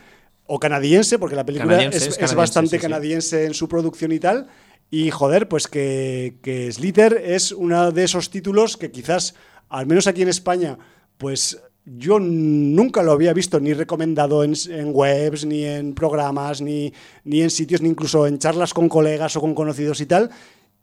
[0.47, 2.81] o canadiense, porque la película es, es es canadiense, bastante sí, sí.
[2.81, 4.47] canadiense en su producción y tal.
[4.89, 9.35] Y joder, pues que, que Slither es uno de esos títulos que quizás,
[9.69, 10.79] al menos aquí en España,
[11.19, 16.91] pues yo nunca lo había visto ni recomendado en, en webs, ni en programas, ni,
[17.25, 20.31] ni en sitios, ni incluso en charlas con colegas o con conocidos y tal.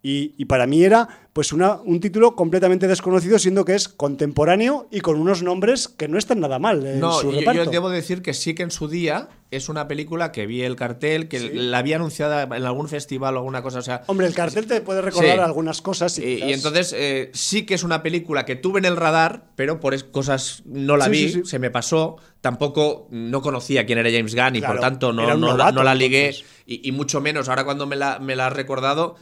[0.04, 4.88] Y, y para mí era pues una, un título completamente desconocido, siendo que es contemporáneo
[4.90, 7.64] y con unos nombres que no están nada mal en No, su yo, reparto.
[7.64, 10.76] yo debo decir que sí que en su día es una película que vi el
[10.76, 11.50] cartel, que Sí.
[11.54, 13.78] la había anunciada en algún festival o alguna cosa.
[13.78, 15.40] O sea, Hombre, el cartel te puede recordar Sí.
[15.40, 16.18] algunas cosas.
[16.18, 19.44] Y, y, y entonces eh, sí que es una película que tuve en el radar,
[19.56, 22.16] pero por cosas no la Sí, vi, se me pasó.
[22.40, 25.72] Tampoco no conocía quién era James Gunn y Claro, por tanto no, no, la, novato,
[25.74, 26.34] no la ligué.
[26.66, 29.14] Y, y mucho menos ahora cuando me la, me la has recordado,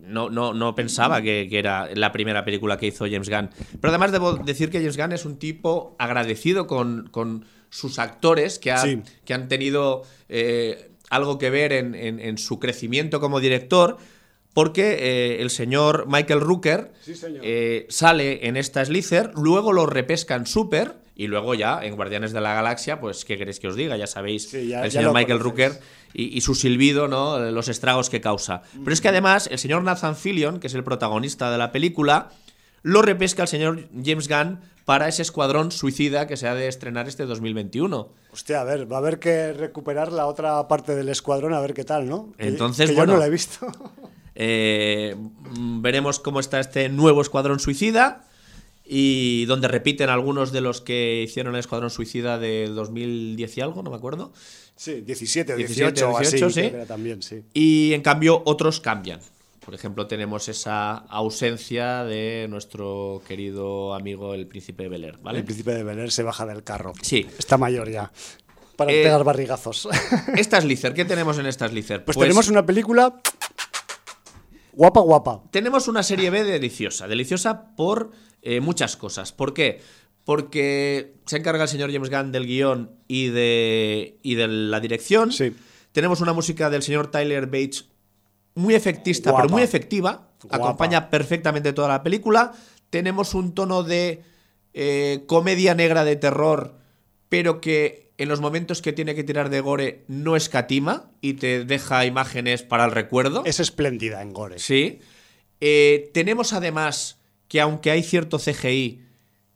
[0.00, 3.50] no, no, no pensaba que, que era la primera película que hizo James Gunn.
[3.80, 8.58] Pero además debo decir que James Gunn es un tipo agradecido con, con sus actores
[8.58, 9.02] que, ha- Sí.
[9.24, 13.98] que han tenido eh, algo que ver en, en- en su crecimiento como director,
[14.54, 17.42] porque eh, el señor Michael Rooker Sí, señor.
[17.44, 22.32] eh, sale en esta Slither, luego lo repesca en Super y luego ya en Guardianes
[22.32, 25.00] de la Galaxia, pues qué queréis que os diga, ya sabéis, Sí, ya- el ya
[25.00, 25.70] señor Michael conocéis.
[25.72, 25.82] Rooker
[26.12, 27.38] y, y su silbido, ¿no?
[27.50, 28.62] Los estragos que causa.
[28.84, 32.28] Pero es que además el señor Nathan Fillion, que es el protagonista de la película,
[32.82, 37.08] lo repesca el señor James Gunn para ese escuadrón suicida que se ha de estrenar
[37.08, 38.08] este 2021.
[38.32, 41.74] Hostia, a ver, va a haber que recuperar la otra parte del escuadrón a ver
[41.74, 42.32] qué tal, ¿no?
[42.38, 43.12] Entonces, que bueno.
[43.12, 43.66] yo no la he visto.
[44.36, 45.16] Eh,
[45.58, 48.24] veremos cómo está este nuevo escuadrón suicida
[48.88, 53.82] y donde repiten algunos de los que hicieron el escuadrón suicida de 2010 y algo,
[53.82, 54.32] no me acuerdo.
[54.76, 56.36] Sí, 17 o 17 18 o así.
[56.36, 56.60] 18, sí.
[56.60, 57.42] era también, sí.
[57.54, 59.20] Y en cambio otros cambian.
[59.64, 65.40] Por ejemplo, tenemos esa ausencia de nuestro querido amigo el príncipe de Bel Air, ¿vale?
[65.40, 66.92] El príncipe de Bel Air se baja del carro.
[67.02, 67.26] Sí.
[67.36, 68.12] Está mayor ya.
[68.76, 69.88] Para Eh, pegar barrigazos.
[70.36, 72.04] Esta Slither, ¿qué tenemos en esta Slither?
[72.04, 73.20] Pues, tenemos una película
[74.76, 75.42] guapa, guapa.
[75.50, 77.08] tenemos una serie B deliciosa.
[77.08, 78.12] Deliciosa por
[78.42, 79.32] eh, muchas cosas.
[79.32, 79.80] ¿Por qué?
[80.24, 85.32] Porque se encarga el señor James Gunn del guion y de, y de la dirección.
[85.32, 85.52] Sí.
[85.92, 87.86] Tenemos una música del señor Tyler Bates
[88.54, 89.44] muy efectista, Guapa.
[89.44, 90.30] pero muy efectiva.
[90.42, 90.56] Guapa.
[90.56, 92.52] Acompaña perfectamente toda la película.
[92.90, 94.22] Tenemos un tono de
[94.74, 96.76] eh, comedia negra de terror,
[97.28, 101.64] pero que en los momentos que tiene que tirar de gore no escatima y te
[101.64, 103.42] deja imágenes para el recuerdo.
[103.44, 104.58] Es espléndida en Gore.
[104.58, 105.00] Sí.
[105.60, 107.18] Eh, tenemos además
[107.48, 109.02] que aunque hay cierto CGI,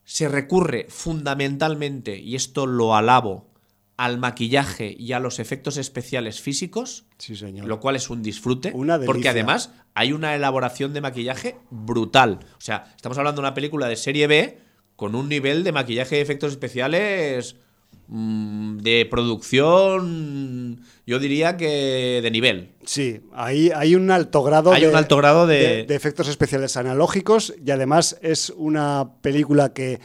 [0.04, 3.48] se recurre fundamentalmente, y esto lo alabo,
[3.96, 7.66] al maquillaje y a los efectos especiales físicos, Sí, señor.
[7.66, 9.12] lo cual es un disfrute, Una delicia.
[9.12, 12.40] porque además hay una elaboración de maquillaje brutal.
[12.56, 14.58] O sea, estamos hablando de una película de serie B
[14.96, 17.56] con un nivel de maquillaje y efectos especiales
[18.12, 22.70] de producción, yo diría que de nivel.
[22.84, 26.76] Sí, hay, hay un alto grado, Hay de, un alto grado de- de efectos especiales
[26.76, 30.00] analógicos y además es una película que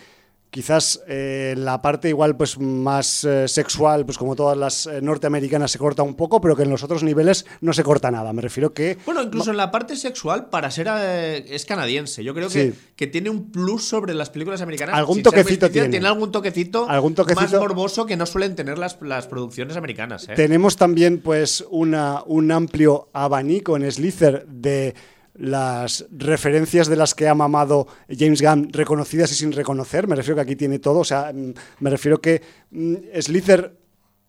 [0.56, 5.70] quizás eh, la parte igual pues más eh, sexual, pues como todas las eh, norteamericanas
[5.70, 8.32] se corta un poco, pero que en los otros niveles no se corta nada.
[8.32, 12.24] Me refiero que Bueno, incluso en la parte sexual, para ser es canadiense.
[12.24, 12.80] Yo creo que, Sí.
[12.96, 14.96] que tiene un plus sobre las películas americanas.
[14.96, 16.08] Algún toquecito especial, tiene.
[16.08, 17.42] algún toquecito, Algún toquecito.
[17.42, 20.26] más morboso que no suelen tener las, las producciones americanas.
[20.38, 24.96] Tenemos también pues una, un amplio abanico en Slither de
[25.38, 30.08] las referencias de las que ha mamado James Gunn, reconocidas y sin reconocer.
[30.08, 31.00] Me refiero que aquí tiene todo.
[31.00, 32.42] O sea, mm, me refiero que
[32.72, 33.76] mm, Slither,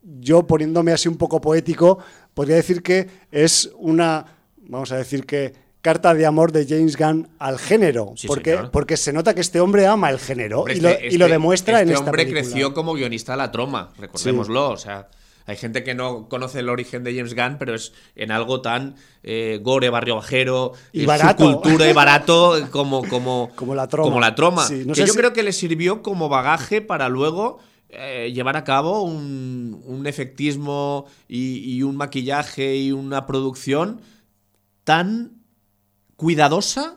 [0.02, 1.98] yo poniéndome así un poco poético,
[2.34, 4.24] podría decir que es una,
[4.58, 8.70] vamos a decir que carta de amor de James Gunn al género, Sí, porque, señor.
[8.72, 11.26] porque se nota que este hombre ama el género Hombre, y, lo, este- y lo
[11.26, 12.42] este- demuestra en este esta hombre película.
[12.42, 14.70] creció como guionista de la troma, recordémoslo.
[14.70, 15.08] O sea,
[15.46, 18.96] hay gente que no conoce el origen de James Gunn, pero es en algo tan
[19.22, 21.44] eh, gore, barrio bajero, Y eh, barato.
[21.44, 24.08] subcultura y barato como, como, Como la troma.
[24.08, 24.66] como la troma.
[24.66, 27.58] Sí, no que sé yo si- creo que le sirvió como bagaje para luego
[27.88, 34.00] eh, llevar a cabo un, un efectismo y, y un maquillaje y una producción
[34.84, 35.32] tan
[36.16, 36.96] cuidadosa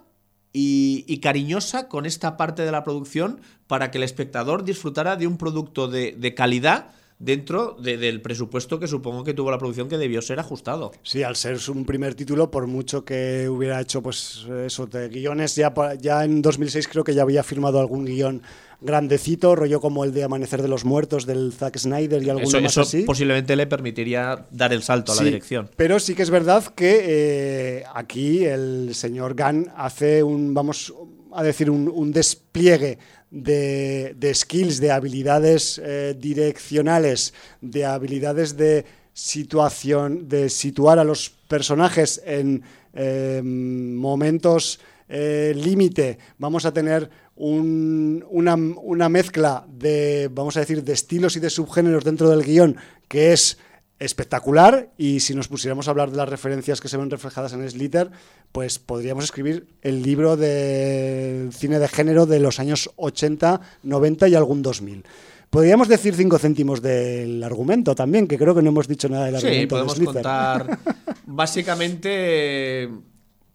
[0.53, 5.27] y, y cariñosa con esta parte de la producción para que el espectador disfrutara de
[5.27, 9.89] un producto de, de calidad dentro de- del presupuesto que supongo que tuvo la producción
[9.89, 10.91] que debió ser ajustado.
[11.03, 15.55] Sí, al ser un primer título, por mucho que hubiera hecho, pues eso, de guiones,
[15.55, 18.41] ya, ya en 2006 creo que ya había firmado algún guion
[18.81, 22.61] grandecito, rollo como el de Amanecer de los Muertos del Zack Snyder y alguno Eso,
[22.61, 23.01] más eso así.
[23.03, 25.69] posiblemente le permitiría dar el salto a la dirección.
[25.75, 30.93] Pero sí que es verdad que eh, aquí el señor Gunn hace un, vamos
[31.33, 32.97] a decir, un, un despliegue
[33.31, 41.29] de, de skills, de habilidades eh, direccionales, de habilidades de situación, de situar a los
[41.47, 44.79] personajes en eh, momentos
[45.09, 46.17] eh, límite.
[46.37, 51.49] Vamos a tener un- una, una mezcla de, vamos a decir, de estilos y de
[51.49, 52.77] subgéneros dentro del guion
[53.07, 53.57] que es
[53.99, 57.69] espectacular y si nos pusiéramos a hablar de las referencias que se ven reflejadas en
[57.69, 58.09] Slither,
[58.51, 64.35] pues podríamos escribir el libro de cine de género de los años 80, 90 y
[64.35, 65.03] algún 2000.
[65.49, 69.39] Podríamos decir cinco céntimos del argumento también, que creo que no hemos dicho nada del
[69.39, 70.13] Sí, argumento de podemos Slither.
[70.13, 70.79] contar
[71.25, 72.89] básicamente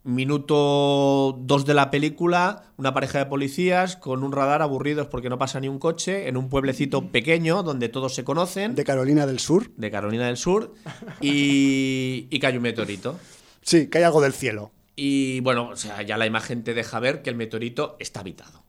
[0.04, 5.38] minuto 2 de la película, una pareja de policías con un radar aburridos porque no
[5.38, 9.38] pasa ni un coche en un pueblecito pequeño donde todos se conocen, De Carolina del
[9.40, 9.70] Sur.
[9.76, 10.74] de Carolina del Sur,
[11.20, 13.18] y, y cae un meteorito.
[13.62, 14.70] Sí, que hay algo del cielo.
[14.96, 18.62] Y bueno, o sea, ya la imagen te deja ver que el meteorito está habitado.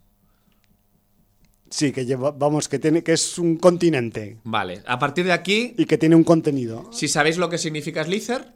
[1.70, 5.74] Sí, que lleva, vamos, que tiene, que es un continente Vale, a partir de aquí,
[5.78, 6.90] y que tiene un contenido.
[6.94, 8.53] si sabéis lo que significa Slither,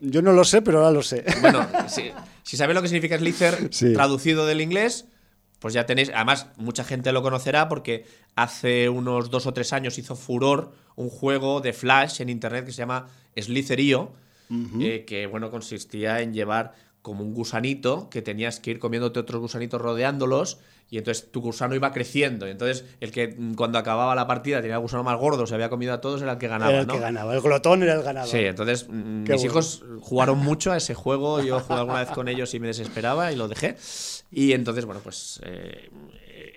[0.00, 1.24] Yo no lo sé, pero ahora lo sé.
[1.40, 2.10] bueno, si,
[2.42, 3.92] si sabéis lo que significa Slither Sí.
[3.92, 5.06] traducido del inglés,
[5.60, 6.10] pues ya tenéis.
[6.14, 8.04] Además, mucha gente lo conocerá porque
[8.36, 12.72] hace unos dos o tres años hizo furor un juego de Flash en internet que
[12.72, 14.12] se llama Slitherio,
[14.80, 19.38] eh, que bueno, consistía en llevar como un gusanito que tenías que ir comiéndote otros
[19.38, 20.56] gusanitos rodeándolos.
[20.88, 22.48] Y entonces tu gusano iba creciendo.
[22.48, 25.54] Y entonces el que mm, cuando acababa la partida tenía el gusano más gordo, se
[25.54, 26.70] había comido a todos, era el que ganaba.
[26.72, 26.94] era el ¿no?
[26.94, 27.34] que ganaba.
[27.34, 28.30] El glotón era el ganador.
[28.30, 29.44] Sí, entonces mm, Qué mis bueno.
[29.44, 33.30] hijos jugaron mucho a ese juego, yo jugué alguna vez con ellos y me desesperaba
[33.32, 33.76] y lo dejé.
[34.30, 35.90] Y entonces, bueno, pues eh,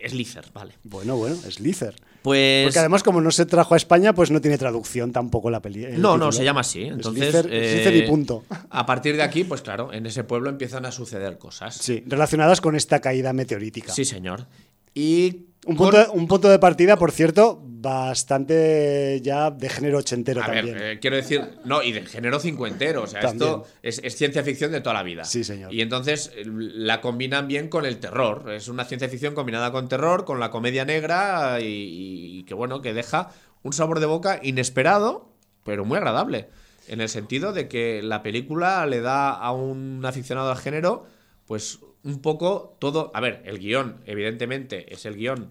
[0.06, 0.74] Slither, vale.
[0.84, 1.96] Bueno, bueno, es Lícer.
[2.22, 5.62] Pues Porque además, como no se trajo a España, pues no tiene traducción tampoco la
[5.62, 5.86] peli.
[5.86, 6.84] el no, no, se llama así.
[6.84, 8.44] Es Entonces, Slither- eh, Slither y punto.
[8.70, 11.76] A partir de aquí, pues claro, en ese pueblo empiezan a suceder cosas.
[11.76, 13.94] Sí, relacionadas con esta caída meteorítica.
[13.94, 14.48] Sí, señor.
[14.94, 20.42] Y Un con- punto, un punto de partida, por cierto, bastante ya de género ochentero
[20.44, 20.78] A ver, también.
[20.82, 23.50] eh, quiero decir, no, y de género cincuentero, o sea, También.
[23.52, 25.24] esto es, es ciencia ficción de toda la vida.
[25.26, 25.74] Sí, señor.
[25.74, 28.52] Y entonces eh, la combinan bien con el terror.
[28.52, 31.66] Es una ciencia ficción combinada con terror, con la comedia negra y,
[32.40, 33.30] y que bueno, que deja
[33.64, 35.34] un sabor de boca inesperado,
[35.64, 36.50] pero muy agradable.
[36.88, 41.06] En el sentido de que la película le da a un aficionado al género,
[41.46, 43.12] pues un poco todo.
[43.14, 45.50] A ver, el guion, evidentemente, es el guion.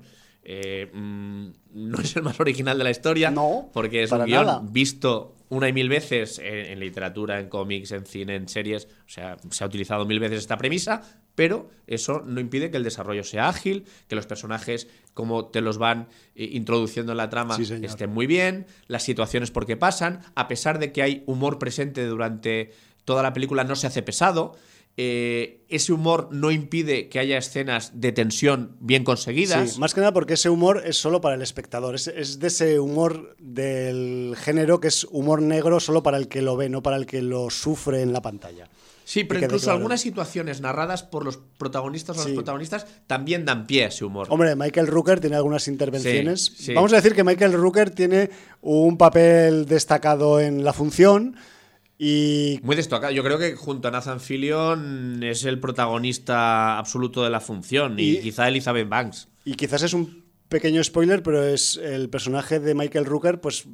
[0.49, 3.31] eh, mm, no es el más original de la historia.
[3.31, 4.61] No, porque es un guion nada.
[4.63, 8.87] visto una y mil veces en, en literatura, en cómics, en cine, en series.
[9.07, 11.03] O sea, se ha utilizado mil veces esta premisa,
[11.35, 15.79] pero eso no impide que el desarrollo sea ágil, que los personajes, como te los
[15.79, 20.21] van eh, introduciendo en la trama, Sí, estén muy bien, las situaciones por qué pasan,
[20.35, 22.71] a pesar de que hay humor presente durante
[23.05, 24.57] toda la película, no se hace pesado.
[24.99, 29.73] Eh, ese humor no impide que haya escenas de tensión bien conseguidas.
[29.73, 31.95] Sí, más que nada porque ese humor es solo para el espectador.
[31.95, 36.41] Es, es de ese humor del género que es humor negro solo para el que
[36.41, 38.71] lo ve, no para el que lo sufre en la pantalla.
[39.05, 39.77] Sí, pero incluso claro.
[39.77, 42.29] algunas situaciones narradas por los protagonistas o Sí.
[42.31, 44.27] los protagonistas también dan pie a ese humor.
[44.31, 46.53] Hombre, Michael Rooker tiene algunas intervenciones.
[46.57, 46.75] Sí.
[46.75, 48.31] Vamos a decir que Michael Rooker tiene
[48.63, 51.37] un papel destacado en la función
[51.99, 53.13] y Muy destacado.
[53.13, 58.03] Yo creo que junto a Nathan Fillion es el protagonista absoluto de la función y,
[58.17, 59.29] Y- quizá Elizabeth Banks.
[59.45, 63.65] Y quizás es un pequeño spoiler, pero es el personaje de Michael Rooker, pues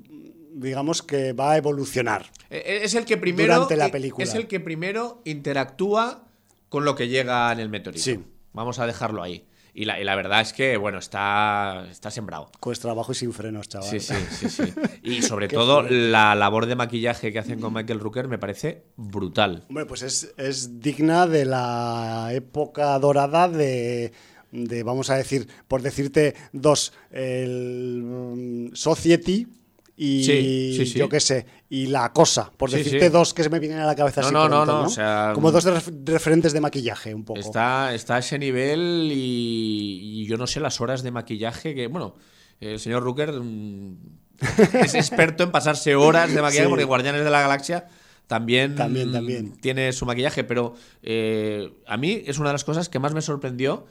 [0.55, 2.27] digamos que va a evolucionar.
[2.51, 4.25] Eh, Es el que primero Durante la película.
[4.25, 6.25] es el que primero interactúa
[6.69, 8.05] con lo que llega en el meteorito.
[8.05, 8.21] Sí.
[8.53, 9.45] Vamos a dejarlo ahí.
[9.75, 12.51] Y la, y la verdad es que, bueno, está, está sembrado.
[12.61, 13.89] Cuesta trabajo y sin frenos, chaval.
[13.89, 14.65] Sí, sí, sí, sí.
[15.03, 19.65] Y sobre todo la labor de maquillaje que hacen con Michael Rooker me parece brutal.
[19.69, 24.13] Hombre, pues es, es digna de la época dorada de,
[24.51, 29.49] de, vamos a decir, por decirte dos, el mm, Society
[29.97, 30.99] y Sí, sí, sí.
[30.99, 33.95] yo qué sé, y La Cosa, por decirte dos que se me vienen a la
[33.95, 37.25] cabeza No, así no, no, no, o sea, Como dos ref- referentes de maquillaje, un
[37.25, 37.39] poco.
[37.41, 41.87] Está, está a ese nivel y, y yo no sé las horas de maquillaje que,
[41.89, 42.15] bueno,
[42.61, 43.97] el señor Rooker mm,
[44.83, 47.87] es experto en pasarse horas de maquillaje porque Guardianes de la Galaxia
[48.27, 49.53] también, También, también.
[49.61, 53.21] tiene su maquillaje, pero eh, a mí es una de las cosas que más me
[53.21, 53.85] sorprendió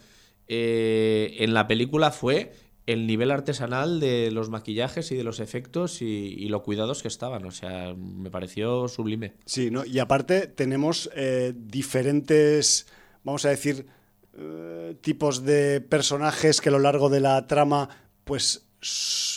[0.48, 2.52] eh, en la película fue
[2.88, 7.08] el nivel artesanal de los maquillajes y de los efectos y, y lo cuidados que
[7.08, 7.46] estaban.
[7.46, 9.34] O sea, me pareció sublime.
[9.46, 9.86] Sí, ¿no?
[9.86, 12.88] y aparte tenemos eh, diferentes,
[13.24, 13.86] vamos a decir,
[14.38, 17.90] eh, tipos de personajes que a lo largo de la trama,
[18.24, 18.68] pues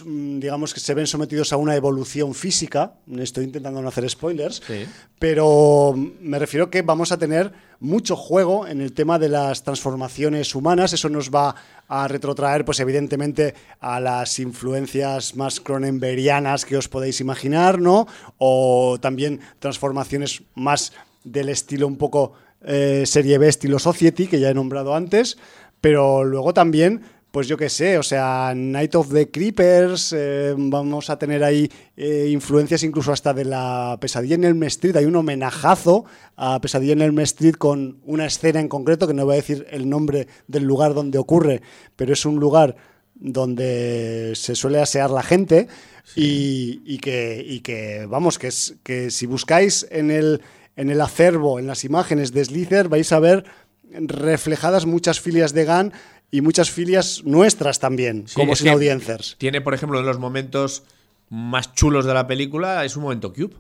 [0.07, 2.95] digamos que se ven sometidos a una evolución física.
[3.19, 4.87] Estoy intentando no hacer spoilers, Sí.
[5.19, 10.55] pero me refiero que vamos a tener mucho juego en el tema de las transformaciones
[10.55, 10.93] humanas.
[10.95, 11.55] Eso nos va
[11.89, 18.07] a retrotraer, pues evidentemente, a las influencias más cronenberianas que os podéis imaginar, ¿no?
[18.39, 20.93] O también transformaciones más
[21.25, 22.33] del estilo un poco
[22.67, 25.37] eh, serie B, estilo Society, que ya he nombrado antes,
[25.83, 27.03] pero luego también
[27.35, 31.69] pues yo qué sé, o sea, Night of the Creepers, eh, vamos a tener ahí
[31.97, 34.95] eh, influencias incluso hasta de la Pesadilla en Elm Street.
[34.95, 36.05] Hay un homenajazo
[36.37, 39.67] a Pesadilla en Elm Street con una escena en concreto, que no voy a decir
[39.71, 41.61] el nombre del lugar donde ocurre,
[41.97, 42.77] pero es un lugar
[43.17, 45.67] donde se suele asear la gente
[46.15, 50.41] y, y que, y que, vamos, que, es, que si buscáis en el,
[50.77, 53.45] en el acervo, en las imágenes de Slither, vais a ver
[53.91, 55.93] reflejadas muchas filias de Gunn
[56.37, 59.37] y muchas filias nuestras también, Sí, como sin audiencers.
[59.39, 60.83] Tiene, por ejemplo, de los momentos
[61.31, 63.55] más chulos de la película, es un momento Cube.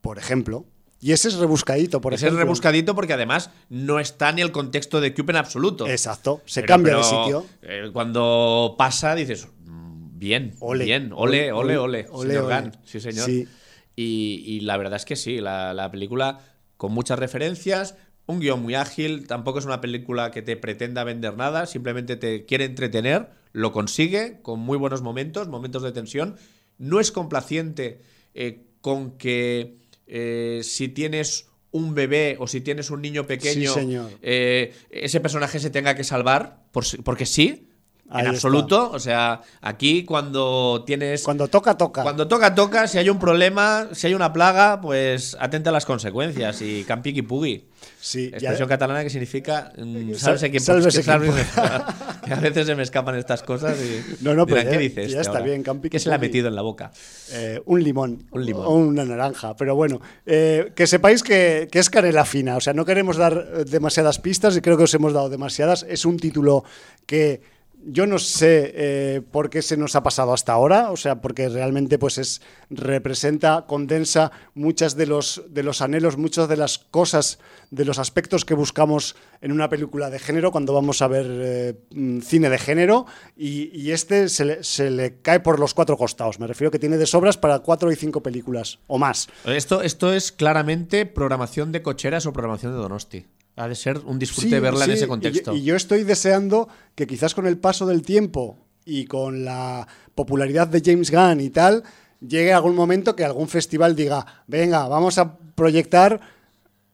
[0.00, 0.64] Por ejemplo.
[1.00, 2.38] Y ese es rebuscadito, por Ese ejemplo.
[2.38, 5.88] es rebuscadito porque además no está ni el contexto de Cube en absoluto.
[5.88, 7.46] Exacto, se Pero- cambia pero, de sitio.
[7.62, 12.60] eh, cuando pasa dices, "Mm, bien, Ole, bien, ole, ole, ole, ole, señor ole.
[12.60, 12.72] Gunn".
[12.84, 13.26] Sí, señor.
[13.26, 13.48] Sí.
[13.96, 16.38] Y, y la verdad es que sí, la, la película
[16.76, 17.96] con muchas referencias,
[18.26, 22.44] un guion muy ágil, tampoco es una película que te pretenda vender nada, simplemente te
[22.44, 26.36] quiere entretener, lo consigue con muy buenos momentos, momentos de tensión.
[26.78, 28.00] No es complaciente
[28.34, 29.76] eh, con que
[30.06, 34.10] eh, si tienes un bebé o si tienes un niño pequeño, Sí, señor.
[34.22, 37.68] eh, ese personaje se tenga que salvar, por porque sí,
[38.10, 38.48] Ahí en está.
[38.48, 38.90] absoluto.
[38.92, 42.02] O sea, aquí cuando tienes Cuando toca, toca.
[42.02, 42.86] cuando toca, toca.
[42.86, 46.60] Si hay un problema, si hay una plaga, pues atenta a las consecuencias.
[46.60, 47.64] Y campiqui pugui.
[48.00, 51.20] Sí, ya- Expresión catalana que significa mm, Sal- sálvese quien sálvese quien
[52.24, 54.94] que a veces se me escapan estas cosas y No, no, pero ya- ¿qué dice
[55.02, 55.44] ya este está ahora?
[55.44, 56.92] bien, campi ¿Qué se le ha metido en la boca?
[57.32, 58.24] Eh, un limón.
[58.30, 58.66] Un limón.
[58.66, 59.56] O una naranja.
[59.56, 62.56] Pero bueno, eh, que sepáis que, que es canela fina.
[62.56, 65.84] O sea, no queremos dar eh, demasiadas pistas y creo que os hemos dado demasiadas.
[65.88, 66.64] Es un título
[67.06, 67.40] que
[67.84, 70.90] yo no sé eh, por qué se nos ha pasado hasta ahora.
[70.90, 76.48] O sea, porque realmente pues es representa, condensa muchas de los, de los anhelos, muchas
[76.48, 77.38] de las cosas,
[77.70, 81.74] de los aspectos que buscamos en una película de género cuando vamos a ver eh,
[81.94, 83.06] mm, cine de género.
[83.36, 86.40] Y, este se le, se le cae por los cuatro costados.
[86.40, 89.28] Me refiero que tiene de sobras para cuatro y cinco películas o más.
[89.44, 93.26] Esto, esto es claramente programación de cocheras o programación de Donosti.
[93.56, 95.54] Ha de ser un disfrute Sí, verla en ese contexto.
[95.54, 100.68] Y, yo estoy deseando que quizás con el paso del tiempo y con la popularidad
[100.68, 101.84] de James Gunn y tal,
[102.20, 106.20] llegue algún momento que algún festival diga, venga, vamos a proyectar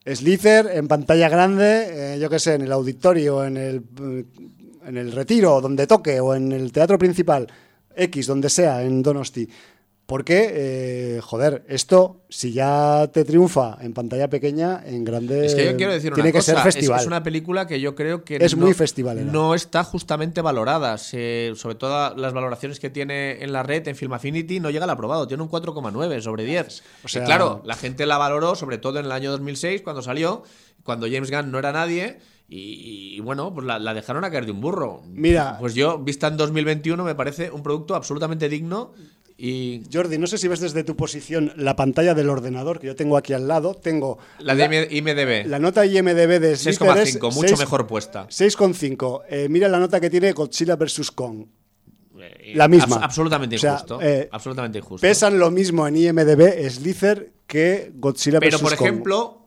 [0.05, 3.83] Slither en pantalla grande, eh, yo qué sé, en el auditorio, en el,
[4.87, 7.47] en el retiro, donde toque, o en el teatro principal,
[7.95, 9.49] X, donde sea, en Donosti.
[10.09, 15.45] Porque, eh, joder, esto, si ya te triunfa en pantalla pequeña, en grande.
[15.45, 16.55] Es que yo quiero decir tiene una que cosa.
[16.55, 16.97] ser festival.
[16.97, 19.31] Es, es una película que yo creo que Es no, muy festivalera.
[19.31, 20.97] no está justamente valorada.
[20.97, 24.85] Se- sobre todo las valoraciones que tiene en la red, en Film Affinity, no llega
[24.85, 25.29] al aprobado.
[25.29, 26.83] Tiene un 4,9 sobre 10.
[27.05, 30.01] O sea- y claro, la gente la valoró, sobre todo en el año 2006, cuando
[30.01, 30.43] salió,
[30.85, 32.19] cuando James Gunn no era nadie.
[32.49, 35.03] Y, y bueno, pues la, la dejaron a caer de un burro.
[35.07, 35.59] Mira.
[35.61, 38.95] Pues yo, vista en 2021, me parece un producto absolutamente digno.
[39.41, 42.97] Y Jordi, no sé si ves desde tu posición la pantalla del ordenador que yo
[42.97, 43.73] tengo aquí al lado.
[43.75, 48.27] Tengo la de IMDB, la nota IMDB de Slither es 6,5, mucho 6 mejor puesta.
[48.29, 49.23] 6,5.
[49.29, 51.13] Eh, mira la nota que tiene Godzilla vs.
[51.13, 51.47] Kong.
[52.21, 52.97] Eh, La misma.
[52.97, 54.01] abs- absolutamente O sea, injusto.
[54.03, 55.07] eh, absolutamente injusto.
[55.07, 58.63] Pesan lo mismo en IMDB Slither que Godzilla Pero, vs.
[58.63, 58.87] por Kong.
[58.89, 59.38] ejemplo,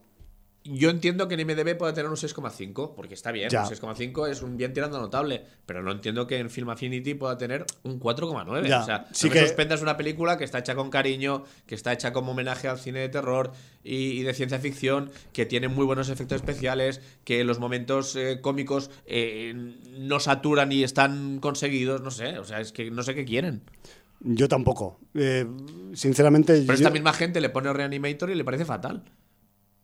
[0.64, 3.50] yo entiendo que en IMDB pueda tener un 6,5, porque está bien.
[3.50, 3.62] Ya.
[3.62, 5.44] Un 6,5 es un bien tirando notable.
[5.66, 8.68] Pero no entiendo que en Film Affinity pueda tener un 4,9.
[8.68, 8.80] Ya.
[8.80, 11.74] O sea, Sí no me que- suspendas una película que está hecha con cariño, que
[11.74, 13.50] está hecha como homenaje al cine de terror
[13.82, 18.38] y, y de ciencia ficción, que tiene muy buenos efectos especiales, que los momentos eh,
[18.40, 19.52] cómicos eh,
[19.98, 22.02] no saturan y están conseguidos.
[22.02, 23.62] No sé, o sea, es que no sé qué quieren.
[24.20, 25.00] Yo tampoco.
[25.14, 25.44] Eh,
[25.94, 26.52] sinceramente.
[26.52, 29.02] Pero yo- esta misma gente le pone Reanimator y le parece fatal.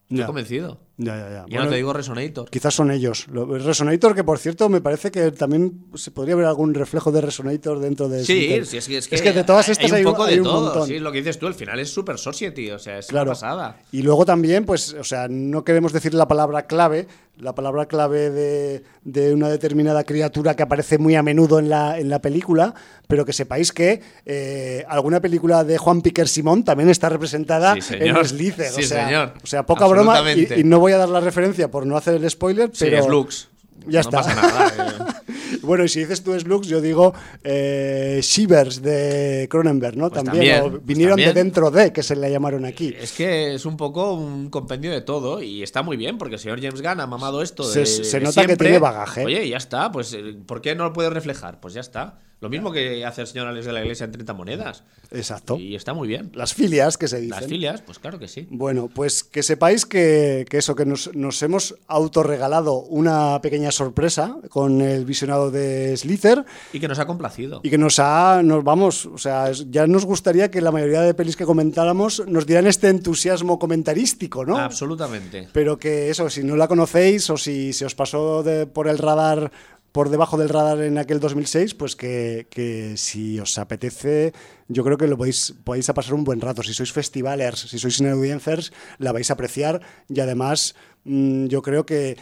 [0.08, 0.87] Estoy convencido.
[1.00, 1.28] Ya, ya, ya.
[1.30, 2.50] Ya Bueno, no te digo Resonator.
[2.50, 3.26] Quizás son ellos.
[3.28, 7.20] Lo- Resonator, que por cierto, me parece que también se podría ver algún reflejo de
[7.20, 10.24] Resonator dentro de Sí, sí, es que, es que, de todas estas hay un poco
[10.24, 10.64] hay de un todo.
[10.64, 10.88] montón.
[10.88, 13.30] Sí, es lo que dices tú, el final es Super Society, o sea, es Claro.
[13.30, 13.76] una pasada.
[13.92, 17.06] Y luego también, pues, o sea, no queremos decir la palabra clave,
[17.36, 21.96] la palabra clave de, de una determinada criatura que aparece muy a menudo en la,
[22.00, 22.74] en la película,
[23.06, 27.94] pero que sepáis que eh, alguna película de Juan Piquer Simón también está representada Sí,
[28.00, 28.16] en.
[28.26, 29.34] Sí, o sea, señor.
[29.42, 30.20] O sea, poca broma.
[30.32, 32.98] Y, y no voy a dar la referencia por no hacer el spoiler, Sí, pero.
[33.02, 33.48] es Lux.
[33.86, 34.18] Ya no está.
[34.18, 34.68] pasa nada.
[35.28, 35.28] eh.
[35.62, 40.10] Bueno, y si dices tú Slux, yo digo eh, Shivers de Cronenberg, ¿no?
[40.10, 40.44] Pues también.
[40.56, 41.34] también, o pues vinieron también.
[41.34, 42.94] de dentro de, que se le llamaron aquí.
[42.98, 46.40] Es que es un poco un compendio de todo y está muy bien porque el
[46.40, 47.64] señor James Gunn ha mamado esto.
[47.64, 49.24] Se- de- se de nota que tiene bagaje.
[49.24, 51.60] Oye, ya está, pues eh, ¿por qué no lo puede reflejar?
[51.60, 52.18] Pues ya está.
[52.40, 54.84] Lo mismo que hace el señor Alex de la Iglesia en 30 monedas.
[55.10, 55.56] Exacto.
[55.56, 56.30] Y está muy bien.
[56.34, 57.30] Las filias que se dicen.
[57.40, 58.46] Las filias, pues claro que sí.
[58.50, 64.36] Bueno, pues que sepáis que, que eso, que nos, nos hemos autorregalado una pequeña sorpresa
[64.50, 67.60] con el visionado de Slither Y que nos ha complacido.
[67.64, 71.14] y que nos ha, nos vamos, o sea, ya nos gustaría que la mayoría de
[71.14, 74.58] pelis que comentáramos nos dieran este entusiasmo comentarístico, ¿no?
[74.58, 75.48] Absolutamente.
[75.52, 78.98] Pero que eso, si no la conocéis o si se os pasó de- por el
[78.98, 79.50] radar,
[79.92, 84.32] por debajo del radar en aquel 2006, pues que, que si os apetece,
[84.68, 86.62] yo creo que lo podéis, podéis a pasar un buen rato.
[86.62, 90.74] Si sois festivalers, si sois audiencers, la vais a apreciar y además
[91.04, 92.16] mm, yo creo que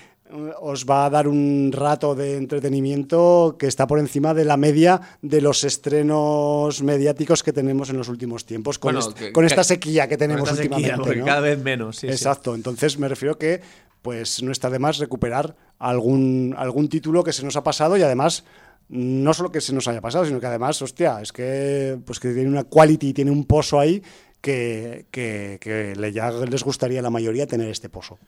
[0.60, 5.00] os va a dar un rato de entretenimiento que está por encima de la media
[5.22, 9.44] de los estrenos mediáticos que tenemos en los últimos tiempos, con, Bueno, est- que- con
[9.44, 11.24] esta sequía que tenemos sequía, últimamente.
[11.24, 11.96] cada vez menos.
[11.96, 12.12] sí, sí.
[12.12, 13.60] Exacto, entonces me refiero que
[14.02, 18.02] pues no está de más recuperar algún, algún título que se nos ha pasado y
[18.02, 18.44] además
[18.88, 22.32] no solo que se nos haya pasado, sino que además, hostia, es que pues que
[22.32, 24.02] tiene una quality, tiene un pozo ahí
[24.40, 28.18] que, que, que le- ya les gustaría a la mayoría tener este pozo.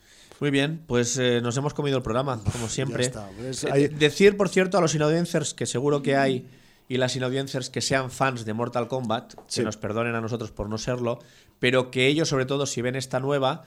[0.40, 3.04] Muy bien, pues eh, nos hemos comido el programa, como siempre.
[3.04, 6.48] está, pues, Eh, hay- Decir, por cierto, a los inaudiencers que seguro que hay
[6.88, 9.62] y las inaudiencers que sean fans de Mortal Kombat, que Sí.
[9.62, 11.18] nos perdonen a nosotros por no serlo,
[11.60, 13.64] pero que ellos, sobre todo, si ven esta nueva,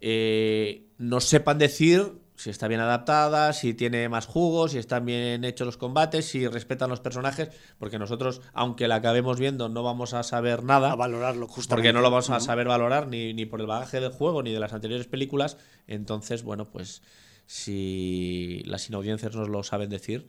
[0.00, 5.44] eh, nos sepan decir si está bien adaptada, si tiene más jugos, si están bien
[5.44, 10.14] hechos los combates, si respetan los personajes, porque nosotros, aunque la acabemos viendo, no vamos
[10.14, 10.92] a saber nada.
[10.92, 11.74] A valorarlo justamente.
[11.74, 14.52] Porque no lo vamos a saber valorar ni, ni por el bagaje del juego ni
[14.52, 15.56] de las anteriores películas.
[15.88, 17.02] Entonces, bueno, pues
[17.46, 20.28] si las inaudiencias nos lo saben decir,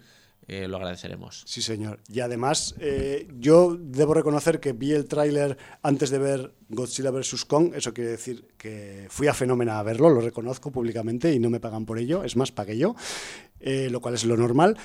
[0.50, 1.44] eh, lo agradeceremos.
[1.46, 2.00] Sí, señor.
[2.12, 7.46] Y además, eh, yo debo reconocer que vi el tráiler antes de ver Godzilla vs.
[7.46, 7.74] Kong.
[7.76, 11.60] Eso quiere decir que fui a Fenómena a verlo, lo reconozco públicamente y no me
[11.60, 12.24] pagan por ello.
[12.24, 12.96] Es más, pagué yo,
[13.60, 14.76] eh, lo cual es lo normal.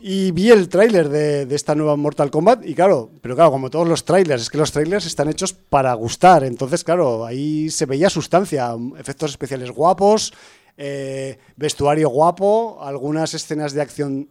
[0.00, 3.70] Y vi el tráiler de, de esta nueva Mortal Kombat y claro, pero claro, como
[3.70, 6.44] todos los trailers, es que los trailers están hechos para gustar.
[6.44, 10.32] Entonces, claro, ahí se veía sustancia, efectos especiales guapos,
[10.76, 14.28] eh, vestuario guapo, algunas escenas de acción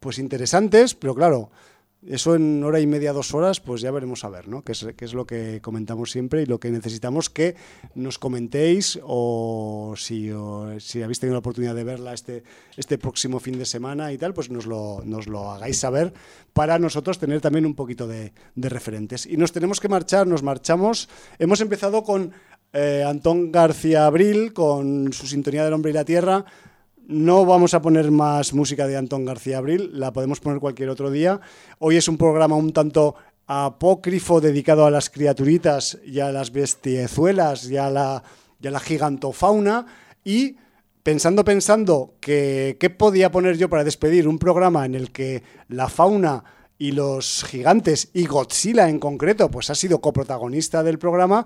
[0.00, 1.50] pues interesantes, pero claro,
[2.06, 4.62] eso en hora y media, dos horas, pues ya veremos a ver, ¿no?
[4.62, 7.56] Que es, lo que comentamos siempre y lo que necesitamos que
[7.94, 12.42] nos comentéis o si, habéis tenido la oportunidad de verla este,
[12.78, 16.14] este próximo fin de semana y tal, pues nos lo, nos lo hagáis saber
[16.54, 19.26] para nosotros tener también un poquito de, de referentes.
[19.26, 21.10] Y nos tenemos que marchar, nos marchamos.
[21.38, 22.32] Hemos empezado con
[22.72, 26.44] eh, Antón García Abril, con su Sintonía del Hombre y la Tierra.
[27.10, 31.10] No vamos a poner más música de Antón García Abril, la podemos poner cualquier otro
[31.10, 31.40] día.
[31.80, 33.16] Hoy es un programa un tanto
[33.48, 38.22] apócrifo dedicado a las criaturitas y a las bestiezuelas y a la,
[38.80, 39.86] gigantofauna.
[40.22, 40.54] Y
[41.02, 45.88] pensando, pensando que qué podía poner yo para despedir un programa en el que la
[45.88, 46.44] fauna
[46.78, 51.44] y los gigantes y Godzilla en concreto, pues ha sido coprotagonista del programa,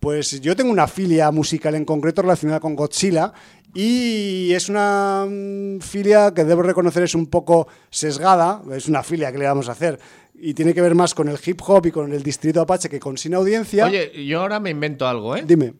[0.00, 3.32] pues yo tengo una filia musical en concreto relacionada con Godzilla
[3.74, 9.32] y es una mm, filia que debo reconocer es un poco sesgada, es una filia
[9.32, 9.98] que le vamos a hacer
[10.34, 13.00] y tiene que ver más con el hip hop y con el distrito Apache que
[13.00, 13.86] con Sin Audiencia.
[13.86, 15.44] Oye, yo ahora me invento algo, ¿eh?
[15.46, 15.74] Dime.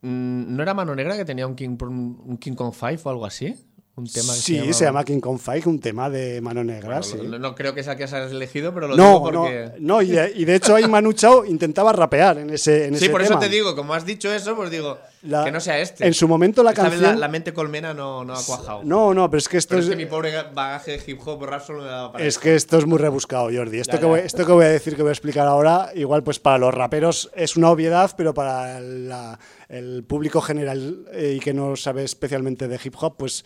[0.00, 3.26] Mm, ¿No era Mano Negra que tenía un King, un King Kong 5 o algo
[3.26, 3.54] así?
[3.98, 7.00] Un tema que Sí, llamaba- se llama King Kong Fight, un tema de mano negra.
[7.00, 7.16] Bueno, sí.
[7.26, 9.72] lo- No, creo que sea que has elegido, pero lo digo No, no, porque.
[9.78, 13.04] no, y de, y de hecho ahí Manu Chao intentaba rapear en ese, en Sí,
[13.06, 13.36] ese por tema.
[13.36, 16.06] eso te digo, como has dicho eso, pues digo La- que no sea este.
[16.06, 17.14] En su momento la Esta vez canción...
[17.14, 18.82] la, la mente colmena no, no ha cuajado.
[18.84, 21.18] No, no, pero es que esto pero es es, que mi pobre bagaje de hip
[21.26, 22.40] hop rap solo me daba para es eso.
[22.42, 23.78] que esto es muy rebuscado, Jordi.
[23.78, 24.08] Esto, Ya, que ya.
[24.10, 26.74] Voy, esto que voy a decir, que voy a explicar ahora, igual pues para los
[26.74, 29.38] raperos es una obviedad, pero para la-
[29.70, 33.44] el público general eh, y que no sabe especialmente de hip hop, pues,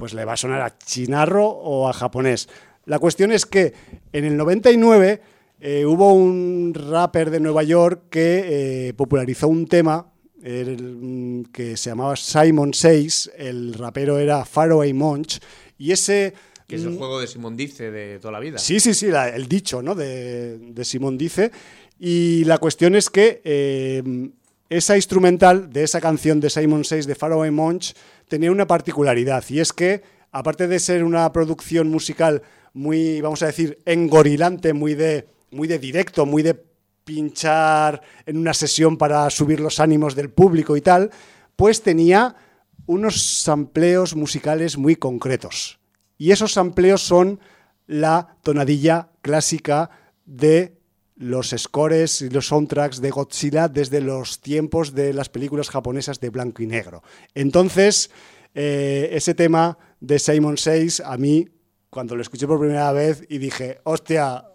[0.00, 2.48] pues le va a sonar a chinarro o a japonés.
[2.86, 3.74] La cuestión es que
[4.14, 5.20] en el 99
[5.60, 10.10] eh, hubo un rapper de Nueva York que eh, popularizó un tema
[10.42, 15.38] el, mm, que se llamaba Simon Says, el rapero era Faraway Monch,
[15.76, 16.32] y ese...
[16.66, 18.56] Que es el mm, juego de Simón Dice de toda la vida.
[18.56, 19.94] Sí, sí, sí, la- el dicho ¿no?
[19.94, 21.50] de, de Simón dice.
[21.98, 24.02] Y la cuestión es que eh,
[24.70, 27.92] esa instrumental de esa canción de Simon Says de Faraway Monch
[28.30, 32.42] tenía una particularidad y es que, aparte de ser una producción musical
[32.72, 36.54] muy, vamos a decir, engorilante, muy de, muy de directo, muy de
[37.04, 41.10] pinchar en una sesión para subir los ánimos del público y tal,
[41.56, 42.36] pues tenía
[42.86, 45.80] unos sampleos musicales muy concretos.
[46.16, 47.40] Y esos sampleos son
[47.88, 49.90] la tonadilla clásica
[50.24, 50.79] de
[51.20, 56.30] los scores y los soundtracks de Godzilla desde los tiempos de las películas japonesas de
[56.30, 57.02] blanco y negro.
[57.34, 58.10] Entonces,
[58.54, 61.46] eh, ese tema de Simon Says, a mí,
[61.90, 64.46] cuando lo escuché por primera vez y dije, hostia,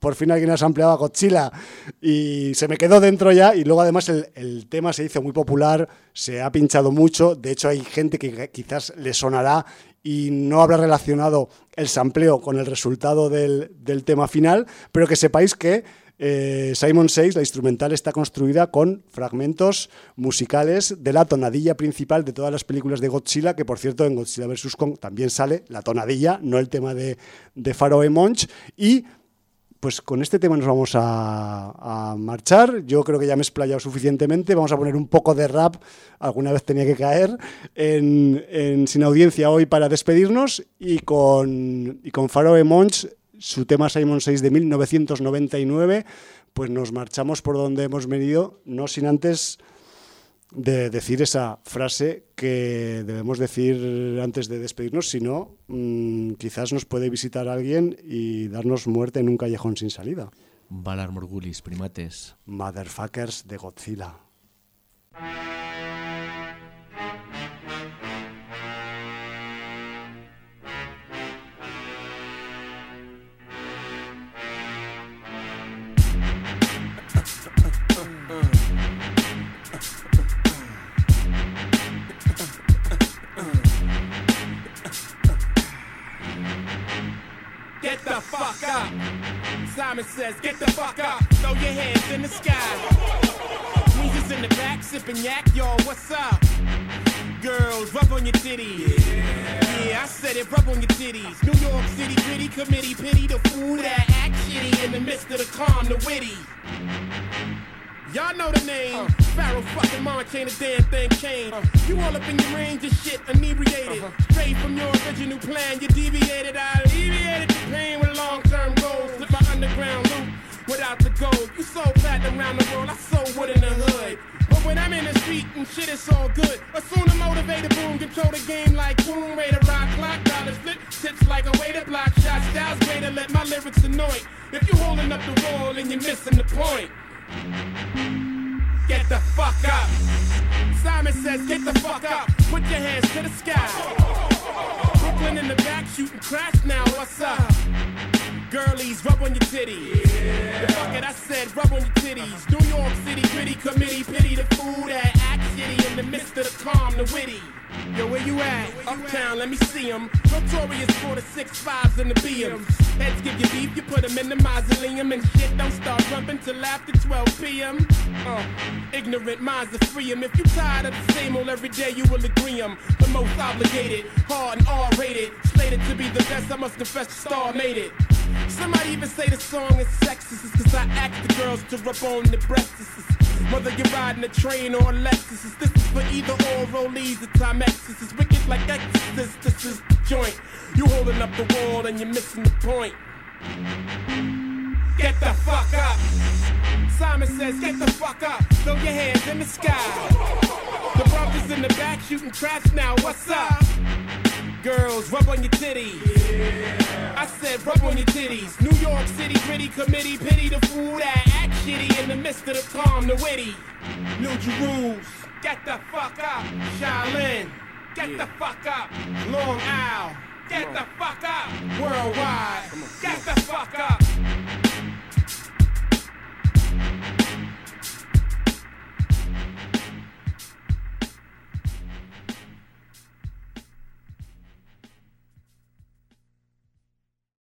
[0.00, 1.52] por fin alguien ha sampleado a Godzilla
[2.00, 5.32] y se me quedó dentro ya y luego además el, el tema se hizo muy
[5.32, 9.64] popular, se ha pinchado mucho, de hecho hay gente que quizás le sonará
[10.02, 15.14] y no habrá relacionado el sampleo con el resultado del, del tema final, pero que
[15.14, 15.84] sepáis que
[16.18, 22.32] eh, Simon Says, la instrumental, está construida con fragmentos musicales de la tonadilla principal de
[22.32, 24.76] todas las películas de Godzilla, que por cierto en Godzilla vs.
[24.76, 27.18] Kong también sale la tonadilla, no el tema de,
[27.54, 28.48] de Faroe Monch.
[28.76, 29.04] Y
[29.80, 32.84] pues con este tema nos vamos a, marchar.
[32.84, 34.54] Yo creo que ya me he explayado suficientemente.
[34.54, 35.76] Vamos a poner un poco de rap,
[36.18, 37.36] alguna vez tenía que caer,
[37.74, 40.64] en, Sin Audiencia hoy para despedirnos.
[40.78, 43.06] Y con, y con Faroe Monch
[43.38, 46.06] su tema Simon 6 de 1999,
[46.52, 49.58] pues nos marchamos por donde hemos venido, no sin antes
[50.52, 56.84] de decir esa frase que debemos decir antes de despedirnos, si no, mm, quizás nos
[56.84, 60.30] puede visitar alguien y darnos muerte en un callejón sin salida.
[60.70, 62.36] Valar Morgulis, primates.
[62.46, 64.14] Motherfuckers de Godzilla.